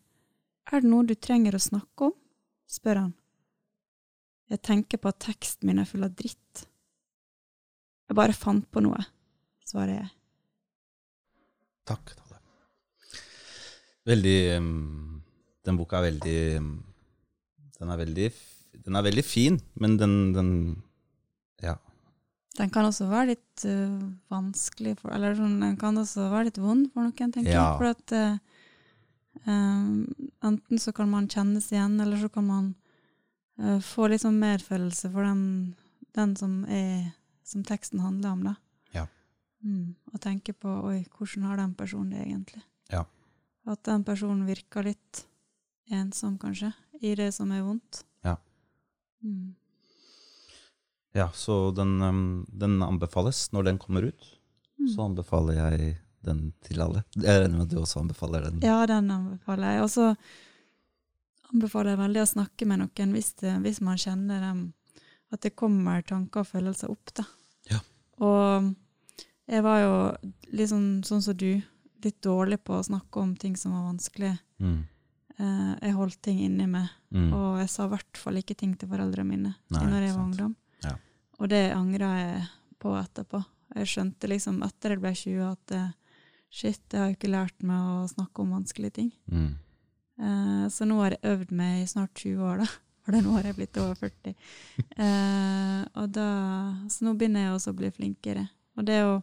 Er 0.74 0.82
det 0.82 0.90
noe 0.90 1.06
du 1.06 1.14
trenger 1.14 1.54
å 1.54 1.62
snakke 1.70 2.10
om? 2.10 2.18
spør 2.70 3.06
han. 3.06 3.19
Jeg 4.50 4.62
tenker 4.66 4.98
på 5.02 5.12
at 5.12 5.20
teksten 5.22 5.70
min 5.70 5.80
er 5.82 5.86
full 5.90 6.04
av 6.08 6.14
dritt. 6.18 6.64
Jeg 8.10 8.18
bare 8.18 8.34
fant 8.34 8.66
på 8.74 8.82
noe, 8.82 8.98
svarer 9.70 10.00
jeg. 10.00 10.10
Takk, 11.90 12.14
Tale. 12.18 12.38
Veldig 14.10 14.38
Den 15.66 15.78
boka 15.78 16.00
er 16.00 16.06
veldig 16.08 16.38
Den 17.80 17.90
er 17.94 17.98
veldig 18.00 18.28
Den 18.86 18.96
er 18.98 19.06
veldig 19.06 19.24
fin, 19.26 19.60
men 19.82 19.98
den, 19.98 20.14
den 20.34 20.52
Ja. 21.62 21.76
Den 22.58 22.70
kan 22.74 22.86
også 22.90 23.08
være 23.10 23.34
litt 23.36 23.66
uh, 23.66 24.00
vanskelig 24.32 24.96
for 25.02 25.14
Eller 25.14 25.36
sånn, 25.38 25.60
den 25.62 25.78
kan 25.82 25.98
også 25.98 26.30
være 26.32 26.50
litt 26.50 26.58
vond 26.62 26.90
for 26.94 27.06
noen, 27.06 27.34
tenker 27.34 27.52
Ja. 27.52 27.66
jeg. 27.70 27.78
For 27.78 27.88
at 27.94 28.14
uh, 28.18 28.38
enten 30.46 30.82
så 30.82 30.94
kan 30.96 31.10
man 31.10 31.28
kjennes 31.30 31.70
igjen, 31.74 32.00
eller 32.02 32.18
så 32.22 32.30
kan 32.34 32.46
man 32.48 32.72
få 33.84 34.08
litt 34.08 34.24
sånn 34.24 34.40
medfølelse 34.40 35.12
for 35.14 35.28
den, 35.28 35.44
den 36.16 36.36
som, 36.40 36.64
er, 36.66 37.12
som 37.44 37.64
teksten 37.68 38.04
handler 38.04 38.36
om, 38.36 38.44
da. 38.50 38.56
Ja. 38.96 39.06
Mm, 39.66 39.96
og 40.14 40.22
tenke 40.24 40.56
på 40.56 40.74
oi, 40.92 41.02
hvordan 41.18 41.48
har 41.50 41.60
den 41.60 41.74
personen 41.78 42.14
det 42.16 42.26
egentlig? 42.26 42.64
Ja. 42.94 43.06
At 43.70 43.84
den 43.88 44.06
personen 44.08 44.46
virker 44.48 44.88
litt 44.88 45.26
ensom, 45.92 46.38
kanskje, 46.40 46.72
i 47.02 47.16
det 47.20 47.32
som 47.36 47.52
er 47.52 47.66
vondt. 47.66 48.04
Ja. 48.26 48.38
Mm. 49.24 49.56
ja 51.18 51.30
så 51.36 51.72
den, 51.76 51.98
den 52.48 52.84
anbefales 52.86 53.50
når 53.56 53.72
den 53.72 53.82
kommer 53.82 54.08
ut. 54.12 54.36
Mm. 54.80 54.88
Så 54.94 55.04
anbefaler 55.04 55.60
jeg 55.60 55.98
den 56.26 56.52
til 56.66 56.82
alle. 56.84 57.04
Jeg 57.16 57.44
regner 57.44 57.58
med 57.58 57.68
at 57.68 57.74
du 57.74 57.80
også 57.82 58.04
anbefaler 58.04 58.48
den. 58.48 58.62
Ja, 58.64 58.84
den 58.88 59.12
anbefaler 59.12 59.76
jeg. 59.76 59.84
Og 59.84 59.92
så 59.92 60.08
anbefaler 61.54 61.96
jeg 61.96 62.02
veldig 62.04 62.22
å 62.24 62.30
snakke 62.34 62.68
med 62.70 62.82
noen 62.84 63.14
hvis, 63.16 63.34
det, 63.42 63.56
hvis 63.64 63.82
man 63.86 63.98
kjenner 63.98 64.44
dem, 64.44 64.62
at 65.34 65.42
det 65.46 65.56
kommer 65.58 66.02
tanker 66.06 66.42
og 66.44 66.48
følelser 66.50 66.92
opp. 66.94 67.12
Da. 67.18 67.26
Ja. 67.70 67.80
Og 68.26 68.70
jeg 69.50 69.64
var 69.66 69.80
jo 69.82 69.94
litt 70.54 70.70
sånn, 70.72 71.02
sånn 71.06 71.22
som 71.26 71.38
du, 71.38 71.62
litt 72.04 72.22
dårlig 72.26 72.62
på 72.64 72.78
å 72.78 72.86
snakke 72.86 73.22
om 73.22 73.36
ting 73.36 73.56
som 73.60 73.74
var 73.76 73.88
vanskelig. 73.90 74.36
Mm. 74.62 74.80
Uh, 75.40 75.76
jeg 75.82 75.96
holdt 75.96 76.22
ting 76.26 76.40
inni 76.44 76.66
meg, 76.68 76.90
Mm. 77.10 77.32
og 77.34 77.56
jeg 77.58 77.70
sa 77.74 77.86
i 77.88 77.90
hvert 77.90 78.18
fall 78.22 78.36
ikke 78.38 78.54
ting 78.60 78.76
til 78.78 78.86
foreldrene 78.92 79.26
mine 79.26 79.56
Nei, 79.74 79.80
når 79.90 80.04
jeg 80.04 80.12
var 80.14 80.18
sant. 80.20 80.26
ungdom. 80.28 80.52
Ja. 80.84 80.92
Og 81.40 81.50
det 81.50 81.62
angra 81.74 82.10
jeg 82.20 82.44
på 82.78 82.92
etterpå. 83.00 83.40
Jeg 83.80 83.88
skjønte 83.90 84.30
liksom 84.30 84.60
etter 84.62 84.94
jeg 84.94 85.02
ble 85.02 85.14
20 85.18 85.40
at 85.48 85.74
uh, 85.74 85.88
shit, 86.52 86.84
jeg 86.92 87.00
har 87.02 87.16
ikke 87.16 87.32
lært 87.32 87.64
meg 87.66 87.80
å 87.82 88.06
snakke 88.12 88.44
om 88.44 88.52
vanskelige 88.60 88.94
ting. 89.00 89.10
Mm. 89.32 89.56
Eh, 90.20 90.68
så 90.74 90.86
nå 90.88 91.00
har 91.02 91.16
jeg 91.16 91.24
øvd 91.34 91.52
meg 91.56 91.84
i 91.84 91.90
snart 91.90 92.14
20 92.20 92.46
år, 92.52 92.64
da. 92.64 92.70
For 93.06 93.16
det 93.16 93.24
nå 93.26 93.34
har 93.38 93.48
jeg 93.48 93.56
blitt 93.58 93.78
over 93.82 93.96
40. 93.98 94.36
Eh, 95.00 95.82
og 95.98 96.10
da, 96.14 96.30
så 96.92 97.06
nå 97.08 97.16
begynner 97.18 97.48
jeg 97.48 97.56
også 97.56 97.74
å 97.74 97.78
bli 97.80 97.90
flinkere. 97.96 98.44
Og 98.78 98.86
det 98.88 99.00
å 99.08 99.16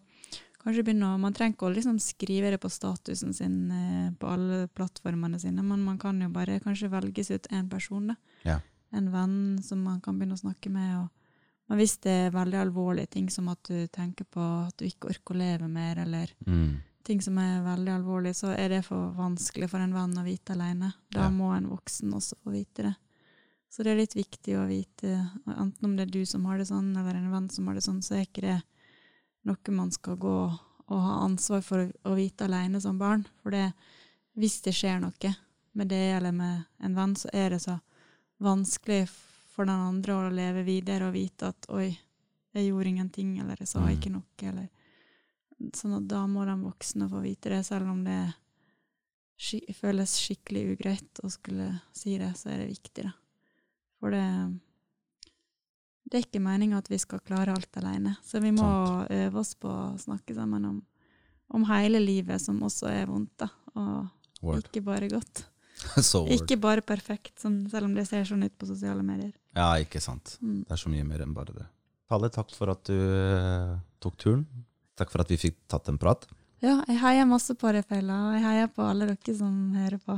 kanskje 0.64 0.82
begynne 0.82 1.12
å 1.14 1.18
Man 1.22 1.34
trenger 1.36 1.54
ikke 1.54 1.68
å 1.68 1.74
liksom 1.76 2.00
skrive 2.02 2.50
det 2.50 2.58
på 2.58 2.70
statusen 2.72 3.30
sin 3.36 3.58
eh, 3.70 4.08
på 4.18 4.26
alle 4.32 4.64
plattformene 4.74 5.38
sine, 5.38 5.62
men 5.62 5.84
man 5.86 6.00
kan 6.02 6.18
jo 6.20 6.30
bare 6.34 6.58
kanskje 6.64 6.90
velges 6.90 7.30
ut 7.30 7.46
én 7.54 7.68
person, 7.70 8.10
da. 8.10 8.16
Ja. 8.48 8.58
En 8.96 9.12
venn 9.12 9.38
som 9.62 9.84
man 9.84 10.00
kan 10.02 10.18
begynne 10.18 10.34
å 10.34 10.42
snakke 10.42 10.72
med. 10.72 10.96
Og, 11.04 11.38
men 11.68 11.80
hvis 11.80 11.96
det 12.02 12.16
er 12.24 12.34
veldig 12.34 12.58
alvorlige 12.64 13.12
ting, 13.14 13.30
som 13.30 13.48
at 13.52 13.62
du 13.68 13.86
tenker 13.92 14.26
på 14.26 14.42
at 14.66 14.74
du 14.78 14.86
ikke 14.88 15.12
orker 15.12 15.36
å 15.36 15.40
leve 15.44 15.68
mer, 15.70 16.02
eller 16.02 16.34
Mm. 16.46 16.76
Ting 17.06 17.20
som 17.22 17.38
er 17.38 17.62
veldig 17.64 17.92
alvorlig, 17.94 18.32
så 18.36 18.50
er 18.58 18.68
det 18.72 18.82
for 18.86 19.12
vanskelig 19.16 19.68
for 19.70 19.78
en 19.82 19.94
venn 19.94 20.16
å 20.18 20.24
vite 20.26 20.54
alene. 20.56 20.92
Da 21.14 21.26
Ja. 21.26 21.30
må 21.30 21.52
en 21.56 21.68
voksen 21.70 22.12
også 22.12 22.34
få 22.42 22.50
vite 22.52 22.82
det. 22.88 22.94
Så 23.70 23.82
det 23.84 23.92
er 23.92 23.96
litt 24.00 24.14
viktig 24.16 24.54
å 24.56 24.66
vite, 24.66 25.30
enten 25.46 25.84
om 25.84 25.96
det 25.96 26.06
er 26.08 26.12
du 26.12 26.24
som 26.26 26.44
har 26.46 26.58
det 26.58 26.66
sånn, 26.68 26.96
eller 26.96 27.14
en 27.18 27.30
venn 27.30 27.48
som 27.50 27.66
har 27.66 27.74
det 27.74 27.82
sånn, 27.84 28.00
så 28.02 28.16
er 28.16 28.24
ikke 28.26 28.42
det 28.42 28.62
noe 29.44 29.74
man 29.76 29.90
skal 29.90 30.16
gå 30.16 30.36
og 30.88 31.00
ha 31.02 31.24
ansvar 31.24 31.62
for 31.62 31.92
å, 32.04 32.14
vite 32.14 32.44
alene 32.46 32.80
som 32.80 32.98
barn. 32.98 33.26
For 33.42 33.50
det, 33.50 33.72
hvis 34.36 34.60
det 34.62 34.72
skjer 34.74 35.00
noe 35.00 35.34
med 35.74 35.88
det 35.88 36.16
eller 36.16 36.32
med 36.32 36.64
en 36.80 36.94
venn, 36.94 37.14
så 37.14 37.28
er 37.34 37.50
det 37.50 37.60
så 37.62 37.80
vanskelig 38.40 39.08
for 39.08 39.64
den 39.66 39.74
andre 39.80 40.12
å 40.14 40.30
leve 40.32 40.64
videre 40.64 41.08
og 41.08 41.14
vite 41.14 41.48
at 41.48 41.66
oi, 41.72 41.98
jeg 42.54 42.70
gjorde 42.70 42.88
ingenting, 42.88 43.38
eller 43.40 43.56
jeg 43.58 43.68
sa 43.68 43.80
Mm. 43.80 43.92
ikke 43.98 44.10
noe, 44.12 44.22
eller 44.42 44.68
Sånn 45.76 45.96
at 45.96 46.08
da 46.10 46.26
må 46.28 46.44
de 46.44 46.56
voksne 46.60 47.08
få 47.08 47.22
vite 47.24 47.52
det, 47.52 47.62
selv 47.64 47.88
om 47.88 48.02
det 48.04 48.20
sk 49.36 49.72
føles 49.76 50.16
skikkelig 50.20 50.62
ugreit 50.74 51.20
å 51.24 51.30
skulle 51.32 51.68
si 51.96 52.16
det, 52.20 52.32
så 52.36 52.52
er 52.52 52.62
det 52.62 52.70
viktig, 52.72 53.04
da. 53.08 53.12
For 54.00 54.12
det 54.12 54.28
Det 56.06 56.20
er 56.20 56.22
ikke 56.28 56.38
meninga 56.38 56.78
at 56.78 56.86
vi 56.86 56.98
skal 57.02 57.18
klare 57.18 57.50
alt 57.50 57.76
alene, 57.80 58.14
så 58.22 58.38
vi 58.38 58.52
må 58.54 58.62
Sant. 58.62 59.10
øve 59.10 59.40
oss 59.40 59.54
på 59.58 59.66
å 59.68 59.96
snakke 59.98 60.36
sammen 60.36 60.64
om, 60.64 60.76
om 61.50 61.64
hele 61.66 61.98
livet, 61.98 62.40
som 62.40 62.60
også 62.62 62.86
er 62.92 63.08
vondt, 63.10 63.32
da, 63.42 63.48
og 63.74 64.06
Word. 64.40 64.62
ikke 64.62 64.84
bare 64.86 65.08
godt. 65.10 65.42
so. 66.10 66.22
Ikke 66.30 66.56
bare 66.62 66.84
perfekt, 66.86 67.40
sånn, 67.42 67.64
selv 67.72 67.88
om 67.88 67.96
det 67.96 68.06
ser 68.06 68.22
sånn 68.28 68.46
ut 68.46 68.54
på 68.56 68.68
sosiale 68.68 69.02
medier. 69.02 69.34
Ja, 69.56 69.72
ikke 69.82 70.00
sant. 70.00 70.36
Mm. 70.40 70.62
Det 70.62 70.76
er 70.76 70.80
så 70.84 70.92
mye 70.92 71.04
mer 71.08 71.24
enn 71.24 71.34
bare 71.34 71.56
det. 71.56 71.66
Palle, 72.06 72.30
takk 72.30 72.54
for 72.54 72.70
at 72.70 72.86
du 72.86 72.94
eh, 72.94 73.74
tok 73.98 74.16
turen. 74.22 74.46
Takk 74.96 75.12
for 75.12 75.24
at 75.24 75.32
vi 75.32 75.38
fikk 75.40 75.58
tatt 75.70 75.90
en 75.92 75.98
prat. 76.00 76.24
Ja, 76.64 76.78
jeg 76.88 76.96
heier 77.02 77.28
masse 77.28 77.54
på 77.58 77.68
deg, 77.74 77.84
Fella, 77.88 78.16
og 78.30 78.38
jeg 78.38 78.44
heier 78.46 78.70
på 78.72 78.86
alle 78.86 79.10
dere 79.10 79.34
som 79.36 79.52
hører 79.76 80.00
på. 80.00 80.16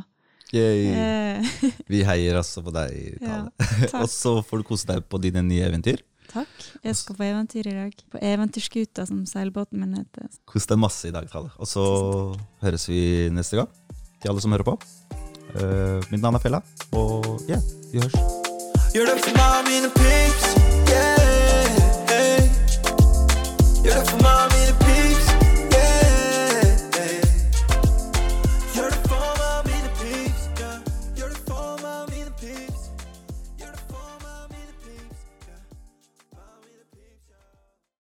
Yay. 0.54 0.84
Eh. 0.96 1.72
Vi 1.90 2.04
heier 2.08 2.38
altså 2.40 2.62
på 2.64 2.72
deg, 2.72 2.94
Tale. 3.24 3.50
Ja, 3.82 3.98
og 4.02 4.08
så 4.12 4.38
får 4.46 4.62
du 4.62 4.68
kose 4.70 4.88
deg 4.88 5.02
på 5.10 5.20
dine 5.22 5.42
nye 5.44 5.66
eventyr. 5.66 6.04
Takk. 6.28 6.54
Jeg 6.84 6.96
skal 6.96 7.16
på 7.16 7.24
eventyr 7.24 7.70
i 7.70 7.74
dag. 7.74 8.00
På 8.12 8.20
eventyrskuta, 8.20 9.06
som 9.08 9.24
seilbåten 9.28 9.80
min 9.80 9.96
heter. 9.98 10.28
Kos 10.48 10.68
deg 10.68 10.80
masse 10.80 11.08
i 11.08 11.14
dag, 11.14 11.28
Tale. 11.32 11.50
Og 11.58 11.68
så 11.68 11.84
høres 12.62 12.86
vi 12.88 13.00
neste 13.34 13.60
gang. 13.60 13.72
Til 14.22 14.32
alle 14.32 14.44
som 14.44 14.54
hører 14.54 14.68
på. 14.68 14.78
Uh, 15.48 15.98
mitt 16.12 16.20
navn 16.20 16.37
er 16.37 16.42
Fella, 16.44 16.58
og 16.92 17.24
ja, 17.48 17.56
yeah, 17.56 17.62
vi 17.88 18.02
høres 18.02 18.12
Gjør 18.92 19.08
det 19.08 19.16
for 19.24 19.33
mine 19.64 19.88
Gjør 23.88 23.94
det 23.94 24.10
for 24.10 24.20
meg. 24.20 24.27